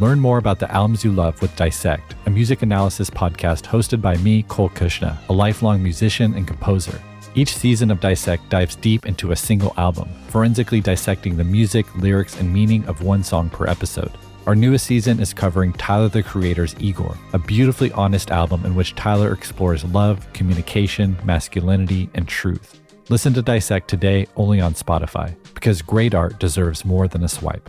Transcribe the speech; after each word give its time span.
Learn 0.00 0.18
more 0.18 0.38
about 0.38 0.58
the 0.58 0.72
albums 0.72 1.04
you 1.04 1.12
love 1.12 1.42
with 1.42 1.54
Dissect, 1.56 2.14
a 2.24 2.30
music 2.30 2.62
analysis 2.62 3.10
podcast 3.10 3.66
hosted 3.66 4.00
by 4.00 4.16
me, 4.16 4.44
Cole 4.44 4.70
Cuchna, 4.70 5.18
a 5.28 5.32
lifelong 5.34 5.82
musician 5.82 6.32
and 6.32 6.48
composer. 6.48 6.98
Each 7.34 7.54
season 7.54 7.90
of 7.90 8.00
Dissect 8.00 8.48
dives 8.48 8.76
deep 8.76 9.04
into 9.04 9.32
a 9.32 9.36
single 9.36 9.74
album, 9.76 10.08
forensically 10.28 10.80
dissecting 10.80 11.36
the 11.36 11.44
music, 11.44 11.84
lyrics, 11.96 12.40
and 12.40 12.50
meaning 12.50 12.82
of 12.86 13.02
one 13.02 13.22
song 13.22 13.50
per 13.50 13.66
episode. 13.66 14.10
Our 14.46 14.54
newest 14.54 14.86
season 14.86 15.20
is 15.20 15.34
covering 15.34 15.74
Tyler 15.74 16.08
the 16.08 16.22
Creator's 16.22 16.74
Igor, 16.80 17.14
a 17.34 17.38
beautifully 17.38 17.92
honest 17.92 18.30
album 18.30 18.64
in 18.64 18.74
which 18.74 18.94
Tyler 18.94 19.34
explores 19.34 19.84
love, 19.84 20.26
communication, 20.32 21.14
masculinity, 21.24 22.08
and 22.14 22.26
truth. 22.26 22.80
Listen 23.10 23.34
to 23.34 23.42
Dissect 23.42 23.86
today 23.86 24.26
only 24.36 24.62
on 24.62 24.72
Spotify, 24.72 25.36
because 25.52 25.82
great 25.82 26.14
art 26.14 26.40
deserves 26.40 26.86
more 26.86 27.06
than 27.06 27.22
a 27.22 27.28
swipe. 27.28 27.68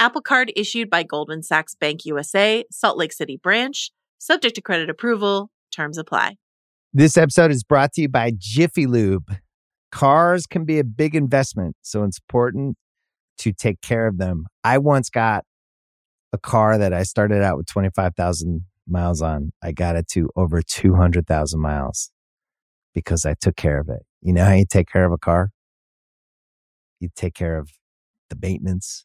Apple 0.00 0.22
Card 0.22 0.50
issued 0.56 0.88
by 0.88 1.02
Goldman 1.02 1.42
Sachs 1.42 1.74
Bank 1.74 2.06
USA, 2.06 2.64
Salt 2.70 2.96
Lake 2.96 3.12
City 3.12 3.36
branch, 3.36 3.90
subject 4.18 4.54
to 4.54 4.62
credit 4.62 4.88
approval. 4.88 5.50
Terms 5.70 5.98
apply. 5.98 6.36
This 6.94 7.18
episode 7.18 7.50
is 7.50 7.62
brought 7.62 7.92
to 7.92 8.00
you 8.00 8.08
by 8.08 8.32
Jiffy 8.34 8.86
Lube. 8.86 9.36
Cars 9.92 10.46
can 10.46 10.64
be 10.64 10.78
a 10.78 10.84
big 10.84 11.14
investment, 11.14 11.76
so 11.82 12.02
it's 12.04 12.18
important 12.18 12.78
to 13.38 13.52
take 13.52 13.82
care 13.82 14.06
of 14.06 14.16
them. 14.16 14.46
I 14.64 14.78
once 14.78 15.10
got 15.10 15.44
a 16.32 16.38
car 16.38 16.78
that 16.78 16.94
I 16.94 17.02
started 17.02 17.42
out 17.42 17.58
with 17.58 17.66
25,000 17.66 18.62
miles 18.88 19.20
on. 19.20 19.52
I 19.62 19.72
got 19.72 19.96
it 19.96 20.08
to 20.12 20.30
over 20.34 20.62
200,000 20.62 21.60
miles 21.60 22.10
because 22.94 23.26
I 23.26 23.34
took 23.34 23.56
care 23.56 23.78
of 23.78 23.90
it. 23.90 24.02
You 24.22 24.32
know 24.32 24.46
how 24.46 24.54
you 24.54 24.64
take 24.64 24.88
care 24.90 25.04
of 25.04 25.12
a 25.12 25.18
car? 25.18 25.50
You 27.00 27.10
take 27.14 27.34
care 27.34 27.58
of 27.58 27.68
the 28.30 28.38
maintenance, 28.40 29.04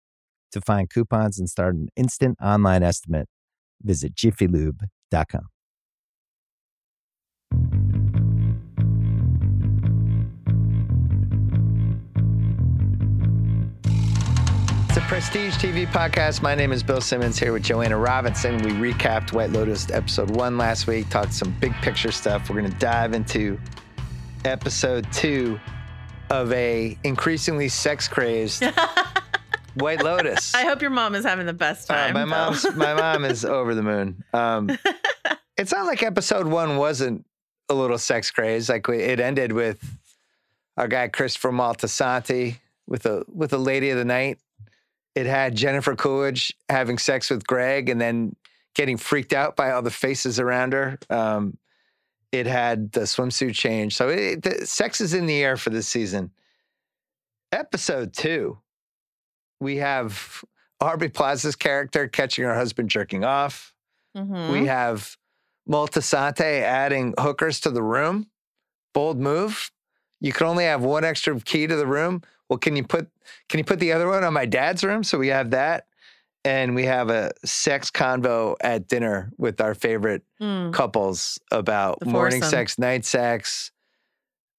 To 0.51 0.59
find 0.59 0.89
coupons 0.89 1.39
and 1.39 1.49
start 1.49 1.75
an 1.75 1.87
instant 1.95 2.37
online 2.41 2.83
estimate, 2.83 3.27
visit 3.81 4.15
jiffylube.com. 4.15 5.47
It's 14.89 14.97
a 14.97 15.01
Prestige 15.07 15.55
TV 15.55 15.87
podcast. 15.87 16.41
My 16.41 16.53
name 16.53 16.73
is 16.73 16.83
Bill 16.83 16.99
Simmons 16.99 17.39
here 17.39 17.53
with 17.53 17.63
Joanna 17.63 17.97
Robinson. 17.97 18.57
We 18.57 18.71
recapped 18.71 19.31
White 19.31 19.51
Lotus 19.51 19.89
episode 19.89 20.31
one 20.31 20.57
last 20.57 20.85
week, 20.85 21.07
talked 21.07 21.33
some 21.33 21.55
big 21.61 21.71
picture 21.75 22.11
stuff. 22.11 22.49
We're 22.49 22.59
going 22.59 22.73
to 22.73 22.77
dive 22.77 23.13
into 23.13 23.57
episode 24.43 25.07
two 25.13 25.61
of 26.29 26.51
a 26.51 26.97
increasingly 27.05 27.69
sex 27.69 28.09
crazed 28.09 28.63
White 29.75 30.03
Lotus. 30.03 30.53
I 30.55 30.63
hope 30.63 30.81
your 30.81 30.91
mom 30.91 31.15
is 31.15 31.23
having 31.25 31.45
the 31.45 31.53
best 31.53 31.89
Uh, 31.89 31.95
time. 31.95 32.13
my 32.13 32.21
though. 32.21 32.25
mom's 32.27 32.75
my 32.75 32.93
mom 32.99 33.25
is 33.25 33.45
over 33.45 33.73
the 33.75 33.83
moon. 33.83 34.23
Um, 34.33 34.69
it's 35.57 35.71
not 35.71 35.85
like 35.85 36.03
episode 36.03 36.47
one 36.47 36.77
wasn't 36.77 37.25
a 37.69 37.73
little 37.73 37.97
sex 37.97 38.31
craze. 38.31 38.69
Like 38.69 38.87
we- 38.87 38.99
it 39.01 39.19
ended 39.19 39.51
with 39.53 39.83
our 40.77 40.87
guy 40.87 41.07
Christopher 41.07 41.51
Moltisanti 41.51 42.57
with 42.87 43.05
a 43.05 43.23
with 43.27 43.53
a 43.53 43.57
lady 43.57 43.89
of 43.91 43.97
the 43.97 44.05
night. 44.05 44.39
It 45.15 45.25
had 45.25 45.55
Jennifer 45.55 45.95
Coolidge 45.95 46.53
having 46.69 46.97
sex 46.97 47.29
with 47.29 47.45
Greg 47.45 47.89
and 47.89 47.99
then 47.99 48.35
getting 48.75 48.95
freaked 48.95 49.33
out 49.33 49.57
by 49.57 49.71
all 49.71 49.81
the 49.81 49.91
faces 49.91 50.39
around 50.39 50.71
her. 50.73 50.97
Um, 51.09 51.57
it 52.31 52.45
had 52.47 52.93
the 52.93 53.01
swimsuit 53.01 53.53
change. 53.53 53.93
So 53.97 54.07
it, 54.07 54.41
the 54.43 54.65
sex 54.65 55.01
is 55.01 55.13
in 55.13 55.25
the 55.25 55.43
air 55.43 55.57
for 55.57 55.69
this 55.69 55.85
season. 55.87 56.31
Episode 57.51 58.13
two, 58.13 58.57
we 59.61 59.77
have 59.77 60.43
Aubrey 60.81 61.09
Plaza's 61.09 61.55
character 61.55 62.07
catching 62.07 62.43
her 62.43 62.55
husband 62.55 62.89
jerking 62.89 63.23
off. 63.23 63.73
Mhm. 64.17 64.51
We 64.51 64.65
have 64.65 65.15
Moltisanti 65.69 66.61
adding 66.61 67.13
hookers 67.19 67.59
to 67.61 67.69
the 67.69 67.83
room. 67.83 68.27
Bold 68.93 69.19
move. 69.19 69.71
You 70.19 70.33
can 70.33 70.47
only 70.47 70.65
have 70.65 70.81
one 70.83 71.03
extra 71.05 71.39
key 71.39 71.65
to 71.67 71.75
the 71.75 71.87
room. 71.87 72.21
Well, 72.49 72.57
can 72.59 72.75
you 72.75 72.83
put 72.83 73.09
can 73.47 73.57
you 73.59 73.63
put 73.63 73.79
the 73.79 73.93
other 73.93 74.09
one 74.09 74.23
on 74.23 74.33
my 74.33 74.45
dad's 74.45 74.83
room? 74.83 75.03
So 75.03 75.17
we 75.17 75.29
have 75.29 75.51
that. 75.51 75.85
And 76.43 76.73
we 76.73 76.85
have 76.85 77.09
a 77.11 77.31
sex 77.45 77.91
convo 77.91 78.55
at 78.61 78.87
dinner 78.87 79.31
with 79.37 79.61
our 79.61 79.75
favorite 79.75 80.23
Mm. 80.41 80.73
couples 80.73 81.39
about 81.51 81.99
The 81.99 82.07
morning 82.07 82.41
foursome. 82.41 82.57
sex, 82.57 82.79
night 82.79 83.05
sex. 83.05 83.71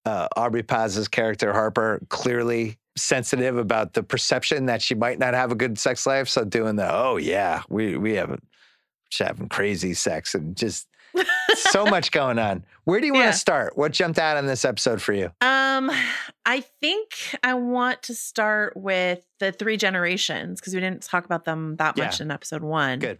Uh, 0.05 0.27
Aubrey 0.37 0.63
Plaza's 0.63 1.07
character, 1.09 1.51
Harper, 1.53 2.01
clearly 2.09 2.77
sensitive 2.95 3.57
about 3.57 3.93
the 3.93 4.03
perception 4.03 4.65
that 4.67 4.81
she 4.81 4.95
might 4.95 5.19
not 5.19 5.33
have 5.33 5.51
a 5.51 5.55
good 5.55 5.77
sex 5.79 6.05
life. 6.05 6.27
So 6.29 6.45
doing 6.45 6.75
the, 6.75 6.87
oh 6.93 7.17
yeah, 7.17 7.63
we 7.69 7.97
we 7.97 8.13
have 8.13 8.39
just 9.09 9.27
having 9.27 9.49
crazy 9.49 9.93
sex 9.93 10.33
and 10.35 10.55
just 10.55 10.87
so 11.55 11.85
much 11.87 12.11
going 12.11 12.39
on. 12.39 12.65
Where 12.85 12.99
do 12.99 13.05
you 13.07 13.13
want 13.13 13.25
Yeah. 13.25 13.31
to 13.31 13.37
start? 13.37 13.77
What 13.77 13.91
jumped 13.93 14.19
out 14.19 14.37
on 14.37 14.45
this 14.47 14.65
episode 14.65 15.01
for 15.01 15.13
you? 15.13 15.25
Um, 15.41 15.91
I 16.45 16.61
think 16.81 17.09
I 17.43 17.53
want 17.53 18.03
to 18.03 18.15
start 18.15 18.75
with 18.75 19.23
the 19.39 19.51
three 19.51 19.77
generations 19.77 20.59
because 20.59 20.73
we 20.73 20.79
didn't 20.81 21.03
talk 21.03 21.25
about 21.25 21.45
them 21.45 21.75
that 21.77 21.97
much 21.97 22.19
Yeah. 22.19 22.25
in 22.25 22.31
episode 22.31 22.63
one. 22.63 22.99
Good. 22.99 23.19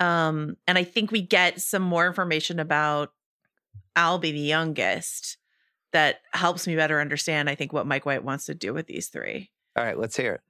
Um, 0.00 0.56
and 0.66 0.78
I 0.78 0.84
think 0.84 1.10
we 1.12 1.20
get 1.20 1.60
some 1.60 1.82
more 1.82 2.06
information 2.06 2.58
about 2.58 3.12
Albie, 3.96 4.32
the 4.32 4.38
youngest, 4.40 5.36
that 5.92 6.20
helps 6.32 6.66
me 6.66 6.76
better 6.76 7.00
understand, 7.00 7.48
I 7.50 7.54
think, 7.54 7.72
what 7.72 7.86
Mike 7.86 8.06
White 8.06 8.24
wants 8.24 8.46
to 8.46 8.54
do 8.54 8.72
with 8.72 8.86
these 8.86 9.08
three. 9.08 9.50
All 9.76 9.84
right, 9.84 9.98
let's 9.98 10.16
hear 10.16 10.34
it. 10.34 10.40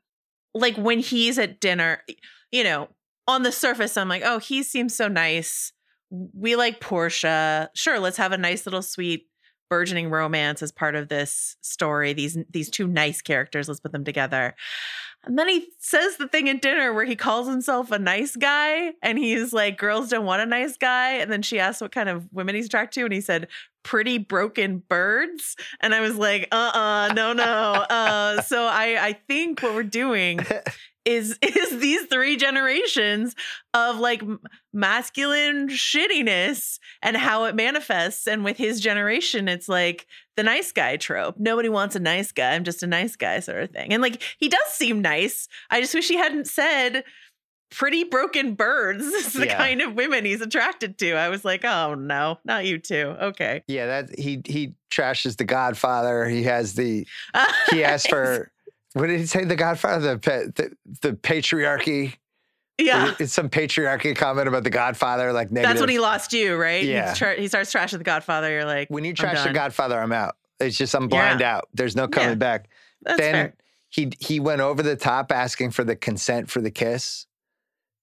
Like 0.55 0.77
when 0.77 0.99
he's 0.99 1.39
at 1.39 1.61
dinner, 1.61 2.03
you 2.51 2.65
know, 2.65 2.89
on 3.29 3.43
the 3.43 3.53
surface, 3.53 3.97
I'm 3.97 4.09
like, 4.09 4.23
oh, 4.25 4.39
he 4.39 4.63
seems 4.63 4.95
so 4.95 5.09
nice. 5.09 5.73
We 6.11 6.57
like 6.57 6.81
Portia. 6.81 7.71
Sure, 7.75 7.99
let's 8.01 8.17
have 8.17 8.33
a 8.33 8.39
nice 8.39 8.67
little 8.67 8.83
sweet 8.83 9.29
burgeoning 9.69 10.11
romance 10.11 10.63
as 10.63 10.73
part 10.73 10.97
of 10.97 11.09
this 11.09 11.57
story. 11.61 12.13
These 12.13 12.37
these 12.51 12.69
two 12.69 12.89
nice 12.89 13.23
characters, 13.23 13.69
let's 13.69 13.81
put 13.81 13.93
them 13.93 14.05
together. 14.05 14.57
And 15.23 15.39
then 15.39 15.49
he 15.49 15.69
says 15.79 16.17
the 16.17 16.29
thing 16.29 16.49
at 16.49 16.63
dinner 16.63 16.95
where 16.95 17.05
he 17.05 17.15
calls 17.15 17.47
himself 17.47 17.91
a 17.91 17.99
nice 17.99 18.37
guy 18.37 18.93
and 19.03 19.19
he's 19.19 19.53
like, 19.53 19.77
girls 19.77 20.09
don't 20.09 20.25
want 20.25 20.41
a 20.41 20.47
nice 20.47 20.79
guy. 20.79 21.13
And 21.13 21.31
then 21.31 21.43
she 21.43 21.61
asked 21.61 21.83
what 21.83 21.93
kind 21.93 22.09
of 22.09 22.27
women 22.33 22.55
he's 22.55 22.67
attracted 22.67 23.01
to. 23.01 23.05
And 23.05 23.13
he 23.13 23.21
said, 23.21 23.49
pretty 23.83 24.19
broken 24.19 24.83
birds. 24.89 25.57
And 25.81 25.95
I 25.95 26.01
was 26.01 26.17
like, 26.17 26.49
uh 26.53 26.71
uh 26.75 27.13
no, 27.15 27.33
no. 27.33 27.45
Uh, 27.45 28.43
so 28.43 28.65
I, 28.65 28.97
I 29.01 29.13
think 29.13 29.63
what 29.63 29.75
we're 29.75 29.83
doing 29.83 30.41
is 31.05 31.39
is 31.43 31.81
these 31.81 32.07
three 32.07 32.37
generations 32.37 33.35
of 33.75 33.99
like 33.99 34.23
masculine 34.73 35.69
shittiness 35.69 36.79
and 37.03 37.17
how 37.17 37.45
it 37.45 37.55
manifests 37.55 38.27
and 38.27 38.45
with 38.45 38.57
his 38.59 38.81
generation 38.81 39.49
it's 39.49 39.69
like 39.69 40.07
the 40.37 40.43
nice 40.43 40.73
guy 40.73 40.97
trope 40.97 41.37
nobody 41.39 41.69
wants 41.69 41.97
a 41.97 42.01
nice 42.01 42.33
guy 42.33 42.53
i'm 42.53 42.65
just 42.65 42.83
a 42.83 42.87
nice 42.87 43.17
guy 43.17 43.41
sort 43.41 43.63
of 43.63 43.71
thing 43.71 43.93
and 43.93 44.03
like 44.03 44.23
he 44.39 44.49
does 44.49 44.67
seem 44.69 45.01
nice 45.01 45.49
i 45.71 45.81
just 45.81 45.95
wish 45.95 46.09
he 46.09 46.17
hadn't 46.17 46.47
said 46.47 47.03
pretty 47.71 48.05
broken 48.05 48.55
birds 48.55 49.05
is 49.21 49.33
the 49.33 49.47
Yeah. 49.47 49.57
kind 49.57 49.81
of 49.81 49.95
women 49.95 50.25
he's 50.25 50.41
attracted 50.41 50.99
to 50.99 51.13
i 51.15 51.29
was 51.29 51.45
like 51.45 51.65
oh 51.65 51.95
no 51.95 52.39
not 52.45 52.65
you 52.67 52.79
too 52.79 53.15
okay 53.21 53.63
Yeah, 53.69 53.87
that 53.87 54.19
he 54.19 54.43
he 54.45 54.75
trashes 54.91 55.37
the 55.37 55.45
Godfather. 55.45 56.29
He 56.29 56.43
has 56.45 56.75
the 56.75 57.07
he 57.71 57.85
asked 57.85 58.09
for 58.11 58.51
what 58.95 59.07
did 59.07 59.21
he 59.21 59.27
say? 59.27 59.45
The 59.45 59.55
Godfather, 59.55 60.17
the 60.17 60.53
the, 60.57 60.77
the 61.01 61.13
patriarchy. 61.17 62.15
Yeah. 62.77 63.15
It's 63.21 63.33
some 63.33 63.49
patriarchy 63.51 64.17
comment 64.17 64.49
about 64.49 64.65
the 64.65 64.71
Godfather, 64.71 65.33
like 65.33 65.53
negative. 65.53 65.71
That's 65.71 65.81
when 65.81 65.91
he 65.91 66.01
lost 66.01 66.33
you, 66.33 66.57
right? 66.57 66.83
Yeah. 66.83 67.13
He, 67.13 67.17
tra- 67.19 67.37
he 67.37 67.47
starts 67.47 67.73
trashing 67.73 67.99
the 67.99 68.05
Godfather. 68.05 68.51
You're 68.51 68.65
like, 68.65 68.89
when 68.89 69.05
you 69.05 69.13
trash 69.15 69.45
the. 69.45 69.53
Godfather, 69.53 70.01
I'm 70.01 70.13
out. 70.13 70.37
It's 70.59 70.77
just 70.77 70.95
I'm 70.95 71.07
blind 71.07 71.41
out. 71.43 71.69
There's 71.73 71.95
no 71.95 72.09
coming 72.09 72.31
Yeah. 72.31 72.35
back. 72.37 72.69
That's 73.03 73.19
then 73.21 73.33
fair. 73.35 73.55
he 73.91 74.11
he 74.19 74.41
went 74.41 74.61
over 74.61 74.83
the 74.83 74.97
top 74.97 75.31
asking 75.31 75.71
for 75.71 75.85
the 75.85 75.95
consent 75.95 76.51
for 76.51 76.61
the 76.61 76.71
kiss 76.73 77.27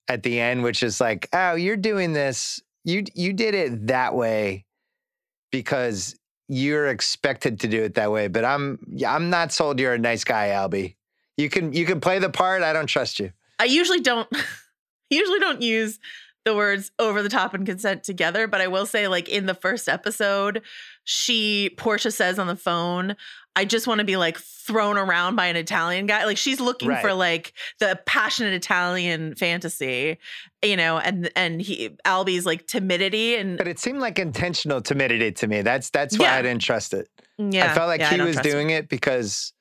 at 0.08 0.24
the 0.24 0.40
end, 0.40 0.64
which 0.64 0.84
is 0.84 1.02
like, 1.02 1.28
oh, 1.34 1.56
you're 1.56 1.78
doing 1.78 2.14
this. 2.14 2.62
You 2.84 3.04
you 3.14 3.34
did 3.34 3.54
it 3.54 3.88
that 3.88 4.16
way 4.16 4.66
because 5.52 6.16
you're 6.48 6.88
expected 6.88 7.60
to 7.62 7.68
do 7.68 7.84
it 7.84 7.96
that 7.96 8.12
way. 8.12 8.28
But 8.28 8.46
I'm 8.46 8.80
I'm 9.06 9.30
not 9.30 9.52
sold 9.52 9.80
you're 9.80 9.94
a 9.94 10.00
nice 10.00 10.24
guy, 10.24 10.50
Albie. 10.50 10.96
You 11.36 11.50
can 11.50 11.74
you 11.74 11.86
can 11.86 12.00
play 12.00 12.20
the 12.20 12.30
part. 12.30 12.64
I 12.64 12.74
don't 12.74 12.88
trust 12.88 13.20
you. 13.20 13.32
I 13.60 13.66
usually 13.66 14.00
don't 14.00 14.30
usually 15.10 15.40
don't 15.40 15.62
use 15.62 16.00
the 16.46 16.56
words 16.56 16.92
over 16.98 17.22
the 17.22 17.30
top 17.30 17.54
and 17.54 17.66
consent 17.66 18.04
together, 18.04 18.48
but 18.48 18.62
I 18.62 18.68
will 18.68 18.86
say 18.86 19.10
like 19.10 19.28
in 19.28 19.48
the 19.48 19.54
first 19.54 19.90
episode, 19.90 20.62
she 21.04 21.72
Portia 21.78 22.12
says 22.12 22.40
on 22.40 22.48
the 22.48 22.56
phone, 22.56 23.18
I 23.58 23.66
just 23.66 23.88
want 23.88 24.00
to 24.00 24.06
be 24.06 24.18
like 24.18 24.38
thrown 24.38 24.98
around 24.98 25.36
by 25.36 25.48
an 25.48 25.56
Italian 25.56 26.06
guy. 26.06 26.26
Like 26.26 26.38
she's 26.38 26.60
looking 26.60 26.96
for 27.02 27.12
like 27.14 27.54
the 27.80 28.00
passionate 28.06 28.54
Italian 28.54 29.34
fantasy, 29.36 30.18
you 30.64 30.78
know, 30.78 31.00
and 31.00 31.32
and 31.36 31.60
he 31.62 31.90
Albie's 32.06 32.46
like 32.46 32.68
timidity 32.68 33.36
and 33.36 33.58
But 33.58 33.68
it 33.68 33.80
seemed 33.80 34.00
like 34.00 34.20
intentional 34.20 34.80
timidity 34.82 35.32
to 35.32 35.48
me. 35.48 35.64
That's 35.64 35.90
that's 35.90 36.20
why 36.20 36.26
Yeah. 36.26 36.36
I 36.36 36.42
didn't 36.44 36.62
trust 36.62 36.94
it. 36.94 37.10
yeah. 37.40 37.72
I 37.72 37.74
felt 37.74 37.88
like 37.88 38.00
yeah, 38.02 38.14
he 38.14 38.22
was 38.22 38.38
doing 38.38 38.70
it 38.70 38.90
because 38.90 39.54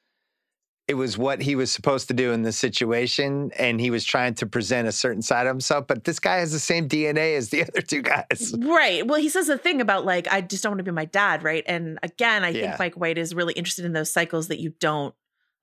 it 0.89 0.95
was 0.95 1.19
what 1.19 1.43
he 1.43 1.57
was 1.57 1.73
supposed 1.73 2.07
to 2.09 2.15
do 2.15 2.31
in 2.33 2.43
the 2.43 2.53
situation, 2.53 3.51
and 3.59 3.81
he 3.81 3.91
was 3.91 4.05
trying 4.05 4.35
to 4.35 4.47
present 4.47 4.87
a 4.87 4.93
certain 4.93 5.21
side 5.23 5.47
of 5.47 5.51
himself. 5.51 5.87
But 5.89 6.05
this 6.05 6.21
guy 6.21 6.37
has 6.37 6.53
the 6.53 6.61
same 6.61 6.89
DNA 6.89 7.37
as 7.37 7.49
the 7.51 7.63
other 7.69 7.81
two 7.83 8.03
guys. 8.03 8.55
Right. 8.57 9.07
Well, 9.07 9.21
he 9.21 9.29
says 9.29 9.49
the 9.49 9.59
thing 9.59 9.81
about 9.81 10.05
like, 10.05 10.29
I 10.31 10.41
just 10.41 10.63
don't 10.63 10.71
want 10.73 10.79
to 10.79 10.85
be 10.85 10.93
my 10.93 11.07
dad, 11.07 11.43
right? 11.43 11.65
And 11.67 11.99
again, 12.03 12.45
I 12.45 12.51
Yeah. 12.51 12.61
think 12.69 12.79
Mike 12.79 12.95
White 12.95 13.19
is 13.19 13.35
really 13.35 13.55
interested 13.55 13.85
in 13.85 13.93
those 13.95 14.13
cycles 14.13 14.49
that 14.49 14.61
you 14.61 14.75
don't 14.79 15.15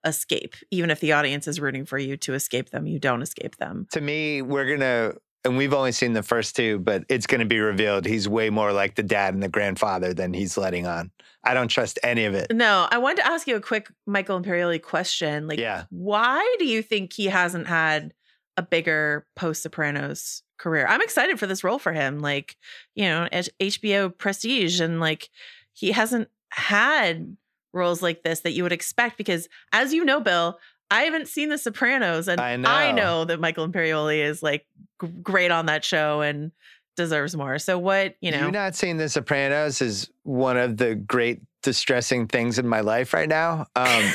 escape. 0.06 0.56
Even 0.72 0.92
if 0.92 1.00
the 1.00 1.14
audience 1.14 1.48
is 1.48 1.62
rooting 1.62 1.86
for 1.86 1.98
you 1.98 2.18
to 2.18 2.34
escape 2.34 2.72
them, 2.72 2.86
you 2.86 3.00
don't 3.00 3.22
escape 3.22 3.56
them. 3.56 3.88
To 3.94 4.02
me, 4.02 4.42
we're 4.42 4.66
gonna, 4.75 5.14
and 5.45 5.57
we've 5.57 5.74
only 5.74 5.92
seen 5.92 6.13
the 6.13 6.24
first 6.24 6.56
two, 6.56 6.80
but 6.80 7.04
it's 7.10 7.28
gonna 7.28 7.45
be 7.45 7.60
revealed 7.60 8.06
he's 8.06 8.28
way 8.30 8.50
more 8.50 8.72
like 8.74 8.95
the 8.95 9.04
dad 9.04 9.34
and 9.34 9.44
the 9.44 9.50
grandfather 9.50 10.13
than 10.13 10.34
he's 10.34 10.57
letting 10.57 10.88
on. 10.88 11.12
I 11.44 11.54
don't 11.54 11.68
trust 11.68 12.00
any 12.04 12.25
of 12.25 12.34
it. 12.34 12.48
No, 12.54 12.88
I 12.90 12.98
wanted 13.00 13.18
to 13.18 13.28
ask 13.28 13.48
you 13.48 13.56
a 13.57 13.62
quick 13.62 13.90
Michael 14.06 14.40
Imperioli 14.42 14.81
question. 14.81 15.48
Like, 15.48 15.60
Yeah. 15.60 15.84
why 15.90 16.56
do 16.60 16.66
you 16.66 16.81
think 16.81 17.12
he 17.13 17.25
hasn't 17.25 17.68
had 17.68 18.13
a 18.56 18.62
bigger 18.62 19.25
post 19.36 19.63
Sopranos 19.63 20.44
career? 20.57 20.86
I'm 20.88 21.01
excited 21.01 21.40
for 21.40 21.48
this 21.48 21.63
role 21.63 21.80
for 21.80 21.92
him. 21.92 22.19
Like, 22.19 22.56
you 22.96 23.06
know, 23.06 23.28
HBO 23.60 24.10
Prestige, 24.18 24.80
and 24.80 25.01
like, 25.01 25.30
he 25.74 25.92
hasn't 25.92 26.30
had 26.51 27.36
roles 27.74 28.01
like 28.01 28.24
this 28.24 28.42
that 28.42 28.51
you 28.51 28.63
would 28.63 28.72
expect 28.72 29.18
because, 29.18 29.50
as 29.74 29.94
you 29.94 30.06
know, 30.06 30.19
Bill. 30.22 30.60
I 30.94 31.04
haven't 31.04 31.28
seen 31.28 31.50
The 31.50 31.57
Sopranos, 31.57 32.28
and 32.28 32.40
I 32.40 32.54
I 32.54 32.92
know. 32.92 32.95
know 32.95 33.25
that 33.25 33.40
Michael 33.40 33.68
Imperioli 33.68 34.19
is 34.24 34.44
like 34.44 34.66
g- 35.01 35.07
great 35.22 35.51
on 35.51 35.66
that 35.66 35.84
show 35.84 36.22
and 36.22 36.51
deserves 36.95 37.36
more. 37.36 37.57
So, 37.60 37.80
what 37.80 38.16
you 38.22 38.31
know? 38.31 38.45
You 38.45 38.51
not 38.51 38.75
seeing 38.75 38.98
The 38.98 39.10
Sopranos 39.10 39.81
is 39.81 40.10
one 40.24 40.57
of 40.57 40.78
the 40.78 40.95
great 40.95 41.42
distressing 41.63 42.28
things 42.28 42.60
in 42.60 42.68
my 42.68 42.81
life 42.81 43.13
right 43.13 43.30
now. 43.30 43.66
Um, 43.75 44.12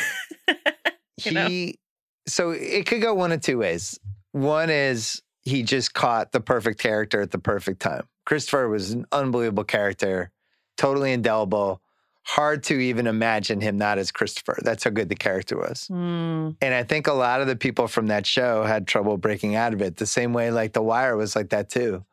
You 1.24 1.32
know? 1.32 1.48
he 1.48 1.78
so 2.28 2.50
it 2.50 2.86
could 2.86 3.02
go 3.02 3.12
one 3.14 3.32
of 3.32 3.40
two 3.40 3.58
ways. 3.58 3.98
One 4.32 4.70
is 4.70 5.20
he 5.42 5.64
just 5.64 5.94
caught 5.94 6.30
the 6.30 6.40
perfect 6.40 6.78
character 6.78 7.20
at 7.20 7.32
the 7.32 7.38
perfect 7.40 7.80
time. 7.80 8.06
Christopher 8.24 8.68
was 8.68 8.92
an 8.92 9.04
unbelievable 9.10 9.64
character, 9.64 10.30
totally 10.76 11.12
indelible. 11.12 11.80
Hard 12.28 12.62
to 12.64 12.74
even 12.74 13.06
imagine 13.06 13.58
him 13.60 13.78
not 13.78 13.96
as 13.96 14.12
Christopher. 14.12 14.58
That's 14.62 14.84
how 14.84 14.90
good 14.90 15.08
the 15.08 15.16
character 15.16 15.56
was. 15.56 15.86
Hmm. 15.86 16.50
And 16.60 16.74
I 16.74 16.82
think 16.82 17.06
a 17.06 17.12
lot 17.14 17.40
of 17.40 17.46
the 17.46 17.56
people 17.56 17.88
from 17.88 18.08
that 18.08 18.26
show 18.26 18.64
had 18.64 18.86
trouble 18.86 19.16
breaking 19.16 19.56
out 19.56 19.72
of 19.72 19.80
it. 19.80 19.96
The 19.96 20.04
same 20.04 20.34
way 20.34 20.50
like 20.50 20.74
The 20.74 20.82
Wire 20.82 21.16
was 21.16 21.34
like 21.34 21.48
that 21.50 21.70
too, 21.70 22.04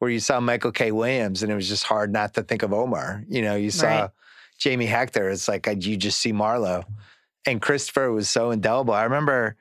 where 0.00 0.10
you 0.10 0.18
saw 0.18 0.40
Michael 0.40 0.72
K. 0.72 0.90
Williams 0.90 1.44
and 1.44 1.52
it 1.52 1.54
was 1.54 1.68
just 1.68 1.84
hard 1.84 2.12
not 2.12 2.34
to 2.34 2.42
think 2.42 2.64
of 2.64 2.72
Omar. 2.72 3.24
You 3.28 3.42
know, 3.42 3.54
you 3.54 3.70
saw 3.70 3.86
Right. 3.86 4.10
Jamie 4.58 4.86
Hector. 4.86 5.30
It's 5.30 5.46
like 5.46 5.68
you 5.86 5.96
just 5.96 6.18
see 6.18 6.32
Marlowe. 6.32 6.82
And 7.46 7.62
Christopher 7.62 8.10
was 8.10 8.28
so 8.28 8.50
indelible. 8.50 8.94
I 8.94 9.04
remember 9.04 9.56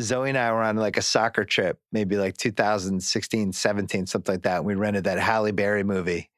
Zoe 0.00 0.28
and 0.28 0.38
I 0.38 0.52
were 0.52 0.62
on 0.62 0.76
like 0.76 0.96
a 0.96 1.02
soccer 1.02 1.44
trip, 1.44 1.80
maybe 1.90 2.16
like 2.16 2.36
2016, 2.36 3.52
17, 3.52 4.06
something 4.06 4.34
like 4.34 4.42
that. 4.42 4.58
And 4.58 4.66
we 4.66 4.74
rented 4.74 5.04
that 5.04 5.18
Halle 5.18 5.50
Berry 5.50 5.82
movie 5.82 6.30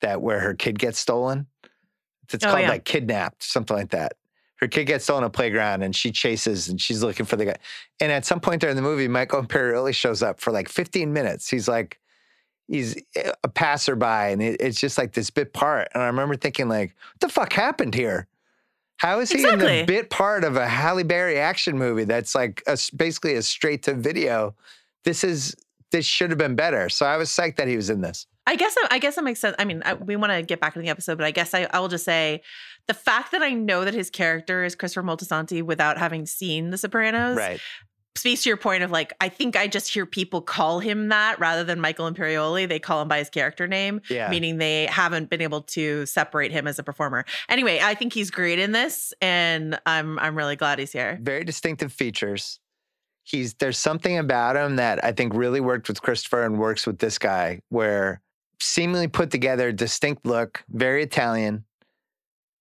that 0.00 0.20
where 0.20 0.40
her 0.40 0.54
kid 0.54 0.78
gets 0.78 0.98
stolen. 0.98 1.46
It's 2.34 2.44
Oh, 2.44 2.50
called 2.50 2.62
yeah. 2.62 2.68
like 2.68 2.84
kidnapped, 2.84 3.42
something 3.42 3.76
like 3.76 3.90
that. 3.90 4.14
Her 4.56 4.68
kid 4.68 4.84
gets 4.84 5.04
stolen 5.04 5.24
on 5.24 5.28
a 5.28 5.30
playground 5.30 5.82
and 5.82 5.96
she 5.96 6.12
chases 6.12 6.68
and 6.68 6.78
she's 6.80 7.02
looking 7.02 7.24
for 7.24 7.36
the 7.36 7.46
guy. 7.46 7.56
And 7.98 8.12
at 8.12 8.26
some 8.26 8.40
point 8.40 8.60
during 8.60 8.76
the 8.76 8.82
movie, 8.82 9.08
Michael 9.08 9.42
Imperioli 9.42 9.94
shows 9.94 10.22
up 10.22 10.38
for 10.38 10.50
like 10.52 10.68
15 10.68 11.12
minutes. 11.12 11.48
He's 11.48 11.66
like, 11.66 11.98
he's 12.68 12.94
a 13.42 13.48
passerby 13.48 14.04
and 14.04 14.42
it, 14.42 14.60
it's 14.60 14.78
just 14.78 14.98
like 14.98 15.12
this 15.12 15.30
bit 15.30 15.54
part. 15.54 15.88
And 15.94 16.02
I 16.02 16.06
remember 16.06 16.36
thinking 16.36 16.68
like, 16.68 16.94
what 17.14 17.20
the 17.20 17.28
fuck 17.30 17.52
happened 17.54 17.94
here? 17.94 18.26
How 18.98 19.20
is 19.20 19.30
he 19.32 19.42
in 19.48 19.58
the 19.58 19.84
bit 19.86 20.10
part 20.10 20.44
of 20.44 20.56
a 20.56 20.68
Halle 20.68 21.04
Berry 21.04 21.38
action 21.38 21.78
movie 21.78 22.04
that's 22.04 22.34
like 22.34 22.62
a, 22.66 22.76
basically 22.94 23.34
a 23.36 23.42
straight 23.42 23.82
to 23.84 23.94
video? 23.94 24.54
This 25.04 25.24
is 25.24 25.56
this 25.90 26.04
should 26.04 26.28
have 26.30 26.38
been 26.38 26.54
better. 26.54 26.90
So 26.90 27.06
I 27.06 27.16
was 27.16 27.30
psyched 27.30 27.56
that 27.56 27.66
he 27.66 27.76
was 27.76 27.88
in 27.88 28.02
this. 28.02 28.26
I 28.46 28.56
guess 28.56 28.74
I 28.90 28.98
guess 28.98 29.14
that 29.16 29.24
makes 29.24 29.40
sense. 29.40 29.54
I 29.58 29.64
mean, 29.64 29.82
I, 29.84 29.94
we 29.94 30.16
want 30.16 30.32
to 30.32 30.42
get 30.42 30.60
back 30.60 30.74
to 30.74 30.80
the 30.80 30.88
episode, 30.88 31.18
but 31.18 31.26
I 31.26 31.30
guess 31.30 31.54
I, 31.54 31.68
I 31.72 31.78
will 31.80 31.88
just 31.88 32.04
say 32.04 32.42
the 32.88 32.94
fact 32.94 33.32
that 33.32 33.42
I 33.42 33.50
know 33.52 33.84
that 33.84 33.94
his 33.94 34.10
character 34.10 34.64
is 34.64 34.74
Christopher 34.74 35.06
Moltisanti 35.06 35.62
without 35.62 35.98
having 35.98 36.26
seen 36.26 36.70
The 36.70 36.78
Sopranos 36.78 37.36
Right. 37.36 37.60
speaks 38.16 38.42
to 38.42 38.48
your 38.50 38.56
point 38.56 38.82
of 38.82 38.90
like 38.90 39.12
I 39.20 39.28
think 39.28 39.56
I 39.56 39.68
just 39.68 39.92
hear 39.92 40.04
people 40.04 40.40
call 40.40 40.80
him 40.80 41.08
that 41.10 41.38
rather 41.38 41.62
than 41.62 41.80
Michael 41.80 42.10
Imperioli. 42.10 42.68
They 42.68 42.80
call 42.80 43.00
him 43.02 43.08
by 43.08 43.18
his 43.18 43.30
character 43.30 43.68
name, 43.68 44.00
Yeah. 44.08 44.28
meaning 44.30 44.58
they 44.58 44.86
haven't 44.86 45.30
been 45.30 45.42
able 45.42 45.60
to 45.62 46.06
separate 46.06 46.50
him 46.50 46.66
as 46.66 46.78
a 46.78 46.82
performer. 46.82 47.24
Anyway, 47.48 47.78
I 47.80 47.94
think 47.94 48.12
he's 48.12 48.30
great 48.32 48.58
in 48.58 48.72
this, 48.72 49.12
and 49.20 49.78
I'm 49.86 50.18
I'm 50.18 50.34
really 50.34 50.56
glad 50.56 50.78
he's 50.80 50.92
here. 50.92 51.18
very 51.22 51.44
distinctive 51.44 51.92
features. 51.92 52.58
He's 53.22 53.54
there's 53.54 53.78
something 53.78 54.18
about 54.18 54.56
him 54.56 54.76
that 54.76 55.04
I 55.04 55.12
think 55.12 55.34
really 55.34 55.60
worked 55.60 55.86
with 55.86 56.02
Christopher 56.02 56.42
and 56.42 56.58
works 56.58 56.84
with 56.86 56.98
this 56.98 57.16
guy, 57.18 57.60
where 57.68 58.20
seemingly 58.60 59.08
put 59.08 59.30
together, 59.30 59.72
distinct 59.72 60.26
look, 60.26 60.62
very 60.68 61.02
Italian, 61.02 61.64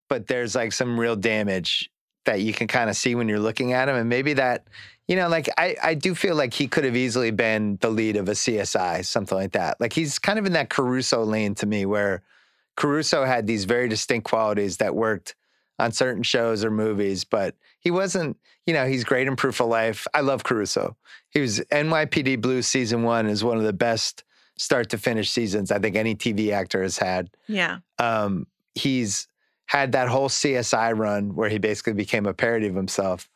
but 0.07 0.27
there's 0.27 0.55
like 0.55 0.73
some 0.73 0.99
real 0.99 1.15
damage 1.15 1.91
that 2.25 2.41
you 2.41 2.53
can 2.53 2.67
kind 2.67 2.89
of 2.89 2.95
see 2.95 3.15
when 3.15 3.27
you're 3.27 3.39
looking 3.39 3.73
at 3.73 3.89
him, 3.89 3.95
and 3.95 4.09
maybe 4.09 4.33
that. 4.33 4.67
You 5.07 5.15
know, 5.15 5.27
like 5.27 5.49
I, 5.57 5.75
I 5.81 5.93
do 5.95 6.13
feel 6.13 6.35
like 6.35 6.53
he 6.53 6.67
could 6.67 6.83
have 6.83 6.95
easily 6.95 7.31
been 7.31 7.79
the 7.81 7.89
lead 7.89 8.15
of 8.15 8.29
a 8.29 8.33
CSI, 8.33 9.03
something 9.03 9.35
like 9.35 9.53
that. 9.53 9.81
Like 9.81 9.91
he's 9.91 10.19
kind 10.19 10.37
of 10.37 10.45
in 10.45 10.53
that 10.53 10.69
Caruso 10.69 11.23
lane 11.23 11.55
to 11.55 11.65
me, 11.65 11.87
where 11.87 12.21
Caruso 12.75 13.25
had 13.25 13.47
these 13.47 13.65
very 13.65 13.89
distinct 13.89 14.25
qualities 14.25 14.77
that 14.77 14.95
worked 14.95 15.33
on 15.79 15.91
certain 15.91 16.23
shows 16.23 16.63
or 16.63 16.69
movies, 16.69 17.23
but 17.23 17.55
he 17.79 17.89
wasn't, 17.89 18.37
you 18.65 18.73
know, 18.73 18.85
he's 18.85 19.03
great 19.03 19.27
in 19.27 19.35
Proof 19.35 19.59
of 19.61 19.67
Life. 19.67 20.05
I 20.13 20.21
love 20.21 20.43
Caruso. 20.43 20.95
He 21.29 21.39
was 21.39 21.59
NYPD 21.71 22.39
Blue 22.39 22.61
season 22.61 23.03
one 23.03 23.25
is 23.25 23.43
one 23.43 23.57
of 23.57 23.63
the 23.63 23.73
best 23.73 24.23
start 24.59 24.89
to 24.89 24.97
finish 24.97 25.29
seasons 25.29 25.71
I 25.71 25.79
think 25.79 25.95
any 25.95 26.15
TV 26.15 26.51
actor 26.51 26.83
has 26.83 26.97
had. 26.97 27.29
Yeah, 27.47 27.77
Um, 27.97 28.45
he's 28.75 29.27
had 29.67 29.93
that 29.93 30.09
whole 30.09 30.29
CSI 30.29 30.97
run 30.97 31.33
where 31.35 31.49
he 31.49 31.57
basically 31.59 31.93
became 31.93 32.25
a 32.25 32.33
parody 32.33 32.67
of 32.67 32.75
himself. 32.75 33.29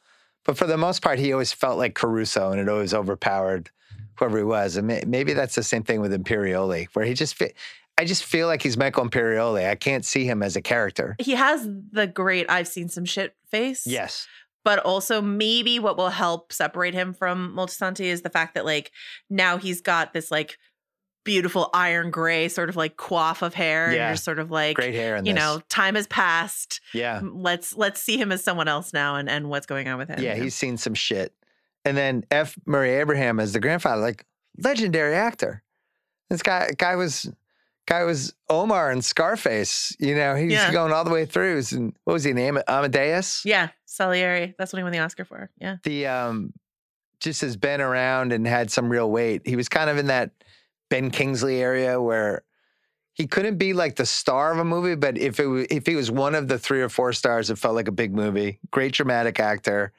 But 0.44 0.58
for 0.58 0.68
the 0.68 0.78
most 0.78 1.02
part, 1.02 1.20
he 1.20 1.32
always 1.32 1.54
felt 1.54 1.78
like 1.78 1.96
Caruso 1.96 2.52
and 2.52 2.60
it 2.60 2.68
always 2.68 2.94
overpowered 2.94 3.70
whoever 4.18 4.38
he 4.40 4.44
was. 4.44 4.76
And 4.76 4.88
may- 4.88 5.04
maybe 5.08 5.32
that's 5.34 5.56
the 5.56 5.64
same 5.64 5.84
thing 5.84 6.02
with 6.02 6.12
Imperioli, 6.12 6.88
where 6.94 7.06
he 7.06 7.14
just, 7.14 7.36
fe- 7.36 7.54
I 7.98 8.04
just 8.06 8.26
feel 8.26 8.48
like 8.48 8.62
he's 8.62 8.76
Michael 8.76 9.08
Imperioli. 9.08 9.70
I 9.70 9.76
can't 9.76 10.04
see 10.04 10.26
him 10.26 10.44
as 10.44 10.56
a 10.58 10.62
character. 10.62 11.16
he 11.20 11.34
has 11.36 11.66
the 11.92 12.08
great 12.08 12.48
I've 12.50 12.68
seen 12.68 12.90
some 12.90 13.06
shit 13.06 13.36
face. 13.50 13.88
Yes. 13.88 14.28
but 14.66 14.80
also 14.80 15.22
maybe 15.22 15.78
what 15.80 15.98
will 15.98 16.10
help 16.10 16.52
separate 16.52 16.94
him 16.94 17.14
from 17.14 17.54
Moltisanti 17.56 18.06
is 18.06 18.22
the 18.24 18.30
fact 18.30 18.56
that 18.56 18.66
like 18.66 18.92
now 19.30 19.58
he's 19.58 19.82
got 19.82 20.14
this 20.14 20.32
like 20.32 20.58
beautiful 21.24 21.70
iron 21.74 22.12
gray 22.12 22.48
sort 22.50 22.70
of 22.70 22.76
like 22.76 22.98
coif 22.98 23.42
of 23.42 23.54
hair 23.54 23.86
and 23.88 23.96
you're 23.96 24.12
just 24.12 24.24
sort 24.26 24.40
of 24.40 24.52
like 24.52 24.76
Great 24.76 24.94
hair 24.94 25.16
you 25.18 25.24
this. 25.24 25.36
know 25.36 25.62
time 25.70 25.96
has 25.96 26.06
passed 26.08 26.82
Yeah. 26.94 27.22
let's 27.24 27.76
let's 27.78 28.02
see 28.02 28.18
him 28.18 28.32
as 28.32 28.44
someone 28.44 28.68
else 28.68 28.92
now 28.94 29.16
and 29.16 29.30
and 29.30 29.50
what's 29.50 29.66
going 29.66 29.88
on 29.88 29.98
with 29.98 30.10
him 30.10 30.20
Yeah, 30.22 30.36
he's 30.36 30.56
seen 30.56 30.78
some 30.78 30.94
shit. 30.94 31.34
And 31.86 31.96
then 31.98 32.26
F. 32.32 32.56
Murray 32.66 32.92
Abraham 32.92 33.40
as 33.40 33.52
the 33.54 33.60
grandfather, 33.60 34.02
like 34.02 34.26
legendary 34.64 35.16
actor. 35.16 35.64
This 36.30 36.42
guy 36.42 36.70
guy 36.78 36.96
was 36.96 37.30
guy 37.86 38.04
was 38.04 38.34
Omar 38.50 38.90
and 38.92 39.04
Scarface. 39.04 39.96
You 40.00 40.16
know, 40.16 40.36
he's 40.36 40.52
Yeah. 40.54 40.72
going 40.72 40.94
all 40.94 41.04
the 41.04 41.12
way 41.12 41.26
through. 41.26 41.62
And 41.74 41.94
what 42.06 42.14
was 42.14 42.24
he 42.24 42.32
name? 42.34 42.58
Amadeus. 42.68 43.44
yeah 43.46 43.70
Salieri 43.86 44.56
that's 44.58 44.74
what 44.74 44.80
he 44.80 44.84
won 44.84 44.92
the 44.94 45.00
Oscar 45.00 45.26
for 45.26 45.50
yeah 45.60 45.78
The 45.84 46.08
um, 46.08 46.54
just 47.20 47.42
has 47.42 47.56
been 47.58 47.80
around 47.82 48.34
and 48.34 48.46
had 48.48 48.72
some 48.72 48.90
real 48.90 49.10
weight. 49.12 49.42
He 49.46 49.56
was 49.56 49.70
kind 49.70 49.90
of 49.90 49.98
in 49.98 50.08
that 50.08 50.32
Ben 50.94 51.10
Kingsley 51.10 51.60
area 51.60 52.00
where 52.00 52.44
he 53.14 53.26
couldn't 53.26 53.58
be 53.58 53.74
like 53.74 53.96
the 53.96 54.06
star 54.06 54.52
of 54.52 54.60
a 54.60 54.64
movie, 54.64 54.94
but 54.94 55.18
if 55.18 55.40
it 55.40 55.48
if 55.72 55.88
he 55.88 55.96
was 55.96 56.12
one 56.12 56.36
of 56.36 56.48
the 56.48 56.60
three 56.60 56.84
or 56.84 56.90
four 56.90 57.14
stars, 57.14 57.50
it 57.50 57.58
felt 57.58 57.74
like 57.74 57.88
a 57.88 57.92
big 57.92 58.14
movie. 58.14 58.60
Great 58.70 58.94
dramatic 58.94 59.40
actor, 59.40 59.92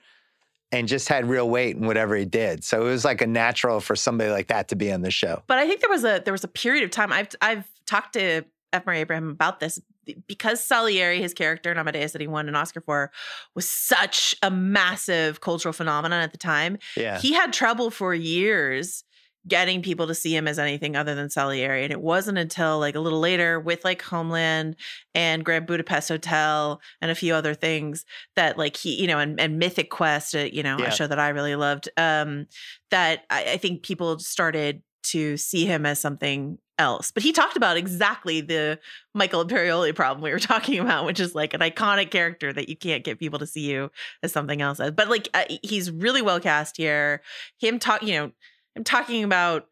and 0.70 0.86
just 0.86 1.08
had 1.08 1.28
real 1.28 1.50
weight 1.50 1.74
in 1.74 1.84
whatever 1.84 2.14
he 2.14 2.24
did. 2.24 2.62
So 2.62 2.82
it 2.82 2.90
was 2.90 3.04
like 3.04 3.20
a 3.22 3.26
natural 3.26 3.80
for 3.80 3.96
somebody 3.96 4.30
like 4.30 4.46
that 4.46 4.68
to 4.68 4.76
be 4.76 4.92
on 4.92 5.02
the 5.02 5.10
show. 5.10 5.42
But 5.48 5.58
I 5.58 5.66
think 5.66 5.80
there 5.80 5.90
was 5.90 6.04
a 6.04 6.22
there 6.24 6.32
was 6.32 6.44
a 6.44 6.48
period 6.48 6.84
of 6.84 6.92
time 6.92 7.12
I've 7.12 7.28
I've 7.40 7.68
talked 7.86 8.12
to 8.12 8.44
F. 8.72 8.86
Murray 8.86 9.00
Abraham 9.00 9.30
about 9.30 9.58
this 9.58 9.80
because 10.28 10.62
Salieri, 10.62 11.20
his 11.20 11.34
character 11.34 11.72
in 11.72 11.78
Amadeus 11.78 12.12
that 12.12 12.20
he 12.20 12.28
won 12.28 12.48
an 12.48 12.54
Oscar 12.54 12.82
for, 12.82 13.10
was 13.56 13.68
such 13.68 14.36
a 14.44 14.50
massive 14.50 15.40
cultural 15.40 15.72
phenomenon 15.72 16.20
at 16.20 16.30
the 16.30 16.38
time. 16.38 16.78
Yeah, 16.96 17.18
He 17.18 17.32
had 17.32 17.52
trouble 17.52 17.90
for 17.90 18.14
years 18.14 19.02
getting 19.46 19.82
people 19.82 20.06
to 20.06 20.14
see 20.14 20.34
him 20.34 20.48
as 20.48 20.58
anything 20.58 20.96
other 20.96 21.14
than 21.14 21.28
Salieri. 21.28 21.84
And 21.84 21.92
it 21.92 22.00
wasn't 22.00 22.38
until 22.38 22.78
like 22.78 22.94
a 22.94 23.00
little 23.00 23.20
later 23.20 23.60
with 23.60 23.84
like 23.84 24.00
Homeland 24.02 24.76
and 25.14 25.44
Grand 25.44 25.66
Budapest 25.66 26.08
Hotel 26.08 26.80
and 27.02 27.10
a 27.10 27.14
few 27.14 27.34
other 27.34 27.54
things 27.54 28.04
that 28.36 28.56
like 28.56 28.76
he, 28.76 29.00
you 29.00 29.06
know, 29.06 29.18
and, 29.18 29.38
and 29.38 29.58
Mythic 29.58 29.90
Quest, 29.90 30.34
uh, 30.34 30.38
you 30.40 30.62
know, 30.62 30.78
Yeah. 30.78 30.86
a 30.86 30.90
show 30.90 31.06
that 31.06 31.18
I 31.18 31.28
really 31.28 31.56
loved, 31.56 31.88
um, 31.96 32.46
that 32.90 33.24
I, 33.28 33.52
I 33.52 33.56
think 33.58 33.82
people 33.82 34.18
started 34.18 34.82
to 35.04 35.36
see 35.36 35.66
him 35.66 35.84
as 35.84 36.00
something 36.00 36.56
else. 36.78 37.10
But 37.12 37.22
he 37.22 37.32
talked 37.32 37.56
about 37.58 37.76
exactly 37.76 38.40
the 38.40 38.78
Michael 39.14 39.44
Imperioli 39.44 39.94
problem 39.94 40.22
we 40.24 40.30
were 40.30 40.38
talking 40.40 40.78
about, 40.78 41.04
which 41.04 41.20
is 41.20 41.34
like 41.34 41.52
an 41.52 41.60
iconic 41.60 42.10
character 42.10 42.52
that 42.52 42.70
you 42.70 42.76
can't 42.76 43.04
get 43.04 43.18
people 43.18 43.38
to 43.40 43.46
see 43.46 43.70
you 43.70 43.90
as 44.22 44.32
something 44.32 44.62
else. 44.62 44.80
As. 44.80 44.90
But 44.92 45.10
like 45.10 45.28
uh, 45.34 45.44
he's 45.62 45.90
really 45.90 46.22
well 46.22 46.40
cast 46.40 46.78
here. 46.78 47.20
Him 47.60 47.78
talk, 47.78 48.02
you 48.02 48.14
know, 48.14 48.32
I'm 48.76 48.84
talking 48.84 49.24
about 49.24 49.68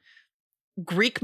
Greek 0.84 1.20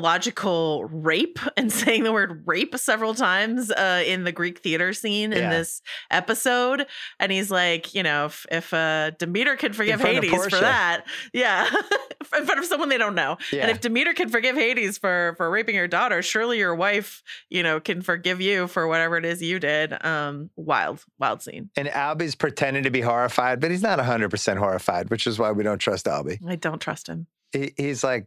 mythological 0.00 0.84
rape 0.84 1.38
and 1.56 1.72
saying 1.72 2.04
the 2.04 2.12
word 2.12 2.42
rape 2.46 2.76
several 2.76 3.14
times 3.14 3.70
uh, 3.70 4.02
in 4.06 4.24
the 4.24 4.32
Greek 4.32 4.58
theater 4.60 4.92
scene 4.92 5.32
in 5.32 5.38
Yeah. 5.38 5.50
this 5.50 5.82
episode. 6.10 6.86
And 7.18 7.32
he's 7.32 7.50
like, 7.50 7.94
you 7.94 8.02
know, 8.02 8.26
if, 8.26 8.46
if 8.50 8.74
uh, 8.74 9.10
Demeter 9.18 9.56
can 9.56 9.72
forgive 9.72 10.00
Hades 10.00 10.30
for 10.30 10.50
that, 10.60 11.04
yeah, 11.32 11.68
in 12.38 12.44
front 12.44 12.60
of 12.60 12.66
someone 12.66 12.88
they 12.88 12.98
don't 12.98 13.14
know. 13.14 13.36
yeah. 13.52 13.62
And 13.62 13.70
if 13.70 13.80
Demeter 13.80 14.12
can 14.14 14.28
forgive 14.28 14.56
Hades 14.56 14.98
for 14.98 15.34
for 15.36 15.50
raping 15.50 15.74
your 15.74 15.88
daughter, 15.88 16.22
surely 16.22 16.58
your 16.58 16.74
wife, 16.74 17.22
you 17.48 17.62
know, 17.62 17.80
can 17.80 18.02
forgive 18.02 18.40
you 18.40 18.66
for 18.66 18.86
whatever 18.86 19.16
it 19.16 19.24
is 19.24 19.42
you 19.42 19.58
did. 19.58 19.94
Um, 20.04 20.50
wild, 20.56 21.04
wild 21.18 21.42
scene. 21.42 21.70
and 21.76 21.88
Albie's 21.88 22.34
pretending 22.34 22.82
to 22.84 22.90
be 22.90 23.00
horrified, 23.00 23.60
but 23.60 23.70
he's 23.70 23.82
not 23.82 23.98
100% 23.98 24.56
horrified, 24.58 25.10
which 25.10 25.26
is 25.26 25.38
why 25.38 25.50
we 25.52 25.62
don't 25.62 25.78
trust 25.78 26.06
Albie. 26.06 26.38
I 26.46 26.56
don't 26.56 26.80
trust 26.80 27.06
him. 27.08 27.26
he, 27.52 27.72
he's 27.76 28.04
like, 28.04 28.26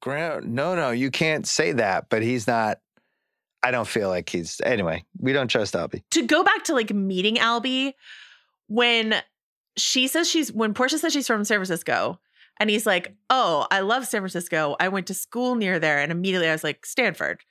Grant, 0.00 0.46
no, 0.46 0.74
no, 0.74 0.90
you 0.90 1.10
can't 1.10 1.46
say 1.46 1.72
that. 1.72 2.08
But 2.08 2.22
he's 2.22 2.46
not. 2.46 2.78
I 3.62 3.70
don't 3.70 3.88
feel 3.88 4.08
like 4.08 4.28
he's. 4.28 4.60
Anyway, 4.64 5.04
we 5.18 5.32
don't 5.32 5.48
trust 5.48 5.74
Albie. 5.74 6.02
to 6.12 6.22
go 6.26 6.42
back 6.42 6.64
to 6.64 6.74
like 6.74 6.92
meeting 6.92 7.36
Albie 7.36 7.94
when 8.68 9.16
she 9.76 10.06
says 10.06 10.28
she's 10.28 10.52
when 10.52 10.74
Portia 10.74 10.98
says 10.98 11.12
she's 11.12 11.26
from 11.26 11.44
San 11.44 11.58
Francisco 11.58 12.18
and 12.58 12.70
he's 12.70 12.86
like, 12.86 13.14
"Oh, 13.28 13.66
I 13.70 13.80
love 13.80 14.06
San 14.06 14.20
Francisco. 14.20 14.76
I 14.80 14.88
went 14.88 15.06
to 15.08 15.14
school 15.14 15.54
near 15.56 15.78
there." 15.78 15.98
And 15.98 16.12
immediately 16.12 16.48
I 16.48 16.52
was 16.52 16.64
like, 16.64 16.86
"Stanford." 16.86 17.42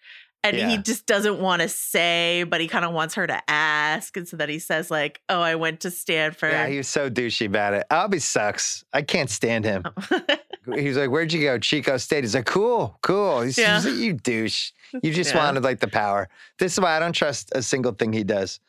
And 0.44 0.56
he 0.56 0.78
just 0.78 1.06
doesn't 1.06 1.40
want 1.40 1.62
to 1.62 1.68
say, 1.68 2.44
but 2.44 2.62
he 2.62 2.68
kind 2.70 2.86
of 2.86 2.94
wants 2.94 3.16
her 3.16 3.28
to 3.28 3.42
ask. 3.50 4.16
And 4.16 4.26
so 4.26 4.38
that 4.38 4.48
he 4.48 4.58
says, 4.58 4.90
like, 4.90 5.22
oh, 5.28 5.42
I 5.42 5.56
went 5.56 5.82
to 5.82 5.92
Stanford. 5.92 6.54
Yeah, 6.54 6.68
he 6.68 6.78
was 6.78 6.88
so 6.88 7.10
douchey 7.10 7.48
about 7.48 7.74
it. 7.74 7.86
Albie 7.92 8.22
sucks. 8.22 8.86
I 8.94 9.02
can't 9.02 9.30
stand 9.30 9.66
him. 9.66 9.84
Oh. 9.86 10.22
He's 10.72 10.98
like, 10.98 11.10
"Where'd 11.10 11.32
you 11.34 11.42
go?" 11.44 11.58
Chico 11.60 11.98
State. 11.98 12.24
He's 12.24 12.36
like, 12.36 12.46
"Cool, 12.46 12.98
cool." 13.02 13.42
He's, 13.42 13.58
Yeah. 13.58 13.76
he's 13.76 13.86
like, 13.86 13.96
"You 14.02 14.14
douche. 14.14 14.72
You 15.04 15.14
just 15.14 15.34
Yeah. 15.34 15.44
wanted 15.44 15.64
like 15.64 15.80
the 15.80 15.88
power." 15.88 16.30
This 16.58 16.74
is 16.74 16.80
why 16.80 16.96
I 16.96 17.00
don't 17.00 17.14
trust 17.14 17.52
a 17.54 17.62
single 17.62 17.92
thing 17.94 18.14
he 18.14 18.24
does. 18.24 18.60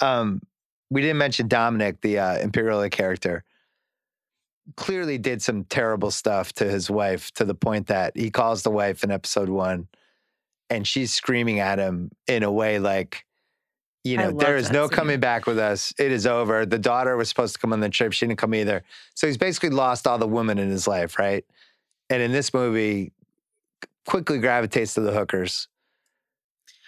Um, 0.00 0.42
we 0.90 1.00
didn't 1.00 1.18
mention 1.18 1.48
Dominic, 1.48 2.00
the 2.00 2.18
uh, 2.18 2.38
Imperioli 2.46 2.90
character. 2.90 3.44
Clearly, 4.76 5.16
did 5.18 5.42
some 5.42 5.64
terrible 5.64 6.10
stuff 6.10 6.52
to 6.54 6.64
his 6.64 6.90
wife 6.90 7.30
to 7.34 7.44
the 7.44 7.54
point 7.54 7.86
that 7.86 8.16
he 8.16 8.30
calls 8.30 8.62
the 8.64 8.70
wife 8.70 9.04
in 9.04 9.12
episode 9.12 9.48
one, 9.48 9.86
and 10.68 10.86
she's 10.86 11.14
screaming 11.14 11.60
at 11.60 11.78
him 11.78 12.10
in 12.26 12.42
a 12.42 12.50
way 12.50 12.80
like, 12.80 13.24
you 14.06 14.16
know, 14.16 14.30
there 14.32 14.56
is 14.56 14.70
no 14.70 14.86
scene. 14.86 14.96
coming 14.96 15.20
back 15.20 15.46
with 15.46 15.58
us. 15.58 15.92
It 15.98 16.12
is 16.12 16.26
over. 16.26 16.64
The 16.66 16.78
daughter 16.78 17.16
was 17.16 17.28
supposed 17.28 17.54
to 17.54 17.60
come 17.60 17.72
on 17.72 17.80
the 17.80 17.88
trip. 17.88 18.12
She 18.12 18.26
didn't 18.26 18.38
come 18.38 18.54
either. 18.54 18.82
So 19.14 19.26
he's 19.26 19.36
basically 19.36 19.70
lost 19.70 20.06
all 20.06 20.18
the 20.18 20.28
women 20.28 20.58
in 20.58 20.70
his 20.70 20.86
life, 20.86 21.18
right? 21.18 21.44
And 22.10 22.22
in 22.22 22.32
this 22.32 22.54
movie, 22.54 23.12
quickly 24.06 24.38
gravitates 24.38 24.94
to 24.94 25.00
the 25.00 25.12
hookers 25.12 25.68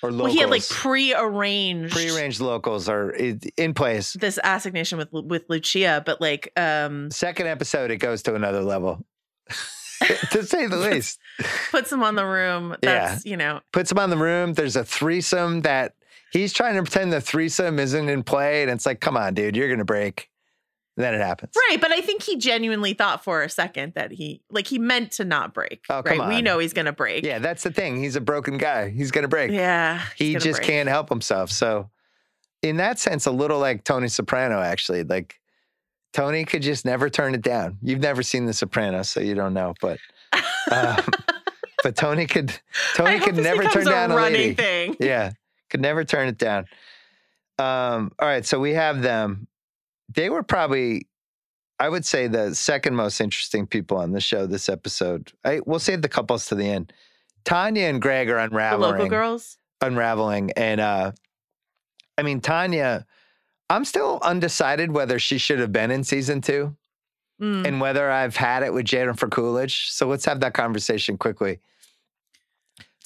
or 0.02 0.12
locals. 0.12 0.22
well, 0.22 0.32
he 0.32 0.38
had 0.40 0.50
like 0.50 0.68
pre-arranged, 0.68 1.92
pre-arranged 1.92 2.40
locals 2.40 2.88
are 2.88 3.10
in 3.10 3.75
place. 3.75 4.12
this 4.12 4.38
assignation 4.44 4.96
with 4.98 5.12
with 5.12 5.42
Lucia, 5.48 6.02
but 6.06 6.20
like, 6.20 6.52
um, 6.56 7.10
Second 7.10 7.48
episode, 7.48 7.90
it 7.90 7.96
goes 7.96 8.22
to 8.22 8.34
another 8.37 8.62
level, 8.62 9.04
to 10.30 10.44
say 10.44 10.66
the 10.66 10.76
least. 10.92 11.18
puts 11.72 11.90
him 11.90 12.04
on 12.04 12.14
the 12.14 12.25
room. 12.25 12.76
Yeah. 12.82 13.08
That's 13.08 13.26
you 13.26 13.37
know, 13.37 13.60
Puts 13.72 13.90
him 13.90 13.98
on 13.98 14.10
the 14.10 14.16
room. 14.16 14.54
There's 14.54 14.76
a 14.76 14.84
threesome 14.84 15.62
that 15.62 15.94
he's 16.32 16.52
trying 16.52 16.76
to 16.76 16.82
pretend 16.82 17.12
the 17.12 17.20
threesome 17.20 17.78
isn't 17.78 18.08
in 18.08 18.23
play, 18.23 18.62
and 18.62 18.70
it's 18.70 18.87
like, 18.87 19.00
come 19.00 19.16
on, 19.16 19.35
dude, 19.35 19.56
you're 19.56 19.68
gonna 19.68 19.85
break. 19.85 20.30
And 20.97 21.04
then 21.04 21.14
it 21.14 21.20
happens. 21.20 21.52
right. 21.70 21.80
But 21.80 21.92
I 21.92 22.00
think 22.00 22.25
he 22.25 22.37
genuinely 22.37 22.92
thought 22.92 23.23
for 23.23 23.44
a 23.44 23.49
second 23.49 23.94
that 23.94 24.11
he 24.11 24.42
like 24.50 24.66
he 24.66 24.80
meant 24.80 25.12
to 25.12 25.25
not 25.25 25.54
break. 25.54 25.85
Oh, 25.88 26.02
come 26.02 26.18
right. 26.18 26.28
We 26.28 26.42
know 26.42 26.58
he's 26.58 26.73
gonna 26.73 26.92
break. 26.92 27.25
Yeah, 27.25 27.38
that's 27.38 27.62
the 27.62 27.70
thing. 27.70 28.02
He's 28.02 28.16
a 28.16 28.20
broken 28.20 28.58
guy. 28.58 28.88
He's 28.90 29.12
gonna 29.12 29.28
break. 29.28 29.52
Yeah. 29.52 30.02
he 30.16 30.35
just 30.35 30.58
break. 30.58 30.62
can't 30.66 30.88
help 30.88 31.08
himself. 31.08 31.52
So, 31.52 31.88
in 32.62 32.78
that 32.78 32.99
sense, 32.99 33.26
a 33.26 33.30
little 33.30 33.61
like 33.61 33.85
Tony 33.85 34.08
Soprano, 34.08 34.61
actually. 34.61 35.04
Like 35.04 35.38
Tony 36.12 36.44
could 36.44 36.62
just 36.62 36.85
never 36.85 37.08
turn 37.08 37.32
it 37.35 37.42
down. 37.42 37.78
You've 37.80 38.00
never 38.00 38.25
seen 38.25 38.47
The 38.47 38.52
Sopranos, 38.52 39.08
so 39.08 39.20
you 39.20 39.37
don't 39.37 39.54
know. 39.54 39.75
But 39.80 39.99
um, 40.73 41.04
but 41.85 41.94
Tony 41.94 42.26
could 42.26 42.52
Tony 42.97 43.20
could 43.20 43.37
never 43.37 43.62
turn 43.64 43.85
down 43.85 44.11
a 44.11 44.16
lady. 44.16 44.54
thing. 44.54 44.97
Yeah, 44.99 45.30
could 45.70 45.80
never 45.80 46.04
turn 46.04 46.28
it 46.28 46.38
down. 46.38 46.66
Um, 47.58 48.12
all 48.18 48.28
right, 48.28 48.44
so 48.46 48.60
we 48.60 48.75
have 48.75 49.02
them. 49.02 49.48
They 50.14 50.30
were 50.30 50.42
probably, 50.42 51.08
I 51.78 51.88
would 51.88 52.04
say, 52.04 52.26
the 52.28 52.54
second 52.54 52.94
most 52.94 53.20
interesting 53.20 53.66
people 53.66 53.96
on 53.98 54.12
the 54.12 54.20
show 54.20 54.46
this 54.46 54.68
episode. 54.68 55.32
I 55.44 55.60
we'll 55.66 55.78
save 55.80 56.02
the 56.02 56.08
couples 56.08 56.46
to 56.46 56.54
the 56.54 56.68
end. 56.68 56.92
Tanya 57.44 57.84
and 57.87 58.00
Greg 58.00 58.28
are 58.30 58.37
The 58.37 58.44
unraveling 58.44 58.90
local 58.92 59.08
girls. 59.08 59.58
unraveling. 59.80 60.52
And 60.52 60.80
uh 60.80 61.12
I 62.16 62.22
mean 62.22 62.40
Tanya, 62.40 63.06
I'm 63.70 63.84
still 63.84 64.18
undecided 64.22 64.92
whether 64.92 65.18
she 65.18 65.38
should 65.38 65.58
have 65.58 65.72
been 65.72 65.90
in 65.90 66.04
season 66.04 66.40
two 66.40 66.76
Mm. 67.40 67.64
and 67.68 67.80
whether 67.80 68.10
I've 68.10 68.34
had 68.34 68.64
it 68.64 68.75
with 68.75 68.84
Jennifer 68.84 69.28
Coolidge. 69.28 69.90
So 69.92 70.08
let's 70.08 70.25
have 70.25 70.40
that 70.40 70.54
conversation 70.54 71.16
quickly. 71.16 71.60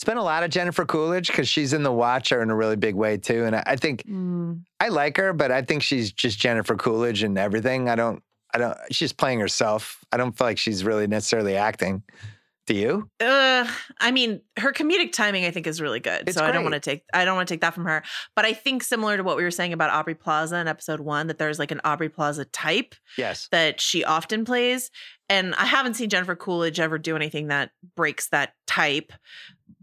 It's 0.02 0.08
been 0.08 0.16
a 0.16 0.24
lot 0.24 0.42
of 0.42 0.50
Jennifer 0.50 0.84
Coolidge 0.84 1.28
because 1.28 1.48
she's 1.48 1.72
in 1.72 1.84
the 1.84 1.92
Watcher 1.92 2.42
in 2.42 2.50
a 2.50 2.56
really 2.56 2.74
big 2.74 2.96
way 2.96 3.18
too. 3.18 3.44
And 3.44 3.54
I, 3.54 3.62
I 3.64 3.76
think 3.76 4.02
Mm. 4.02 4.64
I 4.80 4.88
like 4.88 5.16
her, 5.16 5.32
but 5.32 5.52
I 5.52 5.62
think 5.62 5.84
she's 5.84 6.10
just 6.12 6.40
Jennifer 6.40 6.74
Coolidge 6.74 7.22
and 7.22 7.38
everything. 7.38 7.88
I 7.88 7.94
don't 7.94 8.20
I 8.52 8.58
don't 8.58 8.76
she's 8.90 9.12
playing 9.12 9.38
herself. 9.38 10.04
I 10.10 10.16
don't 10.16 10.36
feel 10.36 10.48
like 10.48 10.58
she's 10.58 10.82
really 10.82 11.06
necessarily 11.06 11.54
acting. 11.54 12.02
Do 12.66 12.74
you? 12.74 13.08
Uh, 13.20 13.66
I 14.00 14.10
mean, 14.12 14.40
her 14.56 14.72
comedic 14.72 15.12
timing, 15.12 15.44
I 15.44 15.50
think, 15.52 15.66
is 15.68 15.80
really 15.80 15.98
good. 16.00 16.28
It's 16.28 16.36
so 16.36 16.44
I 16.44 16.52
don't 16.52 16.62
want 16.62 16.74
to 16.74 16.80
take, 16.80 17.02
I 17.12 17.24
don't 17.24 17.34
want 17.34 17.48
to 17.48 17.54
take 17.54 17.60
that 17.60 17.74
from 17.74 17.84
her. 17.86 18.04
But 18.36 18.44
I 18.44 18.52
think 18.52 18.84
similar 18.84 19.16
to 19.16 19.24
what 19.24 19.36
we 19.36 19.42
were 19.42 19.50
saying 19.50 19.72
about 19.72 19.90
Aubrey 19.90 20.14
Plaza 20.14 20.56
in 20.58 20.68
episode 20.68 21.00
one, 21.00 21.26
that 21.26 21.38
there's 21.38 21.58
like 21.58 21.72
an 21.72 21.80
Aubrey 21.84 22.08
Plaza 22.08 22.44
type 22.44 22.94
Yes. 23.18 23.48
that 23.50 23.80
she 23.80 24.04
often 24.04 24.44
plays, 24.44 24.92
and 25.28 25.56
I 25.56 25.64
haven't 25.64 25.94
seen 25.94 26.08
Jennifer 26.08 26.36
Coolidge 26.36 26.78
ever 26.78 26.98
do 26.98 27.16
anything 27.16 27.48
that 27.48 27.70
breaks 27.96 28.28
that 28.28 28.54
type. 28.68 29.12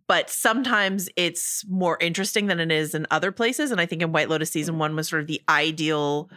But 0.10 0.32
sometimes 0.32 1.08
it's 1.16 1.64
more 1.70 1.96
interesting 2.02 2.48
than 2.48 2.60
it 2.60 2.72
is 2.72 2.96
in 2.96 3.06
other 3.12 3.32
places. 3.32 3.70
And 3.70 3.80
I 3.80 3.86
think 3.86 4.02
in 4.02 4.12
White 4.12 4.28
Lotus 4.28 4.50
season 4.50 4.80
one 4.80 4.96
was 4.96 5.08
sort 5.08 5.22
of 5.22 5.28
the 5.28 5.40
ideal, 5.48 6.32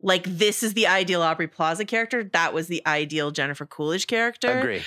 like 0.00 0.22
this 0.24 0.62
is 0.62 0.74
the 0.74 0.86
ideal 0.86 1.20
Aubrey 1.20 1.48
Plaza 1.48 1.84
character. 1.84 2.22
That 2.22 2.54
was 2.54 2.68
the 2.68 2.86
ideal 2.86 3.32
Jennifer 3.32 3.66
Coolidge 3.66 4.06
character. 4.06 4.60
Agree. 4.60 4.82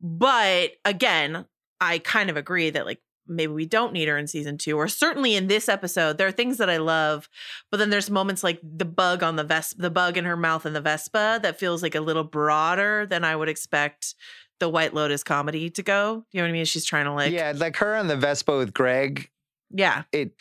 But 0.00 0.70
again, 0.86 1.44
I 1.78 1.98
kind 1.98 2.30
of 2.30 2.38
agree 2.38 2.70
that 2.70 2.86
like 2.86 3.02
maybe 3.28 3.52
we 3.52 3.66
don't 3.66 3.92
need 3.92 4.08
her 4.08 4.16
in 4.16 4.26
season 4.26 4.56
two, 4.56 4.78
or 4.78 4.88
certainly 4.88 5.34
in 5.34 5.48
this 5.48 5.68
episode. 5.68 6.16
There 6.16 6.28
are 6.28 6.32
things 6.32 6.56
that 6.56 6.70
I 6.70 6.78
love, 6.78 7.28
but 7.70 7.76
then 7.76 7.90
there's 7.90 8.08
moments 8.08 8.42
like 8.42 8.58
the 8.62 8.84
bug 8.86 9.22
on 9.22 9.36
the 9.36 9.44
Vespa, 9.44 9.82
the 9.82 9.90
bug 9.90 10.16
in 10.16 10.24
her 10.24 10.36
mouth 10.36 10.64
and 10.64 10.74
the 10.74 10.80
Vespa 10.80 11.40
that 11.42 11.58
feels 11.58 11.82
like 11.82 11.94
a 11.94 12.00
little 12.00 12.24
broader 12.24 13.04
than 13.04 13.22
I 13.24 13.36
would 13.36 13.50
expect 13.50 14.14
the 14.58 14.68
White 14.68 14.94
Lotus 14.94 15.22
comedy 15.22 15.70
to 15.70 15.82
go. 15.82 16.24
Do 16.30 16.38
you 16.38 16.40
know 16.40 16.46
what 16.46 16.50
I 16.50 16.52
mean? 16.52 16.64
She's 16.64 16.84
trying 16.84 17.04
to 17.04 17.12
like, 17.12 17.32
yeah, 17.32 17.52
like 17.56 17.76
her 17.76 17.94
on 17.94 18.06
the 18.06 18.16
Vespa 18.16 18.56
with 18.56 18.72
Greg 18.74 19.30
yeah, 19.70 20.04
it 20.12 20.32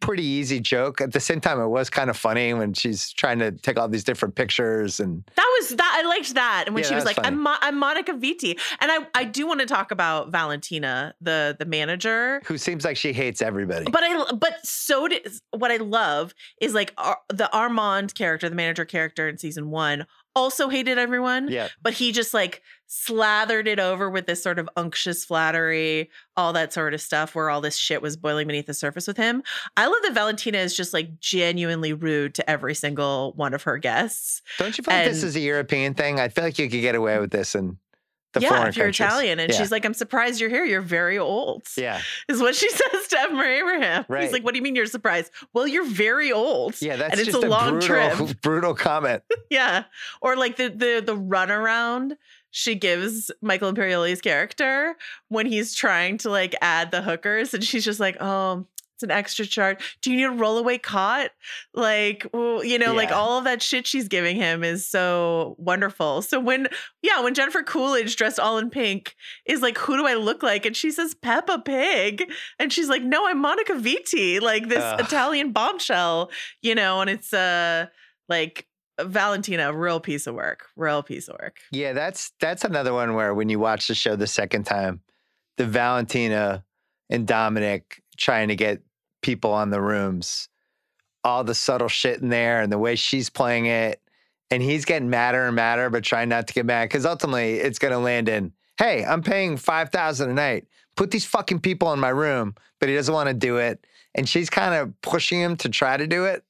pretty 0.00 0.24
easy 0.24 0.60
joke. 0.60 1.00
At 1.00 1.12
the 1.12 1.20
same 1.20 1.40
time, 1.40 1.58
it 1.60 1.68
was 1.68 1.88
kind 1.88 2.10
of 2.10 2.16
funny 2.16 2.52
when 2.52 2.74
she's 2.74 3.10
trying 3.10 3.38
to 3.38 3.52
take 3.52 3.78
all 3.78 3.88
these 3.88 4.04
different 4.04 4.34
pictures 4.34 5.00
and 5.00 5.24
That 5.36 5.56
was 5.60 5.70
that. 5.76 6.02
I 6.04 6.06
liked 6.06 6.34
that. 6.34 6.64
And 6.66 6.74
when 6.74 6.84
Yeah, 6.84 6.90
she 6.90 6.94
was 6.94 7.04
like, 7.06 7.16
was 7.16 7.26
"I'm 7.26 7.42
Mo- 7.42 7.56
I'm 7.60 7.78
Monica 7.78 8.12
Vitti," 8.12 8.58
and 8.80 8.90
I 8.92 9.06
I 9.14 9.24
do 9.24 9.46
want 9.46 9.60
to 9.60 9.66
talk 9.66 9.90
about 9.90 10.30
Valentina, 10.30 11.14
the 11.20 11.56
the 11.58 11.64
manager. 11.64 12.42
who 12.46 12.58
seems 12.58 12.84
like 12.84 12.96
she 12.96 13.12
hates 13.12 13.40
everybody. 13.40 13.90
But 13.90 14.02
I 14.02 14.32
but 14.32 14.64
so 14.64 15.08
did 15.08 15.26
what 15.50 15.70
I 15.70 15.76
love 15.76 16.34
is 16.60 16.74
like 16.74 16.94
the 17.28 17.48
Armand 17.52 18.14
character, 18.14 18.48
the 18.48 18.56
manager 18.56 18.84
character 18.84 19.28
in 19.28 19.38
season 19.38 19.70
one, 19.70 20.06
also 20.36 20.68
hated 20.68 20.98
everyone. 20.98 21.48
yeah. 21.50 21.68
But 21.82 21.94
he 21.94 22.12
just 22.12 22.34
like 22.34 22.62
slathered 22.86 23.66
it 23.66 23.80
over 23.80 24.10
with 24.10 24.26
this 24.26 24.42
sort 24.42 24.58
of 24.58 24.68
unctuous 24.76 25.24
flattery, 25.24 26.10
all 26.36 26.52
that 26.52 26.72
sort 26.72 26.94
of 26.94 27.00
stuff, 27.00 27.34
where 27.34 27.50
all 27.50 27.60
this 27.60 27.76
shit 27.76 28.02
was 28.02 28.16
boiling 28.16 28.46
beneath 28.46 28.66
the 28.66 28.74
surface 28.74 29.06
with 29.06 29.16
him. 29.16 29.42
I 29.76 29.86
love 29.86 30.02
that 30.02 30.12
Valentina 30.14 30.58
is 30.58 30.76
just 30.76 30.92
like 30.92 31.18
genuinely 31.20 31.92
rude 31.92 32.34
to 32.34 32.48
every 32.48 32.74
single 32.74 33.32
one 33.36 33.54
of 33.54 33.62
her 33.64 33.78
guests. 33.78 34.42
Don't 34.58 34.76
you 34.76 34.84
feel 34.84 34.94
like 34.94 35.06
this 35.06 35.22
is 35.22 35.36
a 35.36 35.40
European 35.40 35.94
thing? 35.94 36.20
I 36.20 36.28
feel 36.28 36.44
like 36.44 36.58
you 36.58 36.68
could 36.68 36.80
get 36.80 36.94
away 36.94 37.18
with 37.18 37.30
this 37.30 37.54
in 37.54 37.78
the 38.34 38.40
yeah, 38.40 38.68
if 38.68 38.76
you're 38.76 38.86
countries. 38.86 39.06
Italian, 39.06 39.40
and 39.40 39.50
yeah. 39.50 39.58
she's 39.58 39.72
like, 39.72 39.84
"I'm 39.84 39.94
surprised 39.94 40.40
you're 40.40 40.50
here. 40.50 40.64
You're 40.64 40.80
very 40.80 41.18
old." 41.18 41.62
Yeah. 41.76 42.00
is 42.28 42.40
what 42.40 42.54
she 42.54 42.68
says 42.70 43.08
to 43.08 43.20
Evan 43.20 43.40
Abraham. 43.40 44.04
Right. 44.08 44.22
He's 44.22 44.32
like, 44.32 44.44
"What 44.44 44.52
do 44.52 44.58
you 44.58 44.62
mean 44.62 44.76
you're 44.76 44.86
surprised?" 44.86 45.32
Well, 45.52 45.66
you're 45.66 45.86
very 45.86 46.32
old. 46.32 46.80
Yeah, 46.80 46.96
that's 46.96 47.12
and 47.12 47.20
it's 47.20 47.30
just 47.30 47.44
a 47.44 47.48
long 47.48 47.78
brutal, 47.78 48.26
trip. 48.26 48.40
brutal 48.42 48.74
comment. 48.74 49.22
Yeah. 49.50 49.84
Or 50.20 50.36
like 50.36 50.56
the 50.56 50.68
the 50.68 51.02
the 51.04 51.16
runaround 51.16 52.16
she 52.50 52.74
gives 52.74 53.30
Michael 53.40 53.72
Imperioli's 53.72 54.20
character 54.20 54.96
when 55.28 55.46
he's 55.46 55.74
trying 55.74 56.18
to 56.18 56.30
like 56.30 56.56
add 56.60 56.90
the 56.90 57.02
hookers 57.02 57.54
and 57.54 57.62
she's 57.62 57.84
just 57.84 58.00
like, 58.00 58.16
"Oh, 58.20 58.66
an 59.04 59.10
extra 59.10 59.46
charge. 59.46 59.98
Do 60.02 60.10
you 60.10 60.16
need 60.16 60.36
a 60.36 60.42
rollaway 60.42 60.82
cot?" 60.82 61.30
Like, 61.72 62.26
well, 62.32 62.64
you 62.64 62.78
know, 62.78 62.92
like 62.94 63.12
all 63.12 63.38
of 63.38 63.44
that 63.44 63.62
shit 63.62 63.86
she's 63.86 64.08
giving 64.08 64.36
him 64.36 64.64
is 64.64 64.88
so 64.88 65.54
wonderful. 65.58 66.22
So 66.22 66.40
when 66.40 66.68
yeah, 67.02 67.20
when 67.20 67.34
Jennifer 67.34 67.62
Coolidge 67.62 68.16
dressed 68.16 68.40
all 68.40 68.58
in 68.58 68.70
pink 68.70 69.14
is 69.46 69.62
like, 69.62 69.78
"Who 69.78 69.96
do 69.96 70.06
I 70.06 70.14
look 70.14 70.42
like?" 70.42 70.66
and 70.66 70.76
she 70.76 70.90
says 70.90 71.14
Peppa 71.14 71.60
Pig 71.64 72.30
and 72.58 72.72
she's 72.72 72.88
like, 72.88 73.02
"No, 73.02 73.26
I'm 73.28 73.40
Monica 73.40 73.74
Vitti, 73.74 74.40
like 74.40 74.68
this 74.68 74.82
Ugh. 74.82 75.00
Italian 75.00 75.52
bombshell," 75.52 76.30
you 76.62 76.74
know, 76.74 77.00
and 77.00 77.10
it's 77.10 77.32
uh 77.32 77.86
like 78.28 78.66
Valentina, 79.00 79.72
real 79.72 80.00
piece 80.00 80.26
of 80.26 80.34
work, 80.34 80.68
real 80.76 81.02
piece 81.02 81.28
of 81.28 81.36
work. 81.40 81.58
Yeah, 81.72 81.92
that's 81.92 82.32
that's 82.40 82.64
another 82.64 82.92
one 82.92 83.14
where 83.14 83.34
when 83.34 83.48
you 83.48 83.58
watch 83.58 83.88
the 83.88 83.94
show 83.94 84.16
the 84.16 84.26
second 84.26 84.64
time, 84.64 85.00
the 85.56 85.66
Valentina 85.66 86.64
and 87.10 87.26
Dominic 87.26 88.02
trying 88.16 88.48
to 88.48 88.56
get 88.56 88.82
people 89.24 89.52
on 89.52 89.70
the 89.70 89.80
rooms, 89.80 90.48
all 91.24 91.42
the 91.42 91.54
subtle 91.54 91.88
shit 91.88 92.20
in 92.20 92.28
there 92.28 92.60
and 92.60 92.70
the 92.70 92.78
way 92.78 92.94
she's 92.94 93.30
playing 93.30 93.66
it, 93.66 94.00
and 94.50 94.62
he's 94.62 94.84
getting 94.84 95.08
madder 95.10 95.46
and 95.46 95.56
madder, 95.56 95.88
but 95.90 96.04
trying 96.04 96.28
not 96.28 96.46
to 96.46 96.54
get 96.54 96.66
mad 96.66 96.84
because 96.84 97.06
ultimately 97.06 97.54
it's 97.54 97.78
going 97.78 97.92
to 97.92 97.98
land 97.98 98.28
in, 98.28 98.52
"Hey, 98.78 99.04
I'm 99.04 99.22
paying 99.22 99.56
five 99.56 99.88
thousand 99.88 100.30
a 100.30 100.34
night. 100.34 100.66
Put 100.96 101.10
these 101.10 101.24
fucking 101.24 101.60
people 101.60 101.92
in 101.94 101.98
my 101.98 102.10
room," 102.10 102.54
but 102.78 102.88
he 102.88 102.94
doesn't 102.94 103.14
want 103.14 103.28
to 103.28 103.34
do 103.34 103.56
it, 103.56 103.84
and 104.14 104.28
she's 104.28 104.50
kind 104.50 104.74
of 104.74 104.92
pushing 105.00 105.40
him 105.40 105.56
to 105.56 105.68
try 105.70 105.96
to 105.96 106.06
do 106.06 106.26
it, 106.26 106.44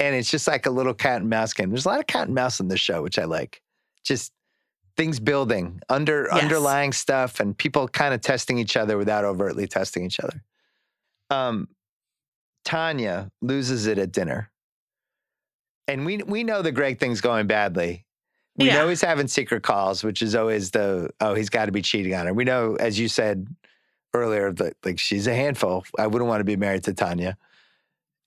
and 0.00 0.16
it's 0.16 0.30
just 0.30 0.48
like 0.48 0.66
a 0.66 0.70
little 0.70 0.94
cat 0.94 1.20
and 1.20 1.30
mouse 1.30 1.54
game. 1.54 1.70
There's 1.70 1.86
a 1.86 1.88
lot 1.88 2.00
of 2.00 2.06
cat 2.08 2.26
and 2.26 2.34
mouse 2.34 2.58
in 2.60 2.68
this 2.68 2.80
show, 2.80 3.02
which 3.02 3.18
I 3.18 3.24
like. 3.24 3.62
Just 4.02 4.32
things 4.96 5.20
building 5.20 5.80
under 5.88 6.26
Yes. 6.32 6.42
underlying 6.42 6.92
stuff 6.92 7.38
and 7.38 7.56
people 7.56 7.86
kind 7.86 8.12
of 8.12 8.20
testing 8.20 8.58
each 8.58 8.76
other 8.76 8.98
without 8.98 9.24
overtly 9.24 9.68
testing 9.68 10.04
each 10.04 10.18
other. 10.18 10.42
Um, 11.30 11.68
Tanya 12.68 13.30
loses 13.40 13.86
it 13.86 13.96
at 13.98 14.12
dinner, 14.12 14.50
and 15.86 16.04
we 16.04 16.18
we 16.18 16.44
know 16.44 16.60
the 16.60 16.70
Greg 16.72 16.98
thing's 16.98 17.22
going 17.22 17.46
badly. 17.46 18.04
We 18.56 18.66
Yeah. 18.66 18.74
know 18.78 18.88
he's 18.88 19.00
having 19.00 19.26
secret 19.28 19.62
calls, 19.62 20.04
which 20.04 20.20
is 20.20 20.34
always 20.34 20.70
the 20.72 21.10
oh 21.20 21.34
he's 21.34 21.48
got 21.48 21.66
to 21.66 21.72
be 21.72 21.80
cheating 21.80 22.14
on 22.14 22.26
her. 22.26 22.34
We 22.34 22.44
know, 22.44 22.74
as 22.76 22.98
you 22.98 23.08
said 23.08 23.46
earlier, 24.12 24.52
that 24.52 24.74
like 24.84 24.98
she's 24.98 25.26
a 25.26 25.34
handful. 25.34 25.84
I 25.98 26.06
wouldn't 26.08 26.28
want 26.28 26.40
to 26.40 26.44
be 26.44 26.56
married 26.56 26.84
to 26.84 26.92
Tanya. 26.92 27.38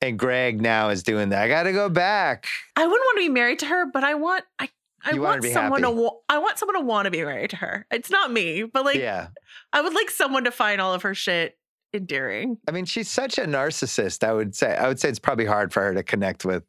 And 0.01 0.17
Greg 0.17 0.59
now 0.59 0.89
is 0.89 1.03
doing 1.03 1.29
that. 1.29 1.43
I 1.43 1.47
got 1.47 1.63
to 1.63 1.71
go 1.73 1.87
back. 1.87 2.47
I 2.75 2.81
wouldn't 2.87 3.05
want 3.05 3.17
to 3.19 3.23
be 3.25 3.29
married 3.29 3.59
to 3.59 3.67
her, 3.67 3.85
but 3.85 4.03
I 4.03 4.15
want 4.15 4.43
I 4.57 4.69
I 5.05 5.11
You 5.13 5.21
wanna 5.21 5.33
want 5.33 5.41
be 5.43 5.53
someone 5.53 5.83
happy. 5.83 5.93
to 5.95 6.01
wa- 6.01 6.17
I 6.29 6.39
want 6.39 6.57
someone 6.57 6.75
to 6.77 6.81
want 6.85 7.05
to 7.05 7.11
be 7.11 7.23
married 7.23 7.51
to 7.51 7.57
her. 7.57 7.85
It's 7.91 8.09
not 8.09 8.31
me, 8.31 8.63
but 8.63 8.85
like 8.85 8.97
yeah. 8.97 9.27
I 9.71 9.81
would 9.81 9.93
like 9.93 10.09
someone 10.09 10.45
to 10.45 10.51
find 10.51 10.81
all 10.81 10.95
of 10.95 11.03
her 11.03 11.13
shit 11.13 11.57
endearing. 11.93 12.57
I 12.67 12.71
mean, 12.71 12.85
she's 12.85 13.09
such 13.09 13.37
a 13.37 13.43
narcissist. 13.43 14.23
I 14.23 14.33
would 14.33 14.55
say. 14.55 14.75
I 14.75 14.87
would 14.87 14.99
say 14.99 15.09
it's 15.09 15.19
probably 15.19 15.45
hard 15.45 15.73
for 15.73 15.81
her 15.83 15.93
to 15.93 16.03
connect 16.03 16.45
with 16.45 16.63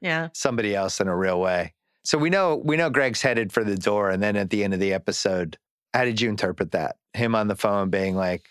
Yeah. 0.00 0.28
somebody 0.34 0.74
else 0.74 1.00
in 1.00 1.08
a 1.08 1.16
real 1.16 1.40
way. 1.40 1.74
So 2.04 2.18
we 2.18 2.30
know 2.30 2.56
we 2.56 2.76
know 2.76 2.90
Greg's 2.90 3.22
headed 3.22 3.52
for 3.52 3.64
the 3.64 3.76
door, 3.76 4.10
and 4.10 4.22
then 4.22 4.36
at 4.36 4.50
the 4.50 4.62
end 4.64 4.74
of 4.74 4.80
the 4.80 4.92
episode, 4.92 5.58
how 5.94 6.04
did 6.04 6.20
you 6.20 6.28
interpret 6.28 6.72
that? 6.72 6.96
Him 7.14 7.34
on 7.34 7.48
the 7.48 7.56
phone 7.56 7.90
being 7.90 8.14
like, 8.16 8.48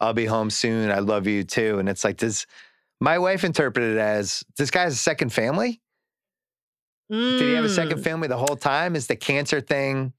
"I'll 0.00 0.12
be 0.14 0.26
home 0.26 0.50
soon. 0.50 0.90
I 0.90 0.98
love 0.98 1.26
you 1.26 1.44
too," 1.44 1.78
and 1.78 1.88
it's 1.88 2.04
like, 2.04 2.18
does 2.18 2.46
my 3.00 3.18
wife 3.18 3.44
interpreted 3.44 3.96
it 3.96 4.00
as 4.00 4.44
this 4.58 4.70
guy 4.70 4.82
has 4.82 4.94
a 4.94 4.98
second 4.98 5.32
family? 5.32 5.80
Did 7.08 7.40
he 7.40 7.54
have 7.54 7.64
a 7.64 7.68
second 7.68 7.98
Mm. 7.98 8.04
family 8.04 8.28
the 8.28 8.36
whole 8.36 8.56
time? 8.56 8.94
Is 8.94 9.08
the 9.08 9.16
cancer 9.16 9.60
thing 9.60 10.12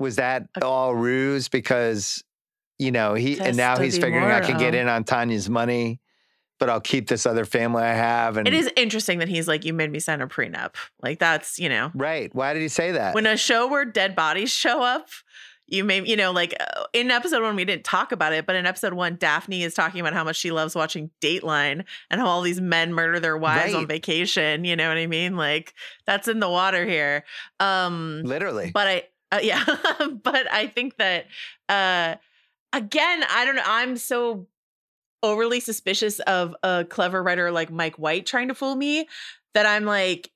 was 0.00 0.16
that 0.16 0.48
all 0.60 0.92
ruse 0.94 1.48
because 1.48 2.23
you 2.78 2.90
know 2.90 3.14
he 3.14 3.38
and 3.40 3.56
now 3.56 3.78
he's 3.78 3.98
figuring 3.98 4.24
I 4.24 4.40
can 4.40 4.58
get 4.58 4.74
in 4.74 4.88
on 4.88 5.04
Tanya's 5.04 5.48
money, 5.48 6.00
but 6.58 6.70
I'll 6.70 6.80
keep 6.80 7.08
this 7.08 7.26
other 7.26 7.44
family 7.44 7.82
I 7.82 7.92
have. 7.94 8.36
And 8.36 8.46
It 8.48 8.54
is 8.54 8.70
interesting 8.76 9.18
that 9.18 9.28
he's 9.28 9.48
like, 9.48 9.64
you 9.64 9.72
made 9.72 9.90
me 9.90 10.00
sign 10.00 10.20
a 10.20 10.26
prenup. 10.26 10.74
Like 11.02 11.18
that's, 11.18 11.58
you 11.58 11.68
know, 11.68 11.90
right. 11.94 12.34
Why 12.34 12.52
did 12.54 12.62
he 12.62 12.68
say 12.68 12.92
that? 12.92 13.14
when 13.14 13.26
a 13.26 13.36
show 13.36 13.66
where 13.66 13.84
dead 13.84 14.14
bodies 14.14 14.50
show 14.52 14.82
up, 14.82 15.08
you 15.66 15.82
may, 15.82 16.04
you 16.04 16.16
know, 16.16 16.30
like 16.30 16.54
uh, 16.60 16.84
in 16.92 17.10
episode 17.10 17.42
one, 17.42 17.56
we 17.56 17.64
didn't 17.64 17.84
talk 17.84 18.12
about 18.12 18.32
it, 18.32 18.44
but 18.46 18.54
in 18.54 18.66
episode 18.66 18.92
one, 18.92 19.16
Daphne 19.16 19.62
is 19.62 19.72
talking 19.74 20.00
about 20.00 20.12
how 20.12 20.22
much 20.22 20.36
she 20.36 20.50
loves 20.50 20.74
watching 20.74 21.10
Dateline 21.22 21.84
and 22.10 22.20
how 22.20 22.26
all 22.26 22.42
these 22.42 22.60
men 22.60 22.92
murder 22.92 23.18
their 23.18 23.36
wives 23.36 23.74
on 23.74 23.86
vacation. 23.86 24.64
You 24.64 24.76
know 24.76 24.88
what 24.88 24.98
I 24.98 25.06
mean? 25.06 25.36
Like 25.36 25.72
that's 26.06 26.28
in 26.28 26.40
the 26.40 26.50
water 26.50 26.84
here. 26.84 27.24
Um, 27.60 28.22
Literally. 28.24 28.72
but 28.74 28.86
I, 28.86 29.02
uh, 29.32 29.40
yeah, 29.42 29.64
but 30.22 30.52
I 30.52 30.66
think 30.66 30.96
that, 30.98 31.26
uh, 31.68 32.16
again, 32.74 33.24
I 33.30 33.44
don't 33.44 33.56
know. 33.56 33.62
I'm 33.64 33.96
so 33.96 34.46
overly 35.22 35.60
suspicious 35.60 36.18
of 36.20 36.54
a 36.62 36.84
clever 36.88 37.22
writer 37.22 37.50
like 37.50 37.70
Mike 37.70 37.96
White 37.96 38.26
trying 38.26 38.48
to 38.48 38.54
fool 38.54 38.76
me 38.76 39.08
that 39.54 39.64
I'm 39.66 39.84
like, 39.84 40.30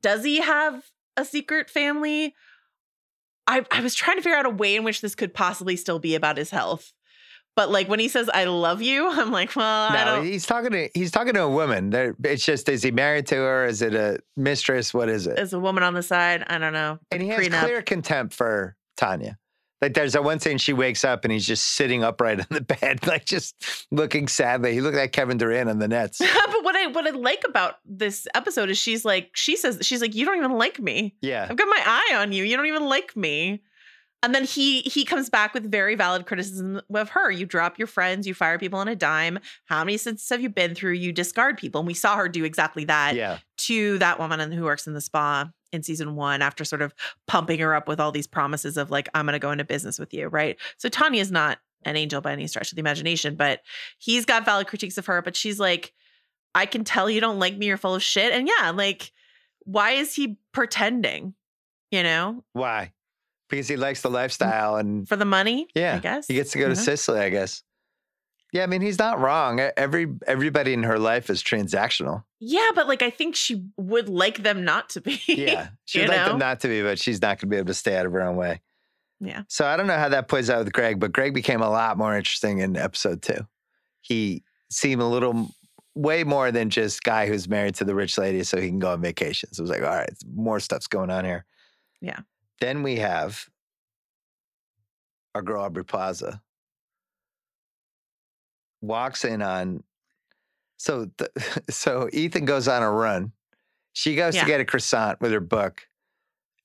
does 0.00 0.22
he 0.24 0.40
have 0.40 0.82
a 1.16 1.24
secret 1.24 1.70
family? 1.70 2.34
I, 3.46 3.64
I 3.70 3.80
was 3.80 3.94
trying 3.94 4.16
to 4.16 4.22
figure 4.22 4.36
out 4.38 4.46
a 4.46 4.50
way 4.50 4.76
in 4.76 4.84
which 4.84 5.00
this 5.00 5.14
could 5.14 5.32
possibly 5.32 5.76
still 5.76 5.98
be 5.98 6.14
about 6.14 6.36
his 6.36 6.50
health. 6.50 6.92
But 7.56 7.70
like 7.70 7.88
when 7.88 8.00
he 8.00 8.08
says 8.08 8.28
"I 8.34 8.44
love 8.46 8.82
you," 8.82 9.08
I'm 9.08 9.30
like, 9.30 9.54
well, 9.54 9.92
I 9.92 10.04
no, 10.04 10.16
don't. 10.16 10.24
he's 10.26 10.44
talking 10.44 10.72
to 10.72 10.88
he's 10.92 11.12
talking 11.12 11.34
to 11.34 11.42
a 11.42 11.48
woman. 11.48 11.90
There, 11.90 12.16
it's 12.24 12.44
just 12.44 12.68
is 12.68 12.82
he 12.82 12.90
married 12.90 13.26
to 13.28 13.36
her? 13.36 13.64
Is 13.66 13.80
it 13.80 13.94
a 13.94 14.18
mistress? 14.36 14.92
What 14.92 15.08
is 15.08 15.28
it? 15.28 15.38
As 15.38 15.52
a 15.52 15.60
woman 15.60 15.84
on 15.84 15.94
the 15.94 16.02
side, 16.02 16.42
I 16.48 16.58
don't 16.58 16.72
know. 16.72 16.98
and 17.12 17.22
he 17.22 17.28
has 17.28 17.46
Prenup. 17.46 17.60
clear 17.62 17.80
contempt 17.82 18.34
for 18.34 18.74
Tanya. 18.96 19.38
Like 19.84 19.92
there's 19.92 20.14
that 20.14 20.24
one 20.24 20.40
scene 20.40 20.56
she 20.56 20.72
wakes 20.72 21.04
up 21.04 21.26
and 21.26 21.32
he's 21.32 21.46
just 21.46 21.62
sitting 21.74 22.02
upright 22.02 22.38
in 22.40 22.46
the 22.48 22.62
bed, 22.62 23.06
like 23.06 23.26
just 23.26 23.84
looking 23.90 24.28
sadly. 24.28 24.72
He 24.72 24.80
looked 24.80 24.96
like 24.96 25.12
Kevin 25.12 25.36
Durant 25.36 25.68
on 25.68 25.78
the 25.78 25.88
Nets. 25.88 26.18
but 26.46 26.64
what 26.64 26.74
I 26.74 26.86
what 26.86 27.06
I 27.06 27.10
like 27.10 27.44
about 27.46 27.74
this 27.84 28.26
episode 28.34 28.70
is 28.70 28.78
she's 28.78 29.04
like 29.04 29.30
she 29.34 29.56
says 29.56 29.80
she's 29.82 30.00
like 30.00 30.14
you 30.14 30.24
don't 30.24 30.38
even 30.38 30.52
like 30.52 30.80
me. 30.80 31.14
Yeah. 31.20 31.46
I've 31.50 31.56
got 31.56 31.68
my 31.68 31.82
eye 31.84 32.16
on 32.16 32.32
you. 32.32 32.44
You 32.44 32.56
don't 32.56 32.64
even 32.64 32.86
like 32.88 33.14
me. 33.14 33.62
And 34.22 34.34
then 34.34 34.44
he 34.44 34.80
he 34.80 35.04
comes 35.04 35.28
back 35.28 35.52
with 35.52 35.70
very 35.70 35.96
valid 35.96 36.24
criticism 36.24 36.80
of 36.94 37.10
her. 37.10 37.30
You 37.30 37.44
drop 37.44 37.78
your 37.78 37.86
friends, 37.86 38.26
you 38.26 38.32
fire 38.32 38.58
people 38.58 38.78
on 38.78 38.88
a 38.88 38.96
dime. 38.96 39.38
How 39.66 39.84
many 39.84 39.98
sins 39.98 40.26
have 40.30 40.40
you 40.40 40.48
been 40.48 40.74
through? 40.74 40.92
You 40.92 41.12
discard 41.12 41.58
people. 41.58 41.82
And 41.82 41.86
we 41.86 41.92
saw 41.92 42.16
her 42.16 42.26
do 42.26 42.42
exactly 42.44 42.86
that 42.86 43.16
Yeah. 43.16 43.40
to 43.58 43.98
that 43.98 44.18
woman 44.18 44.50
who 44.50 44.64
works 44.64 44.86
in 44.86 44.94
the 44.94 45.02
spa 45.02 45.50
in 45.74 45.82
season 45.82 46.14
one 46.14 46.40
after 46.40 46.64
sort 46.64 46.82
of 46.82 46.94
pumping 47.26 47.58
her 47.60 47.74
up 47.74 47.88
with 47.88 48.00
all 48.00 48.12
these 48.12 48.26
promises 48.26 48.76
of 48.76 48.90
like, 48.90 49.08
I'm 49.14 49.26
gonna 49.26 49.38
go 49.38 49.50
into 49.50 49.64
business 49.64 49.98
with 49.98 50.14
you, 50.14 50.28
right? 50.28 50.56
So 50.78 50.88
Tanya's 50.88 51.30
not 51.30 51.58
an 51.84 51.96
angel 51.96 52.20
by 52.20 52.32
any 52.32 52.46
stretch 52.46 52.72
of 52.72 52.76
the 52.76 52.80
imagination, 52.80 53.34
but 53.36 53.60
he's 53.98 54.24
got 54.24 54.44
valid 54.44 54.66
critiques 54.66 54.96
of 54.96 55.06
her, 55.06 55.20
but 55.20 55.36
she's 55.36 55.60
like, 55.60 55.92
I 56.54 56.66
can 56.66 56.84
tell 56.84 57.10
you 57.10 57.20
don't 57.20 57.38
like 57.38 57.56
me, 57.56 57.66
you're 57.66 57.76
full 57.76 57.94
of 57.94 58.02
shit. 58.02 58.32
And 58.32 58.48
yeah, 58.48 58.70
like, 58.70 59.12
why 59.64 59.92
is 59.92 60.14
he 60.14 60.38
pretending? 60.52 61.34
You 61.90 62.02
know, 62.02 62.42
Why? 62.52 62.92
Because 63.48 63.68
he 63.68 63.76
likes 63.76 64.02
the 64.02 64.08
mm, 64.08 64.14
lifestyle 64.14 64.76
and 64.76 65.06
for 65.08 65.16
the 65.16 65.24
money? 65.24 65.68
yeah, 65.74 65.96
I 65.96 65.98
guess. 65.98 66.26
he 66.26 66.34
gets 66.34 66.50
to 66.52 66.58
go 66.58 66.68
to. 66.68 66.74
Sicily, 66.74 67.20
I 67.20 67.28
guess. 67.28 67.62
Yeah, 68.54 68.62
I 68.62 68.66
mean, 68.66 68.82
he's 68.82 69.00
not 69.00 69.18
wrong. 69.18 69.58
Every 69.76 70.06
everybody 70.28 70.72
in 70.74 70.84
her 70.84 70.96
life 70.96 71.28
is 71.28 71.42
transactional. 71.42 72.22
Yeah, 72.38 72.70
but 72.72 72.86
like 72.86 73.02
I 73.02 73.10
think 73.10 73.34
she 73.34 73.64
would 73.76 74.08
like 74.08 74.44
them 74.44 74.64
not 74.64 74.90
to 74.90 75.00
be. 75.00 75.20
Yeah. 75.26 75.70
She'd 75.86 76.02
You 76.02 76.06
like 76.08 76.18
know? 76.18 76.28
them 76.28 76.38
not 76.38 76.60
to 76.60 76.68
be, 76.68 76.80
but 76.80 77.00
she's 77.00 77.20
not 77.20 77.38
going 77.38 77.38
to 77.40 77.46
be 77.48 77.56
able 77.56 77.66
to 77.66 77.74
stay 77.74 77.96
out 77.96 78.06
of 78.06 78.12
her 78.12 78.22
own 78.22 78.36
way. 78.36 78.60
Yeah. 79.18 79.42
So 79.48 79.66
I 79.66 79.76
don't 79.76 79.88
know 79.88 79.98
how 79.98 80.08
that 80.10 80.28
plays 80.28 80.50
out 80.50 80.62
with 80.62 80.72
Greg, 80.72 81.00
but 81.00 81.12
Greg 81.12 81.34
became 81.34 81.62
a 81.62 81.68
lot 81.68 81.98
more 81.98 82.16
interesting 82.16 82.60
in 82.60 82.76
episode 82.76 83.22
two. 83.22 83.40
He 84.02 84.44
seemed 84.70 85.02
a 85.02 85.06
little 85.06 85.48
way 85.96 86.22
more 86.22 86.52
than 86.52 86.70
just 86.70 87.02
guy 87.02 87.26
who's 87.26 87.48
married 87.48 87.74
to 87.76 87.84
the 87.84 87.94
rich 87.94 88.16
lady 88.18 88.44
so 88.44 88.60
he 88.60 88.68
can 88.68 88.78
go 88.78 88.92
on 88.92 89.00
vacations. 89.00 89.58
It 89.58 89.62
was 89.62 89.70
like, 89.70 89.82
all 89.82 89.88
right, 89.88 90.12
more 90.32 90.60
stuff's 90.60 90.86
going 90.86 91.10
on 91.10 91.24
here. 91.24 91.44
Yeah. 92.00 92.20
Then 92.60 92.84
we 92.84 92.96
have 92.96 93.48
our 95.34 95.42
girl 95.42 95.62
Aubrey 95.62 95.84
Plaza 95.84 96.40
walks 98.86 99.24
in 99.24 99.42
on 99.42 99.82
so 100.76 101.10
the, 101.16 101.30
so 101.70 102.08
Ethan 102.12 102.44
goes 102.44 102.68
on 102.68 102.82
a 102.82 102.90
run. 102.90 103.32
She 103.92 104.16
goes 104.16 104.34
Yeah. 104.34 104.42
to 104.42 104.46
get 104.46 104.60
a 104.60 104.64
croissant 104.64 105.20
with 105.20 105.32
her 105.32 105.40
book, 105.40 105.86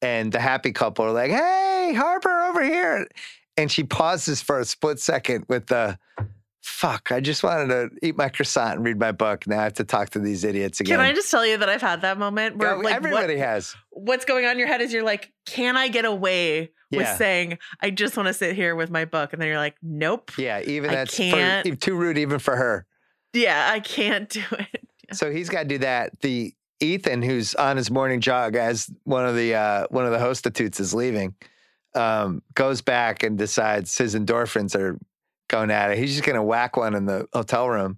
and 0.02 0.32
the 0.32 0.40
happy 0.40 0.72
couple 0.72 1.06
are 1.06 1.12
like, 1.12 1.32
"Hey, 1.32 1.94
Harper, 1.96 2.42
over 2.46 2.64
here!" 2.64 3.08
And 3.58 3.72
she 3.72 3.84
pauses 3.84 4.42
for 4.42 4.60
a 4.60 4.66
split 4.66 5.00
second 5.00 5.46
with 5.50 5.68
the, 5.68 6.00
"Fuck! 6.62 7.12
I 7.12 7.20
just 7.20 7.44
wanted 7.44 7.68
to 7.70 7.90
eat 8.08 8.18
my 8.18 8.30
croissant 8.30 8.76
and 8.78 8.86
read 8.86 9.00
my 9.00 9.12
book. 9.12 9.48
Now 9.48 9.60
I 9.60 9.64
have 9.64 9.74
to 9.74 9.84
talk 9.84 10.10
to 10.12 10.20
these 10.20 10.44
idiots 10.44 10.80
again." 10.80 10.98
Can 10.98 11.06
I 11.06 11.14
just 11.14 11.30
tell 11.32 11.46
you 11.46 11.58
that 11.58 11.70
I've 11.70 11.82
had 11.82 12.02
that 12.02 12.18
moment 12.18 12.58
where 12.58 12.70
Yeah, 12.72 12.76
like 12.76 12.84
what- 12.84 12.94
everybody 12.94 13.38
has. 13.38 13.76
what's 13.92 14.26
going 14.26 14.46
on 14.46 14.52
in 14.54 14.60
your 14.60 14.68
head 14.68 14.82
is 14.82 14.92
you're 14.94 15.04
like, 15.04 15.32
can 15.46 15.78
I 15.78 15.88
get 15.88 16.06
away 16.06 16.72
with 16.92 17.08
saying 17.18 17.58
I 17.82 17.90
just 17.92 18.18
want 18.18 18.28
to 18.28 18.34
sit 18.34 18.56
here 18.56 18.76
with 18.76 18.90
my 18.90 19.06
book? 19.06 19.34
And 19.34 19.42
then 19.42 19.48
you're 19.50 19.58
like, 19.58 19.76
nope. 19.82 20.32
Yeah, 20.38 20.62
even 20.66 20.90
I 20.90 20.96
that's 20.96 21.16
can't. 21.18 21.66
even 21.66 21.78
too 21.80 21.96
rude 21.96 22.18
even 22.18 22.40
for 22.40 22.56
her. 22.56 22.86
Yeah, 23.34 23.70
I 23.72 23.80
can't 23.80 24.28
do 24.30 24.44
it. 24.52 24.88
So 25.12 25.32
he's 25.32 25.50
got 25.50 25.64
to 25.64 25.68
do 25.68 25.78
that. 25.80 26.20
The 26.22 26.54
Ethan, 26.82 27.22
who's 27.22 27.56
on 27.56 27.78
his 27.78 27.92
morning 27.92 28.22
jog 28.22 28.56
as 28.56 28.90
one 29.04 29.26
of 29.26 29.36
the 29.36 29.54
uh, 29.56 29.86
one 29.90 30.06
of 30.06 30.12
the 30.12 30.20
hostitutes 30.20 30.80
is 30.80 30.94
leaving, 30.94 31.36
um, 31.96 32.42
goes 32.54 32.82
back 32.82 33.22
and 33.24 33.38
decides 33.38 33.98
his 33.98 34.16
endorphins 34.16 34.76
are 34.76 34.98
going 35.50 35.72
at 35.72 35.92
it. 35.92 35.98
He's 35.98 36.12
just 36.12 36.24
going 36.24 36.36
to 36.36 36.44
whack 36.44 36.78
one 36.78 36.96
in 36.96 37.06
the 37.06 37.28
hotel 37.34 37.68
room. 37.70 37.98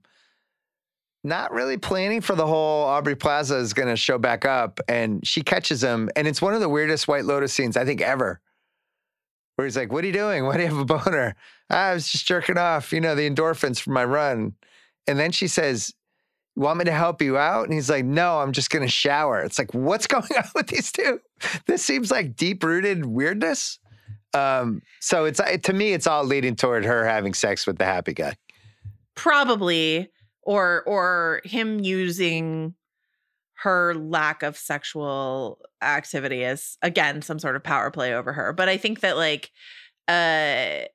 Not 1.24 1.52
really 1.52 1.78
planning 1.78 2.22
for 2.22 2.36
the 2.36 2.48
whole 2.48 2.86
Aubrey 2.86 3.16
Plaza 3.16 3.58
is 3.58 3.74
going 3.74 3.90
to 3.90 3.96
show 3.96 4.18
back 4.18 4.44
up, 4.44 4.80
and 4.88 5.26
she 5.26 5.44
catches 5.44 5.84
him, 5.84 6.10
and 6.16 6.28
it's 6.28 6.42
one 6.42 6.56
of 6.56 6.62
the 6.62 6.70
weirdest 6.70 7.08
White 7.08 7.26
Lotus 7.26 7.54
scenes 7.54 7.78
I 7.78 7.86
think 7.86 8.02
ever. 8.02 8.42
Where 9.56 9.68
he's 9.68 9.78
like, 9.78 9.92
"What 9.92 10.04
are 10.04 10.08
you 10.08 10.14
doing? 10.14 10.46
Why 10.46 10.58
do 10.58 10.64
you 10.64 10.70
have 10.70 10.78
a 10.80 10.86
boner?" 10.86 11.36
"Ah, 11.70 11.90
I 11.90 11.94
was 11.94 12.12
just 12.12 12.26
jerking 12.26 12.58
off, 12.58 12.92
you 12.92 13.00
know, 13.00 13.14
the 13.14 13.30
endorphins 13.30 13.80
from 13.80 13.94
my 13.94 14.04
run. 14.04 14.56
And 15.06 15.20
then 15.20 15.32
she 15.32 15.48
says, 15.48 15.94
want 16.56 16.80
me 16.80 16.86
to 16.86 16.92
help 16.92 17.22
you 17.22 17.38
out?" 17.38 17.66
And 17.66 17.74
he's 17.74 17.90
like, 17.90 18.06
"No, 18.06 18.40
I'm 18.40 18.52
just 18.52 18.72
going 18.72 18.84
to 18.84 18.92
shower." 18.92 19.42
It's 19.42 19.60
like, 19.60 19.76
what's 19.76 20.08
going 20.16 20.24
on 20.36 20.50
with 20.56 20.68
these 20.68 20.92
two? 20.92 21.22
This 21.68 21.84
seems 21.84 22.10
like 22.10 22.36
deep 22.36 22.64
rooted 22.64 23.06
weirdness. 23.06 23.78
Um, 24.34 24.82
so 25.00 25.26
it's 25.26 25.41
to 25.63 25.74
me, 25.74 25.94
it's 25.94 26.08
all 26.08 26.24
leading 26.24 26.56
toward 26.56 26.86
her 26.86 27.06
having 27.08 27.34
sex 27.34 27.67
with 27.67 27.78
the 27.78 27.86
happy 27.86 28.13
guy. 28.13 28.36
Probably. 29.15 30.10
Or 30.44 30.82
or 30.88 31.41
him 31.44 31.80
using 31.82 32.74
her 33.62 33.94
lack 33.94 34.41
of 34.41 34.58
sexual 34.58 35.60
activity 35.84 36.44
as 36.44 36.78
again 36.82 37.22
some 37.22 37.38
sort 37.38 37.56
of 37.56 37.63
power 37.63 37.91
play 37.91 38.13
over 38.13 38.34
her. 38.34 38.54
But 38.54 38.67
I 38.67 38.78
think 38.78 39.02
that 39.02 39.17
like 39.17 39.52
uh 40.08 40.88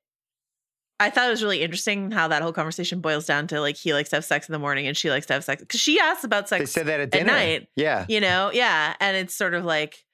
I 0.99 1.11
thought 1.11 1.27
it 1.27 1.31
was 1.31 1.43
really 1.43 1.63
interesting 1.63 2.11
how 2.11 2.29
that 2.29 2.43
whole 2.43 2.53
conversation 2.53 3.01
boils 3.01 3.27
down 3.27 3.47
to 3.49 3.61
like 3.61 3.77
he 3.77 3.93
likes 3.93 4.11
to 4.11 4.17
have 4.17 4.25
sex 4.25 4.49
in 4.49 4.53
the 4.53 4.59
morning 4.59 4.87
and 4.87 4.97
she 4.97 5.11
likes 5.11 5.27
to 5.27 5.35
have 5.35 5.45
sex 5.45 5.63
because 5.63 5.81
she 5.81 6.01
asks 6.01 6.25
about 6.25 6.49
sex 6.49 6.61
They 6.61 6.81
said 6.81 6.87
that 6.87 7.01
at 7.01 7.15
at 7.15 7.27
night. 7.27 7.69
Yeah, 7.77 8.07
you 8.09 8.21
know 8.21 8.51
yeah 8.53 8.95
and 8.99 9.17
it's 9.17 9.37
sort 9.37 9.55
of 9.55 9.65
like 9.65 10.05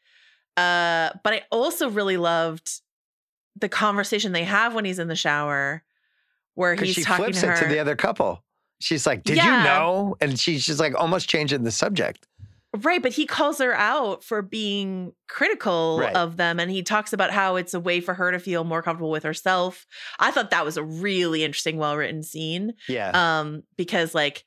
uh 0.56 1.10
but 1.24 1.32
i 1.32 1.42
also 1.50 1.88
really 1.88 2.18
loved 2.18 2.82
the 3.56 3.68
conversation 3.68 4.32
they 4.32 4.44
have 4.44 4.74
when 4.74 4.84
he's 4.84 4.98
in 4.98 5.08
the 5.08 5.16
shower 5.16 5.82
where 6.54 6.74
he's 6.74 6.94
she 6.94 7.02
talking 7.02 7.24
flips 7.26 7.40
to 7.40 7.46
her 7.48 7.52
it 7.54 7.62
to 7.62 7.66
the 7.66 7.78
other 7.78 7.96
couple. 7.96 8.42
She's 8.80 9.06
like, 9.06 9.22
"Did 9.24 9.36
you 9.38 9.44
know?" 9.44 10.16
And 10.20 10.38
she's 10.38 10.66
just 10.66 10.80
like 10.80 10.94
almost 10.98 11.28
changing 11.28 11.62
the 11.64 11.70
subject. 11.70 12.26
right 12.74 13.02
but 13.02 13.12
he 13.12 13.26
calls 13.26 13.58
her 13.58 13.74
out 13.74 14.24
for 14.24 14.40
being 14.40 15.12
critical 15.28 15.98
Right. 16.00 16.16
of 16.16 16.38
them 16.38 16.58
and 16.58 16.70
he 16.70 16.82
talks 16.82 17.12
about 17.12 17.30
how 17.30 17.56
it's 17.56 17.74
a 17.74 17.80
way 17.80 18.00
for 18.00 18.14
her 18.14 18.32
to 18.32 18.38
feel 18.38 18.64
more 18.64 18.80
comfortable 18.82 19.10
with 19.10 19.24
herself 19.24 19.86
i 20.18 20.30
thought 20.30 20.50
that 20.52 20.64
was 20.64 20.78
a 20.78 20.82
really 20.82 21.44
interesting 21.44 21.76
well 21.76 21.94
written 21.98 22.22
scene 22.22 22.72
Yeah, 22.88 23.10
um 23.12 23.62
because 23.76 24.14
like 24.14 24.44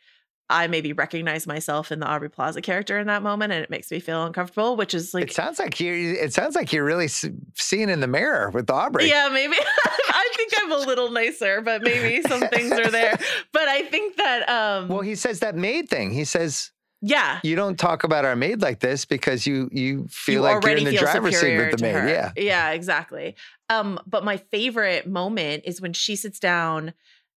i 0.49 0.67
maybe 0.67 0.93
recognize 0.93 1.47
myself 1.47 1.91
in 1.91 1.99
the 1.99 2.08
aubrey 2.08 2.29
plaza 2.29 2.62
character 2.62 2.97
in 2.99 3.08
that 3.08 3.23
moment 3.23 3.51
and 3.51 3.63
it 3.63 3.69
makes 3.69 3.89
me 3.91 3.99
feel 3.99 4.23
uncomfortable 4.23 4.75
which 4.75 4.93
is 4.93 5.13
like 5.13 5.23
it 5.23 5.34
sounds 5.34 5.60
like 5.60 5.79
you. 5.79 6.15
It 6.19 6.34
sounds 6.34 6.55
like 6.55 6.71
you're 6.71 6.86
really 6.86 7.08
seeing 7.08 7.89
in 7.89 7.99
the 7.99 8.08
mirror 8.08 8.49
with 8.51 8.69
Aubrey. 8.69 9.08
Yeah, 9.08 9.29
maybe. 9.31 9.55
I 9.60 10.29
think 10.36 10.53
I'm 10.62 10.71
a 10.71 10.77
little 10.77 11.12
nicer, 11.12 11.62
but 11.62 11.81
maybe 11.81 12.21
some 12.27 12.41
things 12.49 12.71
are 12.71 12.91
there. 12.91 13.17
But 13.51 13.67
I 13.67 13.84
think 13.84 14.17
that 14.17 14.49
um 14.49 14.88
Well, 14.89 15.01
he 15.01 15.15
says 15.15 15.39
that 15.39 15.55
maid 15.55 15.89
thing. 15.89 16.12
He 16.12 16.25
says 16.25 16.71
yeah. 17.01 17.39
you 17.43 17.55
don't 17.55 17.77
talk 17.77 18.03
about 18.03 18.25
our 18.25 18.36
maid 18.36 18.62
like 18.62 18.79
this 18.79 19.05
because 19.05 19.47
you 19.47 19.69
you 19.71 20.08
feel 20.10 20.36
you 20.36 20.41
like 20.41 20.63
you're 20.63 20.77
in 20.77 20.84
the 20.84 20.97
driver's 20.97 21.39
seat 21.39 21.58
with 21.58 21.77
the 21.77 21.81
maid. 21.81 21.95
her. 21.95 22.08
Yeah. 22.08 22.31
Yeah, 22.36 22.71
exactly. 22.71 23.36
Um, 23.69 23.99
but 24.05 24.23
my 24.23 24.38
favorite 24.38 25.08
moment 25.08 25.63
is 25.65 25.81
when 25.81 25.93
she 25.93 26.15
sits 26.15 26.39
down 26.39 26.93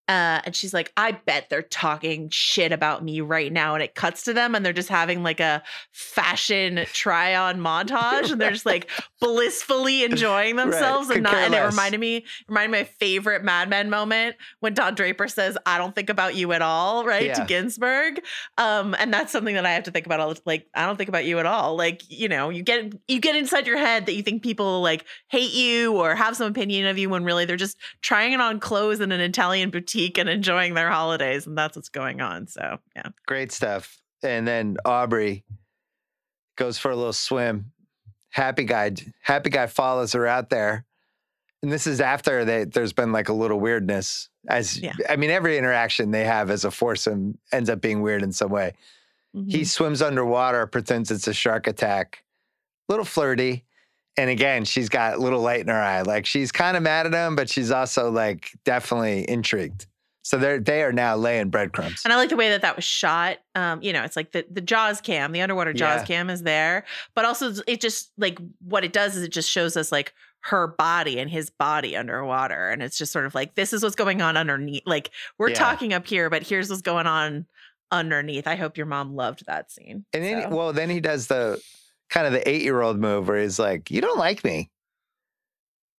uh, 0.08 0.40
and 0.44 0.56
she's 0.56 0.72
like, 0.72 0.90
I 0.96 1.12
bet 1.12 1.50
they're 1.50 1.60
talking 1.60 2.30
shit 2.30 2.72
about 2.72 3.04
me 3.04 3.20
right 3.20 3.52
now. 3.52 3.74
And 3.74 3.82
it 3.82 3.94
cuts 3.94 4.22
to 4.22 4.32
them 4.32 4.54
and 4.54 4.64
they're 4.64 4.72
just 4.72 4.88
having 4.88 5.22
like 5.22 5.38
a 5.38 5.62
fashion 5.92 6.86
try 6.94 7.34
on 7.34 7.60
montage 7.60 8.32
and 8.32 8.40
they're 8.40 8.52
just 8.52 8.64
like 8.64 8.88
blissfully 9.20 10.04
enjoying 10.04 10.56
themselves. 10.56 11.08
could 11.08 11.18
And 11.18 11.24
not, 11.24 11.34
and 11.34 11.54
it 11.54 11.62
reminded 11.62 12.00
me, 12.00 12.24
reminded 12.48 12.70
me 12.70 12.78
of 12.80 12.86
my 12.86 12.90
favorite 12.90 13.44
Mad 13.44 13.68
Men 13.68 13.90
moment 13.90 14.36
when 14.60 14.72
Don 14.72 14.94
Draper 14.94 15.28
says, 15.28 15.58
I 15.66 15.76
don't 15.76 15.94
think 15.94 16.08
about 16.08 16.34
you 16.34 16.52
at 16.52 16.62
all, 16.62 17.04
right? 17.04 17.34
To 17.34 17.40
Yeah. 17.42 17.46
Ginsberg. 17.46 18.22
Um, 18.56 18.96
and 18.98 19.12
that's 19.12 19.30
something 19.30 19.56
that 19.56 19.66
I 19.66 19.72
have 19.72 19.84
to 19.84 19.90
think 19.90 20.06
about 20.06 20.20
all 20.20 20.32
the 20.32 20.40
like, 20.46 20.68
I 20.74 20.86
don't 20.86 20.96
think 20.96 21.10
about 21.10 21.26
you 21.26 21.38
at 21.38 21.44
all. 21.44 21.76
Like, 21.76 22.02
you 22.08 22.28
know, 22.28 22.48
you 22.48 22.62
get 22.62 22.94
you 23.08 23.20
get 23.20 23.36
inside 23.36 23.66
your 23.66 23.76
head 23.76 24.06
that 24.06 24.14
you 24.14 24.22
think 24.22 24.42
people 24.42 24.80
like 24.80 25.04
hate 25.28 25.52
you 25.52 25.96
or 25.96 26.14
have 26.14 26.34
some 26.34 26.50
opinion 26.50 26.86
of 26.86 26.96
you 26.96 27.10
when 27.10 27.24
really 27.24 27.44
they're 27.44 27.56
just 27.56 27.76
trying 28.00 28.32
it 28.32 28.40
on 28.40 28.58
clothes 28.58 29.00
in 29.00 29.12
an 29.12 29.20
Italian 29.20 29.68
boutique 29.68 29.97
and 29.98 30.28
enjoying 30.28 30.74
their 30.74 30.90
holidays. 30.90 31.46
And 31.46 31.56
that's 31.58 31.76
what's 31.76 31.88
going 31.88 32.20
on. 32.20 32.46
So 32.46 32.78
yeah. 32.94 33.08
Great 33.26 33.52
stuff. 33.52 34.00
And 34.22 34.46
then 34.46 34.76
Aubrey 34.84 35.44
goes 36.56 36.78
for 36.78 36.90
a 36.90 36.96
little 36.96 37.12
swim. 37.12 37.72
Happy 38.30 38.64
guy, 38.64 38.92
happy 39.22 39.50
guy 39.50 39.66
follows 39.66 40.12
her 40.12 40.26
out 40.26 40.50
there. 40.50 40.84
And 41.62 41.72
this 41.72 41.86
is 41.86 42.00
after 42.00 42.44
they, 42.44 42.64
there's 42.64 42.92
been 42.92 43.10
like 43.12 43.28
a 43.28 43.32
little 43.32 43.58
weirdness. 43.58 44.28
As 44.48 44.78
Yeah. 44.78 44.94
I 45.08 45.16
mean, 45.16 45.30
every 45.30 45.58
interaction 45.58 46.10
they 46.12 46.24
have 46.24 46.50
as 46.50 46.64
a 46.64 46.70
foursome 46.70 47.38
ends 47.52 47.68
up 47.70 47.80
being 47.80 48.00
weird 48.02 48.22
in 48.22 48.32
some 48.32 48.50
way. 48.50 48.74
He 49.32 49.60
Mhm. 49.62 49.66
swims 49.66 50.02
underwater, 50.02 50.66
pretends 50.66 51.10
it's 51.10 51.26
a 51.28 51.34
shark 51.34 51.66
attack. 51.66 52.24
Little 52.88 53.04
flirty. 53.04 53.64
And 54.18 54.28
again, 54.28 54.64
she's 54.64 54.88
got 54.88 55.14
a 55.14 55.18
little 55.18 55.40
light 55.40 55.60
in 55.60 55.68
her 55.68 55.80
eye. 55.80 56.02
Like 56.02 56.26
she's 56.26 56.50
kind 56.52 56.76
of 56.76 56.82
mad 56.82 57.06
at 57.06 57.14
him, 57.14 57.36
but 57.36 57.48
she's 57.48 57.70
also 57.70 58.10
like 58.10 58.50
definitely 58.64 59.28
intrigued. 59.30 59.86
So 60.22 60.36
they're 60.36 60.58
they 60.60 60.82
are 60.82 60.92
now 60.92 61.16
laying 61.16 61.48
breadcrumbs. 61.48 62.02
And 62.04 62.12
I 62.12 62.16
like 62.16 62.28
the 62.28 62.36
way 62.36 62.50
that 62.50 62.60
that 62.62 62.76
was 62.76 62.84
shot. 62.84 63.38
Um, 63.54 63.80
you 63.80 63.92
know, 63.92 64.02
it's 64.02 64.16
like 64.16 64.32
the 64.32 64.44
the 64.50 64.60
Jaws 64.60 65.00
cam, 65.00 65.32
the 65.32 65.40
underwater 65.40 65.72
Jaws 65.72 66.00
Yeah. 66.00 66.06
cam 66.06 66.28
is 66.30 66.42
there, 66.42 66.84
but 67.14 67.24
also 67.24 67.52
it 67.66 67.80
just 67.80 68.10
like 68.18 68.38
what 68.60 68.84
it 68.84 68.92
does 68.92 69.16
is 69.16 69.22
it 69.22 69.32
just 69.32 69.48
shows 69.48 69.76
us 69.76 69.90
like 69.92 70.12
her 70.40 70.66
body 70.66 71.18
and 71.18 71.30
his 71.30 71.48
body 71.48 71.96
underwater, 71.96 72.68
and 72.68 72.82
it's 72.82 72.98
just 72.98 73.12
sort 73.12 73.24
of 73.24 73.34
like 73.34 73.54
this 73.54 73.72
is 73.72 73.82
what's 73.82 73.96
going 73.96 74.20
on 74.20 74.36
underneath. 74.36 74.82
Like 74.84 75.10
we're 75.38 75.50
Yeah. 75.50 75.54
talking 75.54 75.92
up 75.94 76.06
here, 76.06 76.28
but 76.28 76.42
here's 76.42 76.68
what's 76.68 76.82
going 76.82 77.06
on 77.06 77.46
underneath. 77.90 78.46
I 78.46 78.56
hope 78.56 78.76
your 78.76 78.86
mom 78.86 79.14
loved 79.14 79.46
that 79.46 79.70
scene. 79.70 80.04
And 80.12 80.24
then, 80.24 80.42
So, 80.42 80.48
well, 80.56 80.72
then 80.74 80.90
he 80.90 81.00
does 81.00 81.28
the 81.28 81.62
kind 82.08 82.26
of 82.26 82.32
the 82.32 82.48
eight 82.48 82.62
year 82.62 82.80
old 82.80 82.98
move 82.98 83.28
where 83.28 83.40
he's 83.40 83.58
like, 83.58 83.90
"You 83.90 84.00
don't 84.00 84.18
like 84.18 84.44
me," 84.44 84.70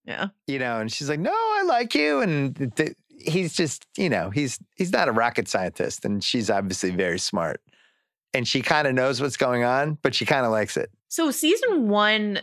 yeah, 0.06 0.28
you 0.48 0.60
know, 0.60 0.80
and 0.80 0.92
she's 0.92 1.10
like, 1.10 1.20
"No, 1.20 1.32
I 1.32 1.64
like 1.66 1.94
you." 1.96 2.22
And 2.22 2.56
th- 2.56 2.76
th- 2.76 2.96
he's 3.10 3.54
just, 3.54 3.86
you 3.98 4.10
know, 4.10 4.30
he's 4.30 4.60
he's 4.76 4.92
not 4.92 5.08
a 5.08 5.12
rocket 5.12 5.48
scientist, 5.48 6.06
and 6.06 6.24
she's 6.24 6.50
obviously 6.50 6.92
very 6.92 7.20
smart, 7.20 7.62
and 8.34 8.48
she 8.48 8.62
kind 8.62 8.88
of 8.88 8.94
knows 8.94 9.22
what's 9.22 9.38
going 9.38 9.64
on, 9.64 9.98
but 10.02 10.16
she 10.16 10.26
kind 10.26 10.46
of 10.46 10.52
likes 10.52 10.78
it. 10.78 10.90
So 11.10 11.32
season 11.32 11.90
one 11.90 12.42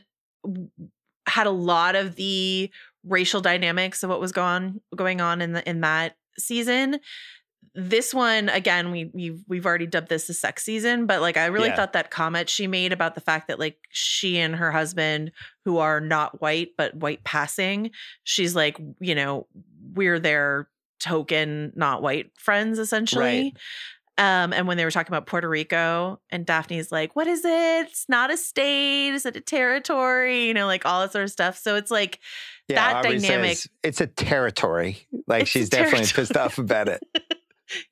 had 1.26 1.46
a 1.46 1.50
lot 1.50 1.96
of 1.96 2.16
the 2.16 2.70
racial 3.04 3.40
dynamics 3.40 4.02
of 4.02 4.10
what 4.10 4.20
was 4.20 4.32
going 4.32 4.80
going 4.94 5.20
on 5.20 5.40
in 5.40 5.52
the 5.52 5.68
in 5.68 5.80
that 5.80 6.16
season. 6.38 7.00
This 7.74 8.14
one, 8.14 8.48
again, 8.48 8.90
we 8.90 9.10
we've 9.12 9.42
we've 9.48 9.66
already 9.66 9.86
dubbed 9.86 10.08
this 10.08 10.26
the 10.26 10.34
sex 10.34 10.62
season, 10.62 11.06
but 11.06 11.20
like 11.20 11.36
I 11.36 11.46
really 11.46 11.68
Yeah. 11.68 11.76
thought 11.76 11.92
that 11.92 12.10
comment 12.10 12.48
she 12.48 12.66
made 12.66 12.92
about 12.92 13.14
the 13.14 13.20
fact 13.20 13.48
that 13.48 13.58
like 13.58 13.78
she 13.90 14.38
and 14.38 14.56
her 14.56 14.72
husband, 14.72 15.32
who 15.64 15.78
are 15.78 16.00
not 16.00 16.40
white 16.40 16.70
but 16.78 16.94
white 16.94 17.22
passing, 17.24 17.90
she's 18.24 18.54
like, 18.56 18.78
you 19.00 19.14
know, 19.14 19.46
we're 19.94 20.18
their 20.18 20.68
token 21.00 21.72
not 21.76 22.02
white 22.02 22.30
friends 22.38 22.78
essentially. 22.78 23.54
Um, 24.18 24.54
and 24.54 24.66
when 24.66 24.78
they 24.78 24.84
were 24.86 24.90
talking 24.90 25.12
about 25.12 25.26
Puerto 25.26 25.46
Rico, 25.46 26.18
and 26.30 26.46
Daphne's 26.46 26.90
like, 26.90 27.14
"What 27.14 27.26
is 27.26 27.44
it? 27.44 27.86
It's 27.88 28.08
not 28.08 28.30
a 28.30 28.38
state. 28.38 29.10
Is 29.10 29.26
it 29.26 29.36
a 29.36 29.42
territory? 29.42 30.46
You 30.46 30.54
know, 30.54 30.64
like 30.64 30.86
all 30.86 31.02
that 31.02 31.12
sort 31.12 31.24
of 31.24 31.30
stuff." 31.30 31.58
So 31.58 31.76
it's 31.76 31.90
like 31.90 32.18
Yeah, 32.68 32.76
That 32.76 32.96
Aubrey 33.04 33.18
dynamic- 33.18 33.58
says, 33.58 33.68
it's 33.82 34.00
a 34.00 34.06
territory. 34.06 35.06
Like 35.26 35.42
It's 35.42 35.50
she's 35.50 35.68
definitely 35.68 35.98
territory. 36.06 36.22
pissed 36.22 36.36
off 36.38 36.56
about 36.58 36.88
it. 36.88 37.02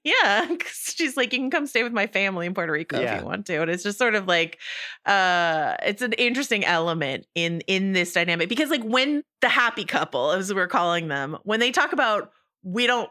Yeah, 0.02 0.48
she's 0.66 1.16
like, 1.16 1.32
you 1.32 1.38
can 1.38 1.50
come 1.50 1.66
stay 1.66 1.82
with 1.82 1.92
my 1.92 2.06
family 2.06 2.46
in 2.46 2.54
Puerto 2.54 2.72
Rico 2.72 3.00
if 3.14 3.20
you 3.20 3.26
want 3.26 3.46
to, 3.46 3.62
and 3.62 3.70
it's 3.70 3.82
just 3.82 3.98
sort 3.98 4.14
of 4.14 4.26
like, 4.26 4.58
uh, 5.06 5.76
it's 5.82 6.02
an 6.02 6.12
interesting 6.14 6.64
element 6.64 7.26
in 7.34 7.60
in 7.62 7.92
this 7.92 8.12
dynamic 8.12 8.48
because 8.48 8.70
like 8.70 8.84
when 8.84 9.22
the 9.40 9.48
happy 9.48 9.84
couple, 9.84 10.30
as 10.30 10.52
we're 10.52 10.66
calling 10.66 11.08
them, 11.08 11.36
when 11.42 11.60
they 11.60 11.70
talk 11.70 11.92
about 11.92 12.30
we 12.62 12.86
don't 12.86 13.10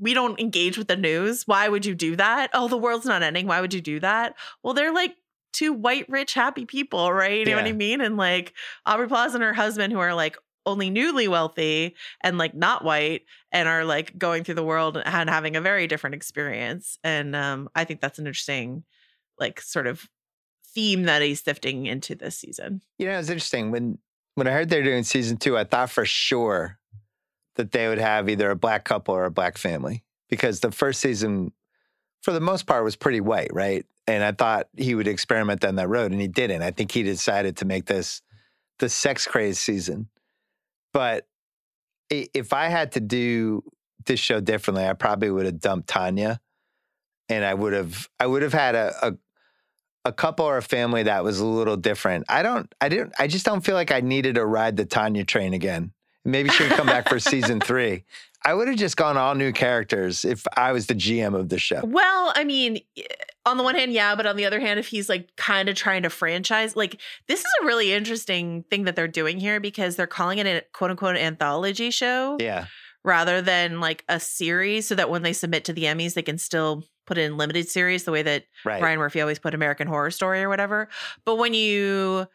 we 0.00 0.14
don't 0.14 0.38
engage 0.38 0.76
with 0.76 0.88
the 0.88 0.96
news, 0.96 1.44
why 1.46 1.68
would 1.68 1.86
you 1.86 1.94
do 1.94 2.16
that? 2.16 2.50
Oh, 2.52 2.68
the 2.68 2.76
world's 2.76 3.06
not 3.06 3.22
ending. 3.22 3.46
Why 3.46 3.60
would 3.60 3.72
you 3.72 3.80
do 3.80 4.00
that? 4.00 4.34
Well, 4.62 4.74
they're 4.74 4.92
like 4.92 5.14
two 5.52 5.72
white, 5.72 6.08
rich, 6.08 6.34
happy 6.34 6.66
people, 6.66 7.12
right? 7.12 7.38
You 7.38 7.46
know 7.46 7.56
what 7.56 7.66
I 7.66 7.72
mean? 7.72 8.00
And 8.00 8.16
like 8.16 8.52
Aubrey 8.86 9.08
Plaza 9.08 9.36
and 9.36 9.42
her 9.42 9.54
husband, 9.54 9.92
who 9.92 9.98
are 9.98 10.14
like 10.14 10.36
only 10.68 10.90
newly 10.90 11.26
wealthy 11.26 11.96
and 12.20 12.38
like 12.38 12.54
not 12.54 12.84
white 12.84 13.22
and 13.50 13.68
are 13.68 13.84
like 13.84 14.18
going 14.18 14.44
through 14.44 14.54
the 14.54 14.62
world 14.62 14.98
and 15.04 15.30
having 15.30 15.56
a 15.56 15.60
very 15.60 15.86
different 15.86 16.14
experience. 16.14 16.98
And 17.02 17.34
um, 17.34 17.68
I 17.74 17.84
think 17.84 18.00
that's 18.00 18.18
an 18.18 18.26
interesting, 18.26 18.84
like, 19.40 19.60
sort 19.60 19.86
of 19.86 20.08
theme 20.74 21.04
that 21.04 21.22
he's 21.22 21.42
sifting 21.42 21.86
into 21.86 22.14
this 22.14 22.36
season. 22.36 22.82
You 22.98 23.06
know, 23.06 23.18
it's 23.18 23.30
interesting 23.30 23.70
when 23.70 23.98
when 24.34 24.46
I 24.46 24.52
heard 24.52 24.68
they're 24.68 24.84
doing 24.84 25.02
season 25.02 25.38
two, 25.38 25.58
I 25.58 25.64
thought 25.64 25.90
for 25.90 26.04
sure 26.04 26.78
that 27.56 27.72
they 27.72 27.88
would 27.88 27.98
have 27.98 28.28
either 28.28 28.50
a 28.50 28.56
black 28.56 28.84
couple 28.84 29.14
or 29.14 29.24
a 29.24 29.30
black 29.30 29.58
family 29.58 30.04
because 30.28 30.60
the 30.60 30.70
first 30.70 31.00
season, 31.00 31.50
for 32.22 32.32
the 32.32 32.40
most 32.40 32.66
part, 32.66 32.84
was 32.84 32.94
pretty 32.94 33.20
white, 33.20 33.52
right? 33.52 33.84
And 34.06 34.22
I 34.22 34.32
thought 34.32 34.68
he 34.76 34.94
would 34.94 35.08
experiment 35.08 35.60
down 35.60 35.74
that 35.76 35.88
road, 35.88 36.12
and 36.12 36.20
he 36.20 36.28
didn't. 36.28 36.62
I 36.62 36.70
think 36.70 36.92
he 36.92 37.02
decided 37.02 37.56
to 37.56 37.64
make 37.64 37.86
this 37.86 38.22
the 38.78 38.88
sex 38.88 39.26
craze 39.26 39.58
season. 39.58 40.08
But 40.92 41.26
if 42.10 42.52
I 42.52 42.68
had 42.68 42.92
to 42.92 43.00
do 43.00 43.62
this 44.06 44.20
show 44.20 44.40
differently, 44.40 44.86
I 44.86 44.94
probably 44.94 45.30
would 45.30 45.46
have 45.46 45.60
dumped 45.60 45.88
Tanya, 45.88 46.40
and 47.28 47.44
I 47.44 47.54
would 47.54 47.72
have 47.72 48.08
I 48.18 48.26
would 48.26 48.42
have 48.42 48.54
had 48.54 48.74
a, 48.74 48.94
a 49.02 49.16
a 50.04 50.12
couple 50.12 50.46
or 50.46 50.56
a 50.56 50.62
family 50.62 51.02
that 51.04 51.22
was 51.22 51.38
a 51.38 51.46
little 51.46 51.76
different. 51.76 52.24
I 52.28 52.42
don't, 52.42 52.72
I 52.80 52.88
didn't, 52.88 53.12
I 53.18 53.26
just 53.26 53.44
don't 53.44 53.60
feel 53.60 53.74
like 53.74 53.92
I 53.92 54.00
needed 54.00 54.36
to 54.36 54.46
ride 54.46 54.76
the 54.76 54.86
Tanya 54.86 55.24
train 55.24 55.52
again. 55.52 55.92
Maybe 56.24 56.48
she 56.48 56.64
would 56.64 56.72
come 56.72 56.86
back 56.86 57.08
for 57.08 57.18
season 57.20 57.60
three. 57.64 58.04
I 58.44 58.54
would 58.54 58.68
have 58.68 58.76
just 58.76 58.96
gone 58.96 59.16
all 59.16 59.34
new 59.34 59.52
characters 59.52 60.24
if 60.24 60.46
I 60.56 60.72
was 60.72 60.86
the 60.86 60.94
GM 60.94 61.34
of 61.34 61.48
the 61.48 61.58
show. 61.58 61.82
Well, 61.84 62.32
I 62.34 62.44
mean, 62.44 62.78
on 63.48 63.56
the 63.56 63.62
one 63.64 63.74
hand, 63.74 63.92
yeah, 63.92 64.14
but 64.14 64.26
on 64.26 64.36
the 64.36 64.44
other 64.44 64.60
hand, 64.60 64.78
if 64.78 64.86
he's 64.88 65.08
like 65.08 65.34
kind 65.36 65.68
of 65.68 65.74
trying 65.74 66.02
to 66.04 66.10
franchise, 66.10 66.76
like 66.76 67.00
this 67.26 67.40
is 67.40 67.46
a 67.62 67.66
really 67.66 67.92
interesting 67.92 68.64
thing 68.70 68.84
that 68.84 68.94
they're 68.96 69.08
doing 69.08 69.40
here 69.40 69.58
because 69.60 69.96
they're 69.96 70.06
calling 70.06 70.38
it 70.38 70.46
a 70.46 70.64
quote 70.72 70.90
unquote 70.90 71.16
anthology 71.16 71.90
show. 71.90 72.36
Yeah. 72.40 72.66
rather 73.04 73.40
than 73.40 73.80
like 73.80 74.04
a 74.08 74.20
series 74.20 74.86
so 74.86 74.94
that 74.94 75.08
when 75.08 75.22
they 75.22 75.32
submit 75.32 75.64
to 75.64 75.72
the 75.72 75.84
Emmys, 75.84 76.14
they 76.14 76.22
can 76.22 76.36
still 76.38 76.84
put 77.06 77.16
it 77.16 77.22
in 77.22 77.36
limited 77.38 77.68
series 77.68 78.04
the 78.04 78.12
way 78.12 78.22
that 78.22 78.44
Right. 78.64 78.82
Ryan 78.82 78.98
Murphy 78.98 79.20
always 79.20 79.38
put 79.38 79.54
American 79.54 79.88
Horror 79.88 80.10
Story 80.10 80.42
or 80.42 80.48
whatever. 80.48 80.88
But 81.24 81.36
when 81.36 81.54
you 81.54 82.26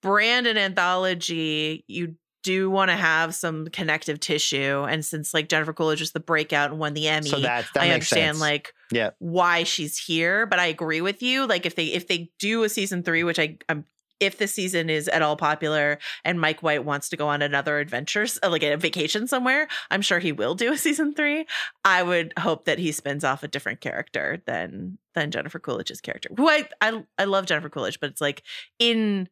brand 0.00 0.46
an 0.46 0.58
anthology, 0.58 1.84
you 1.88 2.14
do 2.42 2.70
want 2.70 2.90
to 2.90 2.96
have 2.96 3.34
some 3.34 3.68
connective 3.68 4.20
tissue. 4.20 4.84
And 4.88 5.04
since 5.04 5.32
like 5.32 5.48
Jennifer 5.48 5.72
Coolidge 5.72 6.00
was 6.00 6.12
the 6.12 6.20
breakout 6.20 6.70
and 6.70 6.78
won 6.78 6.94
the 6.94 7.08
Emmy, 7.08 7.28
So 7.28 7.40
that, 7.40 7.66
that 7.74 7.82
I 7.82 7.90
understand 7.90 8.36
sense. 8.36 8.40
like 8.40 8.74
Yeah. 8.90 9.10
why 9.18 9.64
she's 9.64 9.96
here. 9.98 10.46
But 10.46 10.58
I 10.58 10.66
agree 10.66 11.00
with 11.00 11.22
you. 11.22 11.46
Like 11.46 11.66
if 11.66 11.74
they 11.76 11.86
if 11.86 12.08
they 12.08 12.30
do 12.38 12.62
a 12.64 12.68
season 12.68 13.02
three, 13.02 13.24
which 13.24 13.38
I 13.38 13.58
I'm 13.68 13.84
if 14.20 14.38
the 14.38 14.46
season 14.46 14.88
is 14.88 15.08
at 15.08 15.20
all 15.20 15.34
popular 15.34 15.98
and 16.24 16.40
Mike 16.40 16.62
White 16.62 16.84
wants 16.84 17.08
to 17.08 17.16
go 17.16 17.26
on 17.26 17.42
another 17.42 17.80
adventure, 17.80 18.24
like 18.48 18.62
a 18.62 18.76
vacation 18.76 19.26
somewhere, 19.26 19.66
I'm 19.90 20.00
sure 20.00 20.20
he 20.20 20.30
will 20.30 20.54
do 20.54 20.72
a 20.72 20.78
season 20.78 21.12
three. 21.12 21.44
I 21.84 22.04
would 22.04 22.32
hope 22.38 22.66
that 22.66 22.78
he 22.78 22.92
spins 22.92 23.24
off 23.24 23.42
a 23.42 23.48
different 23.48 23.80
character 23.80 24.40
than 24.46 24.98
than 25.14 25.32
Jennifer 25.32 25.58
Coolidge's 25.58 26.00
character. 26.00 26.28
Who 26.36 26.48
I 26.48 26.68
I, 26.80 27.02
I 27.18 27.24
love 27.24 27.46
Jennifer 27.46 27.68
Coolidge, 27.68 27.98
but 27.98 28.10
it's 28.10 28.20
like 28.20 28.44
in 28.78 29.28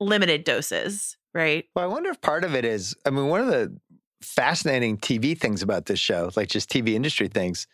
limited 0.00 0.42
doses, 0.42 1.16
right? 1.34 1.66
Well, 1.74 1.84
I 1.84 1.88
wonder 1.88 2.10
if 2.10 2.20
part 2.20 2.44
of 2.44 2.54
it 2.54 2.64
is, 2.64 2.94
I 3.04 3.10
mean, 3.10 3.28
one 3.28 3.40
of 3.40 3.48
the 3.48 3.76
fascinating 4.22 4.96
TV 4.96 5.38
things 5.38 5.62
about 5.62 5.86
this 5.86 5.98
show, 5.98 6.30
like 6.36 6.48
just 6.48 6.70
TV 6.70 6.94
industry 6.94 7.28
things, 7.28 7.66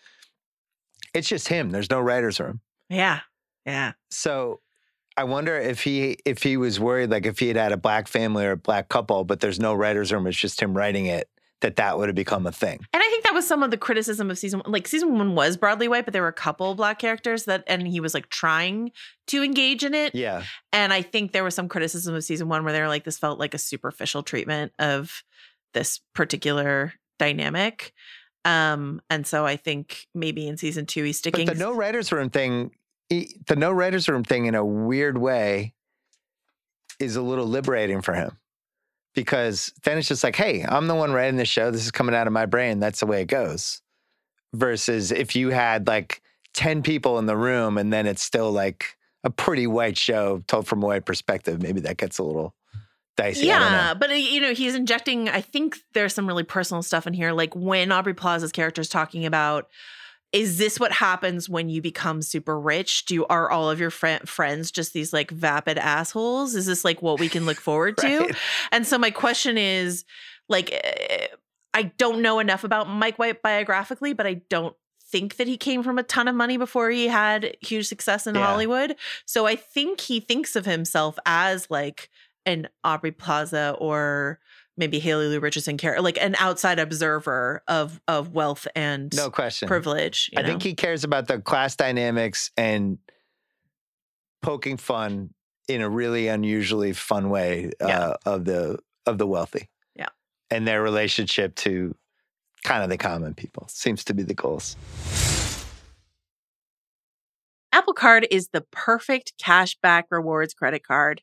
it's 1.14 1.28
just 1.28 1.48
him. 1.48 1.70
There's 1.70 1.90
no 1.90 2.00
writer's 2.00 2.40
room. 2.40 2.60
Yeah, 2.88 3.20
yeah. 3.66 3.92
So 4.10 4.60
I 5.16 5.24
wonder 5.24 5.56
if 5.56 5.82
he 5.82 6.16
if 6.24 6.42
he 6.42 6.56
was 6.56 6.80
worried, 6.80 7.10
like 7.10 7.26
if 7.26 7.38
he 7.38 7.48
had 7.48 7.56
had 7.56 7.72
a 7.72 7.76
black 7.76 8.08
family 8.08 8.44
or 8.44 8.52
a 8.52 8.56
black 8.56 8.88
couple, 8.88 9.24
but 9.24 9.40
there's 9.40 9.60
no 9.60 9.74
writer's 9.74 10.12
room, 10.12 10.26
it's 10.26 10.36
just 10.36 10.60
him 10.60 10.76
writing 10.76 11.06
it, 11.06 11.28
that 11.60 11.76
that 11.76 11.98
would 11.98 12.08
have 12.08 12.16
become 12.16 12.46
a 12.46 12.52
thing. 12.52 12.78
And 12.92 13.02
I 13.02 13.08
think 13.08 13.24
was 13.40 13.48
some 13.48 13.62
of 13.62 13.70
the 13.70 13.76
criticism 13.78 14.30
of 14.30 14.38
season 14.38 14.60
one. 14.60 14.70
Like 14.70 14.86
season 14.86 15.16
one 15.16 15.34
was 15.34 15.56
broadly 15.56 15.88
white, 15.88 16.04
but 16.04 16.12
there 16.12 16.22
were 16.22 16.28
a 16.28 16.32
couple 16.32 16.74
black 16.74 16.98
characters 16.98 17.44
that, 17.44 17.64
and 17.66 17.88
he 17.88 17.98
was 17.98 18.12
like 18.12 18.28
trying 18.28 18.92
to 19.28 19.42
engage 19.42 19.82
in 19.82 19.94
it. 19.94 20.14
Yeah. 20.14 20.44
And 20.72 20.92
I 20.92 21.02
think 21.02 21.32
there 21.32 21.42
was 21.42 21.54
some 21.54 21.68
criticism 21.68 22.14
of 22.14 22.22
season 22.22 22.48
one 22.48 22.64
where 22.64 22.72
they 22.72 22.80
were 22.80 22.88
like, 22.88 23.04
this 23.04 23.18
felt 23.18 23.38
like 23.38 23.54
a 23.54 23.58
superficial 23.58 24.22
treatment 24.22 24.72
of 24.78 25.24
this 25.72 26.00
particular 26.14 26.92
dynamic. 27.18 27.92
Um, 28.44 29.00
and 29.08 29.26
so 29.26 29.46
I 29.46 29.56
think 29.56 30.06
maybe 30.14 30.46
in 30.46 30.56
season 30.56 30.86
two 30.86 31.04
he's 31.04 31.18
sticking. 31.18 31.46
But 31.46 31.56
the 31.56 31.64
no 31.64 31.72
writer's 31.72 32.12
room 32.12 32.30
thing, 32.30 32.72
the 33.08 33.56
no 33.56 33.72
writer's 33.72 34.08
room 34.08 34.24
thing 34.24 34.46
in 34.46 34.54
a 34.54 34.64
weird 34.64 35.18
way 35.18 35.74
is 36.98 37.16
a 37.16 37.22
little 37.22 37.46
liberating 37.46 38.02
for 38.02 38.14
him. 38.14 38.36
Because 39.14 39.72
then 39.82 39.98
it's 39.98 40.08
just 40.08 40.22
like, 40.22 40.36
hey, 40.36 40.64
I'm 40.64 40.86
the 40.86 40.94
one 40.94 41.12
writing 41.12 41.36
the 41.36 41.44
show. 41.44 41.70
This 41.70 41.84
is 41.84 41.90
coming 41.90 42.14
out 42.14 42.26
of 42.26 42.32
my 42.32 42.46
brain. 42.46 42.78
That's 42.78 43.00
the 43.00 43.06
way 43.06 43.22
it 43.22 43.26
goes. 43.26 43.82
Versus 44.54 45.10
if 45.10 45.34
you 45.34 45.50
had 45.50 45.86
like 45.86 46.22
10 46.54 46.82
people 46.82 47.18
in 47.18 47.26
the 47.26 47.36
room 47.36 47.76
and 47.76 47.92
then 47.92 48.06
it's 48.06 48.22
still 48.22 48.52
like 48.52 48.96
a 49.24 49.30
pretty 49.30 49.66
white 49.66 49.98
show 49.98 50.42
told 50.46 50.66
from 50.66 50.82
a 50.82 50.86
white 50.86 51.06
perspective, 51.06 51.60
maybe 51.60 51.80
that 51.80 51.96
gets 51.96 52.18
a 52.18 52.22
little 52.22 52.54
dicey. 53.16 53.46
Yeah, 53.46 53.94
but 53.94 54.10
you 54.18 54.40
know, 54.40 54.54
he's 54.54 54.74
injecting. 54.74 55.28
I 55.28 55.40
think 55.40 55.78
there's 55.92 56.14
some 56.14 56.26
really 56.26 56.44
personal 56.44 56.82
stuff 56.82 57.06
in 57.06 57.12
here, 57.12 57.32
like 57.32 57.54
when 57.54 57.92
Aubrey 57.92 58.14
Plaza's 58.14 58.52
character 58.52 58.80
is 58.80 58.88
talking 58.88 59.26
about. 59.26 59.68
Is 60.32 60.58
this 60.58 60.78
what 60.78 60.92
happens 60.92 61.48
when 61.48 61.68
you 61.68 61.82
become 61.82 62.22
super 62.22 62.58
rich? 62.58 63.04
Do 63.06 63.14
you, 63.14 63.26
are 63.26 63.50
all 63.50 63.68
of 63.70 63.80
your 63.80 63.90
fri 63.90 64.18
friends 64.24 64.70
just 64.70 64.92
these 64.92 65.12
like 65.12 65.30
vapid 65.30 65.76
assholes? 65.78 66.54
Is 66.54 66.66
this 66.66 66.84
like 66.84 67.02
what 67.02 67.18
we 67.18 67.28
can 67.28 67.46
look 67.46 67.60
forward 67.60 67.96
to? 67.98 68.32
And 68.72 68.86
so 68.86 68.96
my 68.98 69.10
question 69.10 69.58
is, 69.58 70.04
like, 70.48 70.70
eh, 70.72 71.26
I 71.74 71.84
don't 71.98 72.22
know 72.22 72.38
enough 72.38 72.64
about 72.64 72.88
Mike 72.88 73.18
White 73.18 73.42
biographically, 73.42 74.12
but 74.12 74.26
I 74.26 74.34
don't 74.48 74.74
think 75.02 75.36
that 75.36 75.48
he 75.48 75.56
came 75.56 75.82
from 75.82 75.98
a 75.98 76.02
ton 76.04 76.28
of 76.28 76.36
money 76.36 76.56
before 76.56 76.90
he 76.90 77.08
had 77.08 77.56
huge 77.60 77.88
success 77.88 78.26
in 78.26 78.36
Yeah. 78.36 78.46
Hollywood. 78.46 78.94
So 79.26 79.46
I 79.46 79.56
think 79.56 80.00
he 80.00 80.20
thinks 80.20 80.54
of 80.54 80.64
himself 80.66 81.18
as 81.26 81.68
like 81.70 82.08
an 82.46 82.68
Aubrey 82.84 83.10
Plaza 83.12 83.76
or 83.78 84.38
maybe 84.80 84.98
Haley 84.98 85.28
Lu 85.28 85.38
Richardson 85.38 85.76
care 85.76 86.00
like 86.02 86.18
an 86.20 86.34
outside 86.40 86.80
observer 86.80 87.62
of 87.68 88.00
of 88.08 88.32
wealth 88.32 88.66
and 88.74 89.14
No 89.14 89.30
question. 89.30 89.68
privilege. 89.68 90.28
you 90.32 90.40
I 90.40 90.44
think 90.44 90.62
he 90.62 90.74
cares 90.74 91.04
about 91.04 91.28
the 91.28 91.38
class 91.40 91.76
dynamics 91.76 92.50
and 92.56 92.98
poking 94.42 94.76
fun 94.76 95.32
in 95.68 95.82
a 95.82 95.88
really 95.88 96.26
unusually 96.26 96.92
fun 96.92 97.30
way 97.30 97.70
uh, 97.80 97.86
Yeah. 97.86 98.14
of 98.26 98.44
the 98.44 98.78
of 99.06 99.18
the 99.18 99.26
wealthy. 99.26 99.68
Yeah. 99.94 100.08
And 100.50 100.66
their 100.66 100.82
relationship 100.82 101.54
to 101.56 101.94
kind 102.64 102.82
of 102.82 102.90
the 102.90 102.98
common 102.98 103.34
people 103.34 103.66
seems 103.68 104.02
to 104.04 104.14
be 104.14 104.22
the 104.22 104.34
goals. 104.34 104.76
Apple 107.72 107.94
Card 107.94 108.26
is 108.30 108.48
the 108.52 108.60
perfect 108.62 109.32
cash 109.38 109.76
back 109.80 110.06
rewards 110.10 110.54
credit 110.54 110.82
card. 110.86 111.22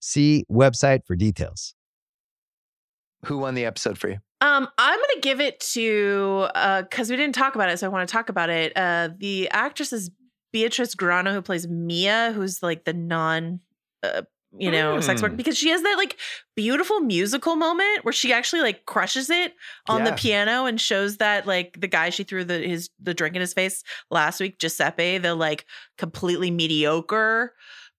See 0.00 0.44
website 0.50 1.06
for 1.06 1.14
details. 1.16 1.74
Who 3.26 3.38
won 3.38 3.54
the 3.54 3.66
episode 3.66 3.98
for 3.98 4.08
you? 4.08 4.18
Um, 4.40 4.66
I'm 4.78 4.98
gonna 4.98 5.20
give 5.20 5.40
it 5.40 5.60
to 5.74 6.48
uh 6.54 6.82
because 6.82 7.10
we 7.10 7.16
didn't 7.16 7.34
talk 7.34 7.54
about 7.54 7.68
it, 7.68 7.78
so 7.78 7.86
I 7.86 7.90
want 7.90 8.08
to 8.08 8.12
talk 8.12 8.28
about 8.30 8.48
it. 8.48 8.72
Uh 8.76 9.10
the 9.18 9.48
actress 9.50 9.92
is 9.92 10.10
Beatrice 10.52 10.94
Granno, 10.94 11.32
who 11.32 11.42
plays 11.42 11.68
Mia, 11.68 12.32
who's 12.34 12.62
like 12.62 12.84
the 12.84 12.94
non 12.94 13.60
uh, 14.02 14.22
you 14.58 14.70
know, 14.70 14.98
sex 15.00 15.22
work 15.22 15.32
Mm. 15.32 15.36
because 15.36 15.56
she 15.56 15.68
has 15.68 15.82
that 15.82 15.94
like 15.96 16.16
beautiful 16.56 16.98
musical 17.00 17.54
moment 17.54 18.02
where 18.04 18.12
she 18.12 18.32
actually 18.32 18.62
like 18.62 18.84
crushes 18.86 19.28
it 19.30 19.54
on 19.88 20.02
the 20.04 20.12
piano 20.12 20.64
and 20.64 20.80
shows 20.80 21.18
that 21.18 21.46
like 21.46 21.78
the 21.80 21.86
guy 21.86 22.08
she 22.10 22.24
threw 22.24 22.42
the 22.42 22.58
his 22.58 22.88
the 22.98 23.14
drink 23.14 23.36
in 23.36 23.42
his 23.42 23.52
face 23.52 23.84
last 24.10 24.40
week, 24.40 24.58
Giuseppe, 24.58 25.18
the 25.18 25.34
like 25.34 25.66
completely 25.98 26.50
mediocre 26.50 27.52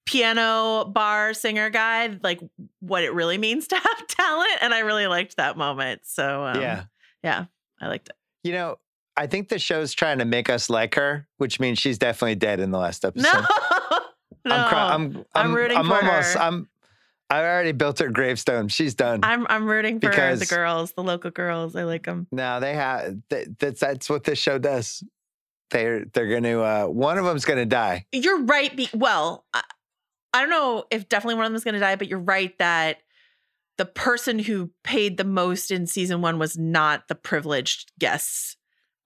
piano 0.06 0.86
bar 0.86 1.34
singer 1.34 1.70
guy, 1.70 2.18
like 2.24 2.42
what 2.80 3.04
it 3.04 3.14
really 3.14 3.38
means 3.38 3.68
to 3.70 3.76
have 3.76 4.08
talent. 4.08 4.52
And 4.62 4.74
I 4.74 4.80
really 4.80 5.08
liked 5.08 5.38
that 5.38 5.58
moment. 5.58 6.02
So 6.06 6.44
um, 6.46 6.62
yeah. 6.62 6.84
yeah, 7.24 7.46
I 7.80 7.88
liked 7.88 8.10
it. 8.10 8.16
You 8.44 8.54
know, 8.54 8.78
I 9.16 9.28
think 9.28 9.50
the 9.50 9.60
show's 9.60 9.94
trying 9.94 10.20
to 10.20 10.26
make 10.26 10.50
us 10.50 10.70
like 10.70 10.96
her, 10.96 11.28
which 11.38 11.60
means 11.60 11.80
she's 11.80 11.98
definitely 11.98 12.36
dead 12.36 12.60
in 12.60 12.72
the 12.72 12.80
last 12.80 13.06
episode. 13.06 13.32
No, 13.34 13.42
no, 14.46 14.56
I'm, 14.56 14.70
cry- 14.70 14.94
I'm, 14.94 15.18
I'm 15.18 15.26
I'm, 15.36 15.54
rooting 15.56 15.78
I'm 15.78 15.86
for 15.88 15.96
almost, 15.96 16.34
her. 16.34 16.40
I'm, 16.42 16.68
I 17.30 17.40
already 17.44 17.72
built 17.72 18.00
her 18.00 18.10
gravestone. 18.10 18.68
She's 18.68 18.96
done. 18.96 19.20
I'm 19.24 19.46
I'm 19.48 19.66
rooting 19.66 20.00
for 20.00 20.10
Because- 20.10 20.40
the 20.40 20.46
girls, 20.48 20.94
the 20.94 21.04
local 21.04 21.30
girls. 21.32 21.76
I 21.76 21.84
like 21.84 22.04
them. 22.06 22.28
no, 22.32 22.60
they 22.60 22.74
have, 22.74 23.18
that, 23.30 23.60
that's, 23.60 23.80
that's 23.80 24.10
what 24.10 24.24
this 24.24 24.40
show 24.40 24.58
does. 24.58 25.04
They're, 25.70 26.04
they're 26.06 26.28
going 26.28 26.44
to, 26.44 26.62
uh, 26.62 26.86
one 26.88 27.18
of 27.18 27.24
them's 27.24 27.46
going 27.46 27.60
to 27.60 27.66
die. 27.66 28.06
You're 28.12 28.42
right. 28.44 28.76
Be- 28.76 28.90
well, 28.94 29.46
I, 30.34 30.42
don't 30.42 30.50
know 30.50 30.86
if 30.92 31.10
definitely 31.10 31.36
one 31.36 31.46
of 31.46 31.52
them 31.52 31.56
is 31.56 31.64
going 31.64 31.74
to 31.74 31.80
die, 31.80 31.96
but 31.96 32.08
you're 32.08 32.20
right 32.20 32.58
that 32.60 32.98
the 33.78 33.86
person 33.86 34.40
who 34.40 34.70
paid 34.84 35.18
the 35.18 35.24
most 35.24 35.72
in 35.72 35.88
season 35.88 36.22
one 36.22 36.40
was 36.40 36.58
not 36.58 37.08
the 37.08 37.16
privileged 37.16 37.92
guests 38.00 38.58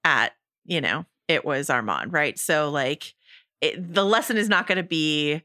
at, 0.03 0.33
you 0.65 0.81
know, 0.81 1.05
it 1.27 1.45
was 1.45 1.69
Armand, 1.69 2.13
right? 2.13 2.37
So, 2.37 2.69
like, 2.69 3.15
it, 3.61 3.93
the 3.93 4.05
lesson 4.05 4.37
is 4.37 4.49
not 4.49 4.67
going 4.67 4.77
to 4.77 4.83
be 4.83 5.41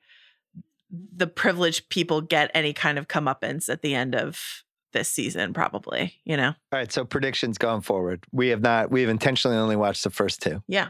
the 0.90 1.26
privileged 1.26 1.88
people 1.88 2.20
get 2.20 2.50
any 2.54 2.72
kind 2.72 2.98
of 2.98 3.08
comeuppance 3.08 3.68
at 3.68 3.82
the 3.82 3.94
end 3.94 4.14
of 4.14 4.64
this 4.92 5.08
season, 5.08 5.52
probably, 5.52 6.14
you 6.24 6.36
know? 6.36 6.48
All 6.48 6.78
right. 6.78 6.90
So 6.90 7.04
predictions 7.04 7.58
going 7.58 7.80
forward. 7.80 8.24
We 8.32 8.48
have 8.48 8.60
not, 8.60 8.90
we 8.90 9.02
have 9.02 9.10
intentionally 9.10 9.56
only 9.56 9.76
watched 9.76 10.02
the 10.02 10.10
first 10.10 10.42
two. 10.42 10.62
Yeah. 10.66 10.88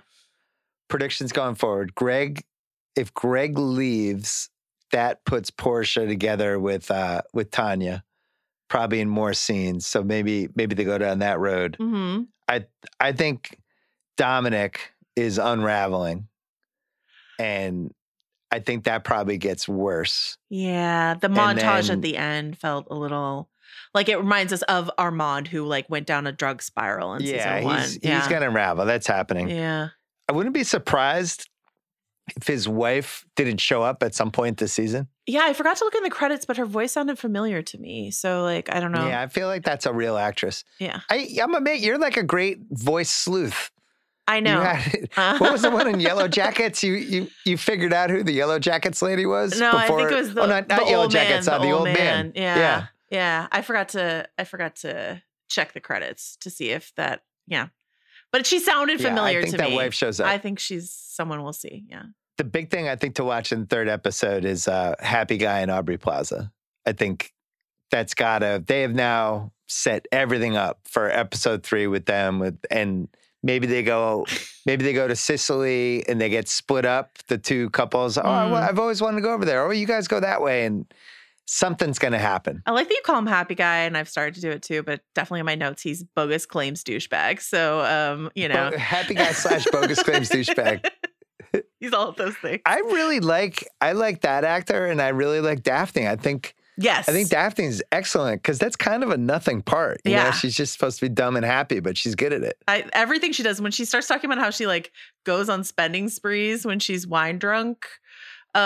predictions 0.88 1.33
going 1.33 1.55
forward. 1.55 1.94
Greg, 1.94 2.42
if 2.96 3.12
Greg 3.12 3.59
leaves, 3.59 4.48
that 4.92 5.24
puts 5.24 5.50
Portia 5.50 6.07
together 6.07 6.59
with 6.59 6.90
uh 6.90 7.22
with 7.33 7.50
Tanya, 7.50 8.05
probably 8.68 9.00
in 9.00 9.09
more 9.09 9.33
scenes. 9.35 9.87
So 9.87 10.03
maybe 10.03 10.48
maybe 10.55 10.74
they 10.74 10.85
go 10.85 10.98
down 10.98 11.18
that 11.20 11.38
road. 11.38 11.76
hmm 11.79 12.22
I 12.98 13.12
think 13.12 13.57
Dominic 14.16 14.92
is 15.14 15.38
unraveling, 15.38 16.26
and 17.38 17.92
I 18.50 18.59
think 18.59 18.85
that 18.85 19.05
probably 19.05 19.38
gets 19.38 19.68
worse. 19.68 20.37
Yeah, 20.48 21.14
the 21.14 21.29
montage 21.29 21.87
then- 21.87 21.98
at 21.98 22.03
the 22.03 22.16
end 22.16 22.59
felt 22.59 22.88
a 22.90 22.94
little 22.94 23.48
like 23.94 24.09
it 24.09 24.16
reminds 24.18 24.53
us 24.53 24.62
of 24.62 24.90
Armand, 24.98 25.48
who 25.48 25.64
like 25.64 25.88
went 25.88 26.07
down 26.07 26.26
a 26.26 26.33
drug 26.33 26.62
spiral 26.62 27.14
in 27.14 27.22
yeah, 27.22 27.59
season 27.59 27.64
one. 27.64 27.81
he's 27.81 27.98
yeah, 28.03 28.18
he's 28.20 28.29
gonna 28.29 28.48
unravel. 28.48 28.85
That's 28.85 29.07
happening. 29.07 29.48
yeah. 29.48 29.88
I 30.29 30.33
wouldn't 30.33 30.55
be 30.55 30.62
surprised 30.64 31.48
if 32.37 32.47
his 32.47 32.69
wife 32.69 33.25
didn't 33.37 33.59
show 33.59 33.83
up 33.83 34.03
at 34.03 34.14
some 34.14 34.31
point 34.31 34.59
this 34.59 34.73
season. 34.73 35.09
Yeah, 35.27 35.43
I 35.45 35.53
forgot 35.53 35.77
to 35.79 35.85
look 35.85 35.95
in 35.95 36.03
the 36.03 36.11
credits, 36.11 36.45
but 36.45 36.57
her 36.57 36.66
voice 36.66 36.93
sounded 36.93 37.19
familiar 37.19 37.62
to 37.62 37.79
me. 37.79 38.11
So 38.11 38.43
like, 38.43 38.75
I 38.75 38.81
don't 38.81 38.93
know. 38.93 39.07
Yeah, 39.07 39.21
I 39.23 39.29
feel 39.29 39.47
like 39.47 39.64
that's 39.64 39.87
a 39.87 39.93
real 39.93 40.16
actress. 40.16 40.64
Yeah. 40.79 41.01
I, 41.11 41.29
I'm 41.43 41.55
a 41.55 41.61
mate. 41.61 41.81
You're 41.81 41.99
like 41.99 42.16
a 42.16 42.23
great 42.23 42.59
voice 42.71 43.11
sleuth. 43.11 43.71
I 44.29 44.38
know. 44.40 44.61
had- 44.61 45.09
what 45.40 45.51
was 45.53 45.62
the 45.62 45.71
one 45.71 45.88
in 45.88 45.95
Yellowjackets? 46.01 46.83
You 46.85 46.95
you 46.95 47.29
you 47.45 47.57
figured 47.57 47.93
out 47.93 48.11
who 48.11 48.23
the 48.23 48.38
Yellowjackets 48.38 49.03
lady 49.03 49.27
was? 49.27 49.59
no, 49.59 49.71
I 49.73 49.87
think 49.88 49.99
before- 49.99 50.11
it 50.11 50.14
was 50.14 50.35
the, 50.35 50.43
oh, 50.43 50.47
not, 50.47 50.69
the 50.69 50.77
not 50.77 50.87
Yellow 50.88 51.03
old 51.03 51.11
Jackets, 51.11 51.47
man, 51.49 51.61
uh, 51.61 51.64
the, 51.64 51.71
old 51.73 51.85
man. 51.85 52.33
Yeah, 52.37 52.57
yeah. 52.57 52.87
yeah. 53.11 53.47
I 53.51 53.62
forgot 53.62 53.88
to. 53.90 54.29
I 54.38 54.45
forgot 54.45 54.77
to 54.77 55.21
check 55.49 55.73
the 55.73 55.81
credits 55.81 56.37
to 56.43 56.51
see 56.51 56.71
if 56.71 56.93
that. 56.97 57.25
Yeah, 57.49 57.69
but 58.31 58.47
she 58.47 58.61
sounded 58.61 59.01
Yeah, 59.01 59.09
familiar 59.09 59.38
I 59.38 59.43
think 59.43 59.53
to 59.53 59.59
that 59.59 59.71
me. 59.71 59.77
wife 59.77 59.95
shows 59.95 60.21
up. 60.21 60.29
I 60.29 60.38
think 60.38 60.61
she's 60.61 60.93
someone 60.93 61.43
we'll 61.43 61.53
see. 61.53 61.85
Yeah. 61.88 62.03
The 62.38 62.45
big 62.45 62.71
thing 62.71 62.88
I 62.88 62.97
think 62.97 63.16
to 63.16 63.25
watch 63.25 63.53
in 63.53 63.61
the 63.61 63.66
third 63.66 63.88
episode 63.88 64.45
is 64.45 64.66
uh, 64.69 64.95
Happy 65.01 65.37
Guy 65.37 65.61
and 65.61 65.71
Aubrey 65.71 65.99
Plaza. 65.99 66.51
I 66.87 66.93
think 66.93 67.33
that's 67.90 68.14
gotta. 68.14 68.62
They 68.66 68.83
have 68.83 68.95
now 68.95 69.53
set 69.69 70.07
everything 70.11 70.57
up 70.57 70.81
for 70.85 71.11
episode 71.11 71.62
three 71.62 71.87
with 71.87 72.07
them. 72.07 72.38
With 72.38 72.59
and 72.71 73.09
maybe 73.43 73.66
they 73.66 73.83
go, 73.83 74.27
maybe 74.66 74.85
they 74.85 74.93
go 74.93 75.07
to 75.09 75.14
Sicily 75.16 76.07
and 76.09 76.21
they 76.21 76.29
get 76.31 76.49
split 76.49 76.85
up. 76.87 77.11
The 77.29 77.37
two 77.38 77.69
couples. 77.71 78.16
Oh, 78.16 78.23
I, 78.23 78.45
Mm. 78.47 78.53
I've 78.69 78.79
always 78.79 79.01
wanted 79.03 79.16
to 79.16 79.23
go 79.23 79.33
over 79.35 79.45
there. 79.45 79.64
Oh, 79.66 79.71
you 79.71 79.87
guys 79.87 80.09
go 80.09 80.19
that 80.21 80.40
way, 80.43 80.64
and 80.64 80.87
something's 81.47 81.99
gonna 81.99 82.19
happen. 82.19 82.62
I 82.66 82.71
like 82.73 82.88
that 82.88 82.95
you 82.95 83.03
call 83.05 83.19
him 83.19 83.27
happy 83.27 83.55
guy, 83.55 83.79
and 83.81 83.97
I've 83.97 84.09
started 84.09 84.35
to 84.37 84.40
do 84.40 84.51
it 84.51 84.62
too. 84.62 84.83
But 84.83 85.01
definitely 85.14 85.40
in 85.40 85.47
my 85.47 85.57
notes, 85.57 85.83
he's 85.83 86.03
bogus 86.03 86.47
claims 86.47 86.83
douchebag. 86.85 87.40
So, 87.43 87.81
um, 87.81 88.31
you 88.35 88.49
know, 88.49 88.71
Bo- 88.71 88.79
happy 88.79 89.14
guy 89.14 89.33
slash 89.33 89.66
bogus 89.66 90.03
claims 90.03 90.29
douchebag. 90.31 90.88
he's 91.81 91.93
all 91.93 92.09
of 92.09 92.17
those 92.17 92.37
things. 92.37 92.61
I 92.67 92.79
really 92.79 93.21
like 93.21 93.67
I 93.81 93.93
like 93.93 94.21
that 94.23 94.45
actor, 94.45 94.87
and 94.87 95.01
I 95.01 95.09
really 95.09 95.41
like 95.41 95.63
Daphne. 95.63 96.07
I 96.09 96.17
think 96.17 96.55
yes, 96.77 97.09
I 97.09 97.13
think 97.13 97.29
Daphne's 97.29 97.83
excellent 97.93 98.43
because 98.43 98.59
that's 98.59 98.77
kind 98.77 99.03
of 99.03 99.11
a 99.11 99.17
nothing 99.17 99.63
part. 99.63 100.01
You 100.05 100.13
know, 100.17 100.25
Yeah. 100.25 100.31
she's 100.33 100.55
just 100.57 100.73
supposed 100.73 100.99
to 101.01 101.07
be 101.07 101.15
dumb 101.15 101.37
and 101.37 101.45
happy, 101.45 101.81
but 101.81 101.97
she's 101.97 102.15
good 102.15 102.33
at 102.33 102.43
it. 102.43 102.57
I, 102.69 102.85
everything 102.93 103.33
she 103.33 103.43
does 103.43 103.61
when 103.61 103.73
she 103.73 103.85
starts 103.85 104.07
talking 104.07 104.31
about 104.31 104.43
how 104.43 104.51
she 104.51 104.67
like 104.67 104.93
goes 105.25 105.49
on 105.49 105.65
spending 105.65 106.09
sprees 106.09 106.65
when 106.67 106.79
she's 106.79 107.07
wine 107.07 107.39
drunk. 107.39 107.87
Uh, 108.53 108.59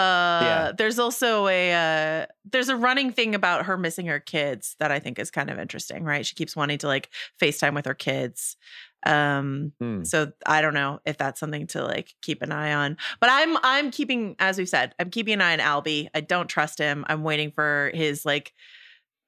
Yeah. 0.42 0.72
there's 0.78 0.98
also 0.98 1.46
a 1.46 1.72
uh, 2.22 2.26
there's 2.50 2.70
a 2.70 2.76
running 2.76 3.12
thing 3.12 3.34
about 3.34 3.66
her 3.66 3.76
missing 3.76 4.06
her 4.06 4.18
kids 4.18 4.76
that 4.78 4.90
I 4.90 4.98
think 4.98 5.18
is 5.18 5.30
kind 5.30 5.50
of 5.50 5.58
interesting, 5.58 6.04
right? 6.04 6.24
She 6.24 6.34
keeps 6.34 6.56
wanting 6.56 6.78
to 6.78 6.86
like 6.86 7.10
FaceTime 7.40 7.74
with 7.74 7.84
her 7.84 7.94
kids. 7.94 8.56
Um, 9.06 9.72
Hmm. 9.80 10.04
so 10.04 10.32
I 10.46 10.62
don't 10.62 10.74
know 10.74 11.00
if 11.04 11.18
that's 11.18 11.38
something 11.40 11.66
to 11.68 11.84
like 11.84 12.14
keep 12.22 12.42
an 12.42 12.52
eye 12.52 12.72
on. 12.74 12.96
But 13.20 13.30
I'm 13.30 13.56
I'm 13.62 13.90
keeping, 13.90 14.36
as 14.38 14.58
we've 14.58 14.68
said, 14.68 14.94
I'm 14.98 15.10
keeping 15.10 15.34
an 15.34 15.40
eye 15.42 15.52
on 15.52 15.58
Albie. 15.58 16.08
I 16.14 16.20
don't 16.20 16.48
trust 16.48 16.78
him. 16.78 17.04
I'm 17.08 17.22
waiting 17.22 17.50
for 17.50 17.90
his 17.94 18.24
like 18.24 18.52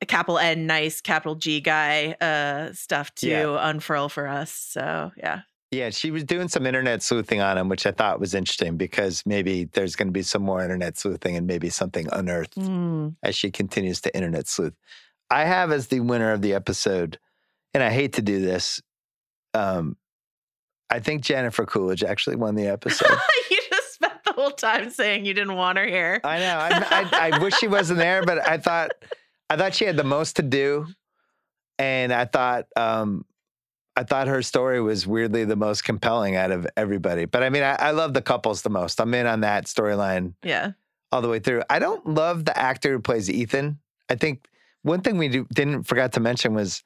a 0.03 0.07
capital 0.07 0.39
N 0.39 0.67
nice 0.67 1.01
capital 1.01 1.35
G 1.37 1.61
guy 1.61 2.13
uh 2.21 2.73
stuff 2.75 3.15
to 3.17 3.29
Yeah. 3.29 3.69
unfurl 3.71 4.09
for 4.09 4.27
us. 4.29 4.53
So 4.53 5.13
yeah. 5.17 5.41
Yeah, 5.73 5.91
she 5.91 6.11
was 6.13 6.23
doing 6.23 6.47
some 6.49 6.65
internet 6.65 7.03
sleuthing 7.03 7.41
on 7.41 7.59
him, 7.59 7.69
which 7.69 7.87
I 7.87 7.91
thought 7.91 8.21
was 8.21 8.35
interesting 8.35 8.77
because 8.77 9.25
maybe 9.27 9.65
there's 9.65 9.97
going 9.97 10.07
to 10.09 10.13
be 10.13 10.23
some 10.23 10.43
more 10.43 10.63
internet 10.63 10.97
sleuthing 10.97 11.35
and 11.37 11.47
maybe 11.47 11.71
something 11.71 12.07
unearthed 12.13 12.55
Mm. 12.57 13.17
as 13.25 13.35
she 13.35 13.51
continues 13.51 14.01
to 14.03 14.15
internet 14.15 14.47
sleuth. 14.47 14.75
I 15.29 15.45
have 15.45 15.73
as 15.73 15.89
the 15.89 16.01
winner 16.01 16.31
of 16.31 16.41
the 16.41 16.55
episode, 16.55 17.19
and 17.75 17.83
I 17.83 17.91
hate 17.91 18.13
to 18.13 18.23
do 18.23 18.41
this. 18.41 18.81
Um, 19.57 19.97
I 20.91 21.01
think 21.01 21.23
Jennifer 21.23 21.65
Coolidge 21.67 22.05
actually 22.05 22.37
won 22.37 22.55
the 22.55 22.67
episode. 22.77 23.11
you 23.51 23.59
just 23.71 23.95
spent 23.95 24.23
the 24.25 24.33
whole 24.33 24.51
time 24.53 24.91
saying 24.91 25.25
you 25.27 25.35
didn't 25.35 25.55
want 25.57 25.79
her 25.79 25.87
here. 25.87 26.21
I 26.23 26.39
know. 26.39 26.57
I, 26.59 27.09
I, 27.31 27.31
I 27.33 27.39
wish 27.43 27.55
she 27.55 27.69
wasn't 27.69 27.99
there, 27.99 28.23
but 28.25 28.47
I 28.49 28.59
thought 28.59 28.93
I 29.51 29.57
thought 29.57 29.75
she 29.75 29.85
had 29.85 29.97
the 29.97 30.05
most 30.05 30.37
to 30.37 30.43
do, 30.43 30.87
and 31.79 32.13
I 32.13 32.25
thought 32.25 32.67
um, 32.77 33.25
I 33.97 34.03
thought 34.05 34.29
her 34.29 34.43
story 34.43 34.81
was 34.81 35.07
weirdly 35.07 35.45
the 35.45 35.57
most 35.57 35.83
compelling 35.85 36.37
out 36.37 36.51
of 36.51 36.67
everybody. 36.77 37.25
But 37.25 37.43
I 37.43 37.51
mean, 37.51 37.63
I, 37.63 37.75
I 37.77 37.91
love 37.93 38.13
the 38.15 38.23
couples 38.23 38.63
the 38.63 38.71
most. 38.71 39.01
I'm 39.01 39.15
in 39.15 39.27
on 39.27 39.41
that 39.41 39.65
storyline 39.67 40.35
Yeah. 40.43 40.73
all 41.13 41.23
the 41.23 41.29
way 41.29 41.39
through. 41.39 41.63
I 41.71 41.79
don't 41.79 42.07
love 42.07 42.45
the 42.45 42.57
actor 42.59 42.93
who 42.93 43.01
plays 43.01 43.31
Ethan. 43.31 43.79
I 44.11 44.15
think 44.17 44.47
one 44.83 45.01
thing 45.01 45.17
we 45.19 45.29
do, 45.29 45.47
didn't 45.53 45.85
forgot 45.85 46.13
to 46.13 46.21
mention 46.21 46.55
was 46.55 46.85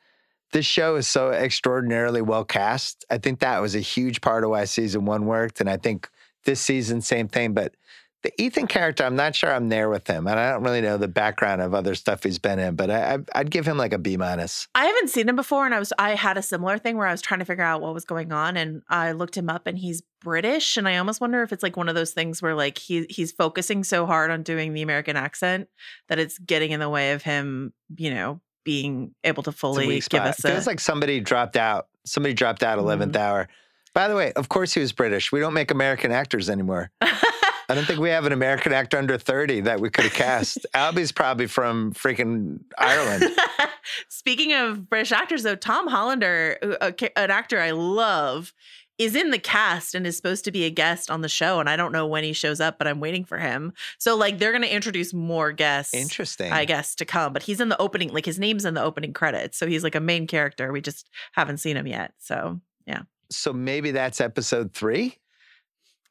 this 0.52 0.66
show 0.66 0.96
is 0.96 1.06
so 1.06 1.30
extraordinarily 1.30 2.22
well 2.22 2.44
cast. 2.44 3.04
I 3.10 3.18
think 3.18 3.40
that 3.40 3.60
was 3.60 3.74
a 3.74 3.80
huge 3.80 4.20
part 4.20 4.44
of 4.44 4.50
why 4.50 4.64
season 4.64 5.04
one 5.04 5.26
worked, 5.26 5.60
and 5.60 5.70
I 5.70 5.76
think 5.76 6.08
this 6.44 6.60
season 6.60 7.00
same 7.00 7.28
thing. 7.28 7.54
But 7.54 7.74
the 8.22 8.32
Ethan 8.40 8.66
character, 8.66 9.04
I'm 9.04 9.16
not 9.16 9.34
sure 9.34 9.52
I'm 9.52 9.70
there 9.70 9.88
with 9.88 10.06
him, 10.06 10.26
and 10.26 10.38
I 10.38 10.50
don't 10.50 10.62
really 10.62 10.82
know 10.82 10.98
the 10.98 11.08
background 11.08 11.62
of 11.62 11.72
other 11.72 11.94
stuff 11.94 12.22
he's 12.22 12.38
been 12.38 12.58
in. 12.58 12.74
But 12.74 12.90
I, 12.90 13.18
I'd 13.34 13.50
give 13.50 13.66
him 13.66 13.78
like 13.78 13.92
a 13.92 13.98
B 13.98 14.16
minus. 14.16 14.68
I 14.74 14.86
haven't 14.86 15.08
seen 15.08 15.28
him 15.28 15.36
before, 15.36 15.64
and 15.64 15.74
I 15.74 15.78
was 15.78 15.92
I 15.98 16.14
had 16.14 16.36
a 16.36 16.42
similar 16.42 16.78
thing 16.78 16.96
where 16.96 17.06
I 17.06 17.12
was 17.12 17.22
trying 17.22 17.40
to 17.40 17.46
figure 17.46 17.64
out 17.64 17.80
what 17.80 17.94
was 17.94 18.04
going 18.04 18.32
on, 18.32 18.56
and 18.56 18.82
I 18.88 19.12
looked 19.12 19.36
him 19.36 19.48
up, 19.48 19.66
and 19.66 19.78
he's 19.78 20.02
British, 20.20 20.76
and 20.76 20.86
I 20.86 20.98
almost 20.98 21.20
wonder 21.20 21.42
if 21.42 21.52
it's 21.52 21.62
like 21.62 21.76
one 21.76 21.88
of 21.88 21.94
those 21.94 22.12
things 22.12 22.42
where 22.42 22.54
like 22.54 22.76
he 22.76 23.06
he's 23.08 23.32
focusing 23.32 23.84
so 23.84 24.04
hard 24.04 24.30
on 24.30 24.42
doing 24.42 24.74
the 24.74 24.82
American 24.82 25.16
accent 25.16 25.68
that 26.08 26.18
it's 26.18 26.38
getting 26.38 26.72
in 26.72 26.80
the 26.80 26.90
way 26.90 27.12
of 27.12 27.22
him, 27.22 27.72
you 27.96 28.12
know, 28.12 28.40
being 28.64 29.14
able 29.24 29.42
to 29.44 29.52
fully 29.52 30.00
give 30.10 30.22
us 30.22 30.40
Feels 30.40 30.66
a. 30.66 30.70
like 30.70 30.80
somebody 30.80 31.20
dropped 31.20 31.56
out. 31.56 31.88
Somebody 32.04 32.34
dropped 32.34 32.62
out 32.62 32.78
11th 32.78 33.12
Mhm. 33.12 33.16
hour. 33.20 33.48
By 33.94 34.08
the 34.08 34.14
way, 34.14 34.32
of 34.32 34.48
course 34.48 34.72
he 34.74 34.80
was 34.80 34.92
British. 34.92 35.32
We 35.32 35.40
don't 35.40 35.54
make 35.54 35.70
American 35.70 36.12
actors 36.12 36.48
anymore. 36.48 36.90
I 37.00 37.74
don't 37.74 37.84
think 37.86 38.00
we 38.00 38.10
have 38.10 38.24
an 38.26 38.32
American 38.32 38.72
actor 38.72 38.98
under 38.98 39.16
30 39.16 39.60
that 39.62 39.80
we 39.80 39.90
could 39.90 40.04
have 40.04 40.12
cast. 40.14 40.58
Albie's 40.74 41.12
probably 41.12 41.46
from 41.46 41.92
freaking 41.94 42.58
Ireland. 42.78 43.24
Speaking 44.08 44.52
of 44.54 44.88
British 44.88 45.12
actors, 45.12 45.42
though, 45.44 45.54
Tom 45.56 45.86
Hollander, 45.88 46.58
a 46.80 46.92
an 47.18 47.30
actor 47.30 47.60
I 47.60 47.70
love, 47.70 48.52
is 49.00 49.16
in 49.16 49.30
the 49.30 49.38
cast 49.38 49.94
and 49.94 50.06
is 50.06 50.16
supposed 50.16 50.44
to 50.44 50.52
be 50.52 50.64
a 50.64 50.70
guest 50.70 51.10
on 51.10 51.22
the 51.22 51.28
show. 51.28 51.58
And 51.58 51.68
I 51.70 51.76
don't 51.76 51.90
know 51.90 52.06
when 52.06 52.22
he 52.22 52.34
shows 52.34 52.60
up, 52.60 52.76
but 52.76 52.86
I'm 52.86 53.00
waiting 53.00 53.24
for 53.24 53.38
him. 53.38 53.72
So, 53.98 54.14
like, 54.14 54.38
they're 54.38 54.52
going 54.52 54.62
to 54.62 54.72
introduce 54.72 55.14
more 55.14 55.52
guests. 55.52 55.94
Interesting. 55.94 56.52
I 56.52 56.66
guess 56.66 56.94
to 56.96 57.04
come, 57.06 57.32
but 57.32 57.42
he's 57.42 57.60
in 57.60 57.70
the 57.70 57.80
opening, 57.80 58.12
like 58.12 58.26
his 58.26 58.38
name's 58.38 58.64
in 58.66 58.74
the 58.74 58.82
opening 58.82 59.12
credits, 59.14 59.56
so 59.56 59.66
he's 59.66 59.82
like 59.82 59.94
a 59.94 60.00
main 60.00 60.26
character. 60.26 60.70
We 60.70 60.80
just 60.82 61.08
haven't 61.32 61.56
seen 61.58 61.76
him 61.76 61.86
yet. 61.86 62.12
So 62.18 62.60
yeah. 62.86 63.02
So 63.30 63.52
maybe 63.52 63.90
that's 63.92 64.20
episode 64.20 64.74
three? 64.74 65.16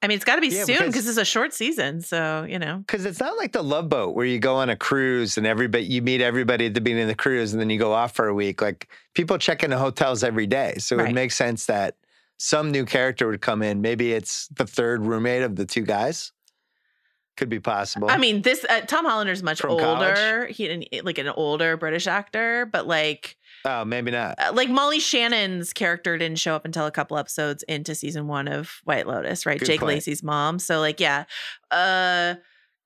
I 0.02 0.08
mean, 0.08 0.16
it's 0.16 0.24
got 0.26 0.36
to 0.36 0.42
be 0.42 0.48
Yeah, 0.48 0.64
soon 0.64 0.78
because- 0.78 0.94
because 0.94 1.08
it's 1.10 1.18
a 1.18 1.26
short 1.26 1.54
season. 1.54 2.02
So 2.02 2.46
you 2.50 2.58
know, 2.58 2.78
Because 2.88 3.06
it's 3.06 3.20
not 3.20 3.38
like 3.38 3.52
the 3.52 3.62
Love 3.62 3.90
Boat 3.90 4.16
where 4.16 4.26
you 4.26 4.40
go 4.40 4.56
on 4.56 4.70
a 4.70 4.76
cruise 4.76 5.38
and 5.38 5.46
everybody 5.46 5.84
you 5.84 6.02
meet 6.02 6.22
everybody 6.22 6.66
at 6.68 6.74
the 6.74 6.82
beginning 6.82 7.04
of 7.04 7.10
the 7.10 7.16
cruise 7.16 7.52
and 7.52 7.60
then 7.62 7.70
you 7.70 7.78
go 7.78 7.92
off 7.94 8.16
for 8.16 8.28
a 8.28 8.34
week. 8.34 8.62
Like 8.62 8.88
people 9.14 9.38
check 9.38 9.64
into 9.64 9.78
hotels 9.78 10.24
every 10.24 10.48
day, 10.48 10.76
so 10.80 10.98
it 11.00 11.12
makes 11.14 11.36
sense 11.36 11.66
that 11.66 11.96
some 12.40 12.72
new 12.72 12.86
character 12.86 13.28
would 13.28 13.42
come 13.42 13.62
in. 13.62 13.82
Maybe 13.82 14.14
it's 14.14 14.48
the 14.48 14.66
third 14.66 15.06
roommate 15.06 15.44
of 15.44 15.58
the 15.58 15.66
two 15.66 15.84
guys. 15.84 16.32
Could 17.36 17.50
be 17.50 17.60
possible. 17.60 18.10
I 18.10 18.18
mean, 18.18 18.42
this 18.42 18.66
uh, 18.70 18.82
Tom 18.82 19.06
Hollander's 19.06 19.44
much 19.44 19.62
From 19.62 19.78
college? 19.78 20.18
older. 20.18 20.48
He 20.48 21.02
like 21.04 21.18
an 21.18 21.30
older 21.30 21.78
British 21.78 22.08
actor, 22.08 22.66
but 22.66 22.88
like 22.88 23.38
oh, 23.64 23.86
maybe 23.86 24.12
not. 24.12 24.36
uh, 24.40 24.52
like 24.54 24.70
Molly 24.70 25.00
Shannon's 25.00 25.72
character 25.72 26.18
didn't 26.18 26.40
show 26.40 26.56
up 26.56 26.66
until 26.66 26.86
a 26.86 26.92
couple 26.92 27.18
episodes 27.18 27.64
into 27.64 27.94
season 27.96 28.28
one 28.28 28.48
of 28.50 28.82
White 28.84 29.08
Lotus, 29.08 29.46
right? 29.46 29.60
Good 29.60 29.66
Jake 29.66 29.80
point. 29.80 29.96
Lacy's 29.96 30.24
mom. 30.24 30.60
So 30.60 30.80
like, 30.80 31.00
yeah, 31.00 31.26
uh, 31.72 32.36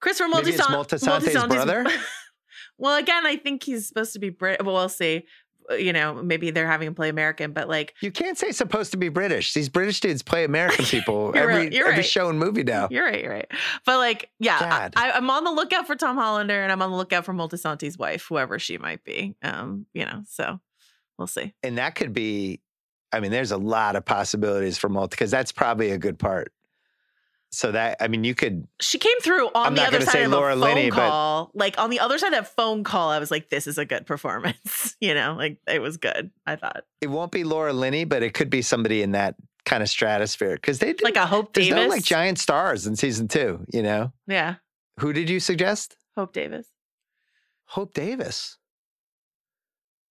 Christopher 0.02 0.30
Maybe 0.30 0.52
it's 0.52 0.62
Moltisanti. 0.62 1.08
Moltisanti's 1.08 1.48
brother? 1.48 1.86
well, 2.78 2.98
again, 2.98 3.26
I 3.26 3.38
think 3.38 3.64
he's 3.64 3.88
supposed 3.88 4.14
to 4.14 4.20
be 4.20 4.30
Brit. 4.30 4.64
Well, 4.64 4.76
we'll 4.76 4.90
see. 4.90 5.26
Uh, 5.70 5.76
You 5.76 5.94
know, 5.94 6.14
maybe 6.16 6.52
they're 6.52 6.68
having 6.68 6.88
him 6.88 6.96
play 6.96 7.10
American, 7.10 7.54
but 7.54 7.68
like, 7.68 7.94
You 8.02 8.12
can't 8.12 8.38
say 8.38 8.52
supposed 8.52 8.92
to 8.92 8.98
be 8.98 9.10
British. 9.10 9.54
These 9.54 9.70
British 9.70 10.00
dudes 10.00 10.22
play 10.22 10.44
American 10.44 10.86
people 10.86 11.32
every 11.36 11.56
right, 11.56 11.74
every 11.74 11.92
right. 11.94 12.06
show 12.06 12.30
and 12.30 12.40
movie 12.40 12.64
now. 12.64 12.88
You're 12.90 13.06
right, 13.06 13.22
you're 13.22 13.32
right. 13.32 13.50
But 13.86 13.98
like, 13.98 14.30
yeah, 14.40 14.60
God. 14.60 14.94
I, 14.96 15.12
I'm 15.12 15.30
on 15.30 15.44
the 15.44 15.52
lookout 15.52 15.88
for 15.88 15.96
Tom 15.96 16.18
Hollander, 16.18 16.62
and 16.62 16.72
I'm 16.72 16.82
on 16.82 16.92
the 16.92 16.98
lookout 16.98 17.26
for 17.26 17.34
Moltisanti's 17.34 17.98
wife, 17.98 18.26
whoever 18.30 18.60
she 18.60 18.78
might 18.78 19.04
be. 19.04 19.36
Um, 19.42 19.86
you 19.94 20.06
know, 20.06 20.24
so 20.28 20.60
we'll 21.18 21.28
see. 21.28 21.54
And 21.64 21.78
that 21.78 21.96
could 21.96 22.14
be, 22.14 22.62
I 23.12 23.20
mean, 23.20 23.32
there's 23.32 23.52
a 23.52 23.58
lot 23.58 23.96
of 23.96 24.06
possibilities 24.06 24.78
for 24.78 24.90
multi 24.90 25.14
because 25.14 25.32
that's 25.32 25.52
probably 25.52 25.92
a 25.92 25.98
good 25.98 26.18
part. 26.18 26.52
So 27.54 27.72
that 27.72 27.98
I 28.02 28.08
mean, 28.08 28.24
you 28.24 28.34
could 28.34 28.68
She 28.82 28.98
came 28.98 29.18
through 29.22 29.48
on 29.54 29.68
I'm 29.68 29.76
the 29.76 29.84
other 29.84 30.02
side 30.02 30.24
of 30.24 30.32
Laura 30.32 30.54
a 30.54 30.56
phone 30.56 30.62
Linney, 30.62 30.90
but- 30.90 30.98
call. 30.98 31.52
Like 31.54 31.78
on 31.78 31.90
the 31.92 32.00
other 32.00 32.18
side 32.18 32.34
of 32.34 32.34
that 32.46 32.56
phone 32.56 32.84
call, 32.84 33.10
I 33.10 33.20
was 33.20 33.30
like, 33.30 33.50
"This 33.50 33.68
is 33.68 33.78
a 33.78 33.86
good 33.86 34.06
performance." 34.08 34.96
you 35.02 35.14
know, 35.14 35.36
like 35.38 35.58
it 35.68 35.80
was 35.82 35.98
good. 35.98 36.32
I 36.48 36.56
thought, 36.56 36.84
it 37.02 37.08
won't 37.08 37.32
be 37.32 37.44
Laura 37.44 37.72
Linney, 37.74 38.06
but 38.06 38.24
it 38.24 38.34
could 38.34 38.50
be 38.50 38.62
somebody 38.64 39.02
in 39.04 39.12
that 39.12 39.36
kind 39.66 39.82
of 39.84 39.90
stratosphere 39.90 40.56
because 40.56 40.80
they 40.80 40.94
did 40.94 41.04
like 41.04 41.16
a 41.16 41.26
Hope 41.26 41.54
there's 41.54 41.68
Davis. 41.70 41.84
no 41.84 41.88
like 41.90 42.04
giant 42.04 42.40
stars 42.40 42.88
in 42.88 42.96
season 42.96 43.28
two. 43.28 43.64
You 43.72 43.84
know, 43.84 44.12
yeah, 44.28 44.56
who 45.00 45.14
did 45.14 45.30
you 45.30 45.40
suggest? 45.40 45.96
Hope 46.18 46.34
Davis. 46.34 46.68
Hope 47.66 47.94
Davis. 47.94 48.58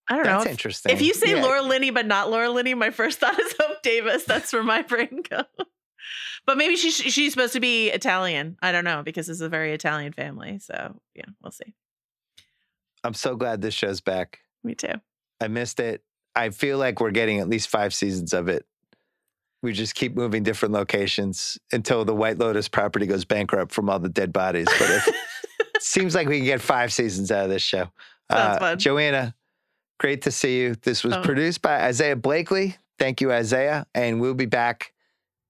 I 0.08 0.14
don't 0.16 0.24
That's 0.24 0.32
know. 0.32 0.38
That's 0.40 0.50
interesting. 0.50 0.92
if 0.92 1.00
you 1.02 1.14
say 1.14 1.36
Yeah. 1.36 1.42
Laura 1.42 1.62
Linney 1.62 1.90
but 1.90 2.06
not 2.06 2.30
Laura 2.30 2.50
Linney, 2.50 2.74
my 2.74 2.90
first 2.90 3.18
thought 3.20 3.38
is 3.38 3.54
Hope 3.58 3.82
Davis. 3.82 4.24
That's 4.24 4.52
where 4.52 4.62
my 4.62 4.82
brain 4.82 5.22
goes. 5.30 5.44
But 6.46 6.56
maybe 6.56 6.76
she's 6.76 6.96
she's 6.96 7.32
supposed 7.32 7.52
to 7.52 7.60
be 7.60 7.88
Italian. 7.90 8.56
I 8.62 8.72
don't 8.72 8.84
know 8.84 9.02
because 9.02 9.28
it's 9.28 9.40
a 9.40 9.48
very 9.48 9.72
Italian 9.72 10.12
family. 10.12 10.58
So 10.58 11.00
yeah, 11.14 11.24
we'll 11.42 11.52
see. 11.52 11.74
I'm 13.04 13.14
so 13.14 13.36
glad 13.36 13.62
this 13.62 13.74
show's 13.74 14.00
back. 14.00 14.40
Me 14.64 14.74
too. 14.74 14.94
I 15.40 15.48
missed 15.48 15.80
it. 15.80 16.02
I 16.34 16.50
feel 16.50 16.78
like 16.78 17.00
we're 17.00 17.10
getting 17.10 17.40
at 17.40 17.48
least 17.48 17.68
five 17.68 17.92
seasons 17.92 18.32
of 18.32 18.48
it. 18.48 18.64
We 19.62 19.72
just 19.72 19.94
keep 19.94 20.16
moving 20.16 20.42
different 20.42 20.74
locations 20.74 21.58
until 21.72 22.04
the 22.04 22.14
White 22.14 22.38
Lotus 22.38 22.68
property 22.68 23.06
goes 23.06 23.24
bankrupt 23.24 23.72
from 23.72 23.88
all 23.90 23.98
the 23.98 24.08
dead 24.08 24.32
bodies. 24.32 24.66
But 24.78 24.90
it 24.90 25.14
seems 25.80 26.14
like 26.14 26.28
we 26.28 26.38
can 26.38 26.46
get 26.46 26.60
five 26.60 26.92
seasons 26.92 27.30
out 27.30 27.44
of 27.44 27.50
this 27.50 27.62
show. 27.62 27.88
Uh, 28.30 28.58
fun. 28.58 28.78
Joanna, 28.78 29.34
great 30.00 30.22
to 30.22 30.30
see 30.32 30.58
you. 30.60 30.74
This 30.82 31.04
was 31.04 31.14
Oh. 31.14 31.22
produced 31.22 31.62
by 31.62 31.82
Isaiah 31.84 32.16
Blakely. 32.16 32.76
Thank 32.98 33.20
you, 33.20 33.30
Isaiah. 33.32 33.86
And 33.94 34.20
we'll 34.20 34.34
be 34.34 34.46
back 34.46 34.92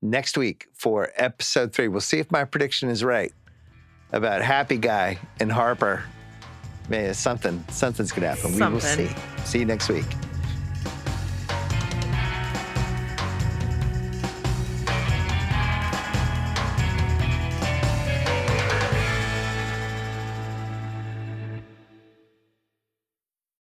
next 0.03 0.37
week 0.37 0.67
for 0.75 1.11
episode 1.17 1.73
three. 1.73 1.89
We'll 1.89 2.01
see 2.01 2.19
if 2.19 2.31
my 2.31 2.45
prediction 2.45 2.91
is 2.91 3.03
right 3.03 3.33
about 4.13 4.43
Happy 4.43 4.77
Guy 4.77 5.19
and 5.41 5.51
Harper. 5.51 6.05
Man, 6.89 7.15
something, 7.15 7.65
something's 7.71 8.13
gonna 8.13 8.35
happen. 8.35 8.53
We 8.53 8.67
will 8.67 8.81
see. 8.81 9.09
See 9.45 9.61
you 9.61 9.65
next 9.65 9.89
week. 9.89 10.05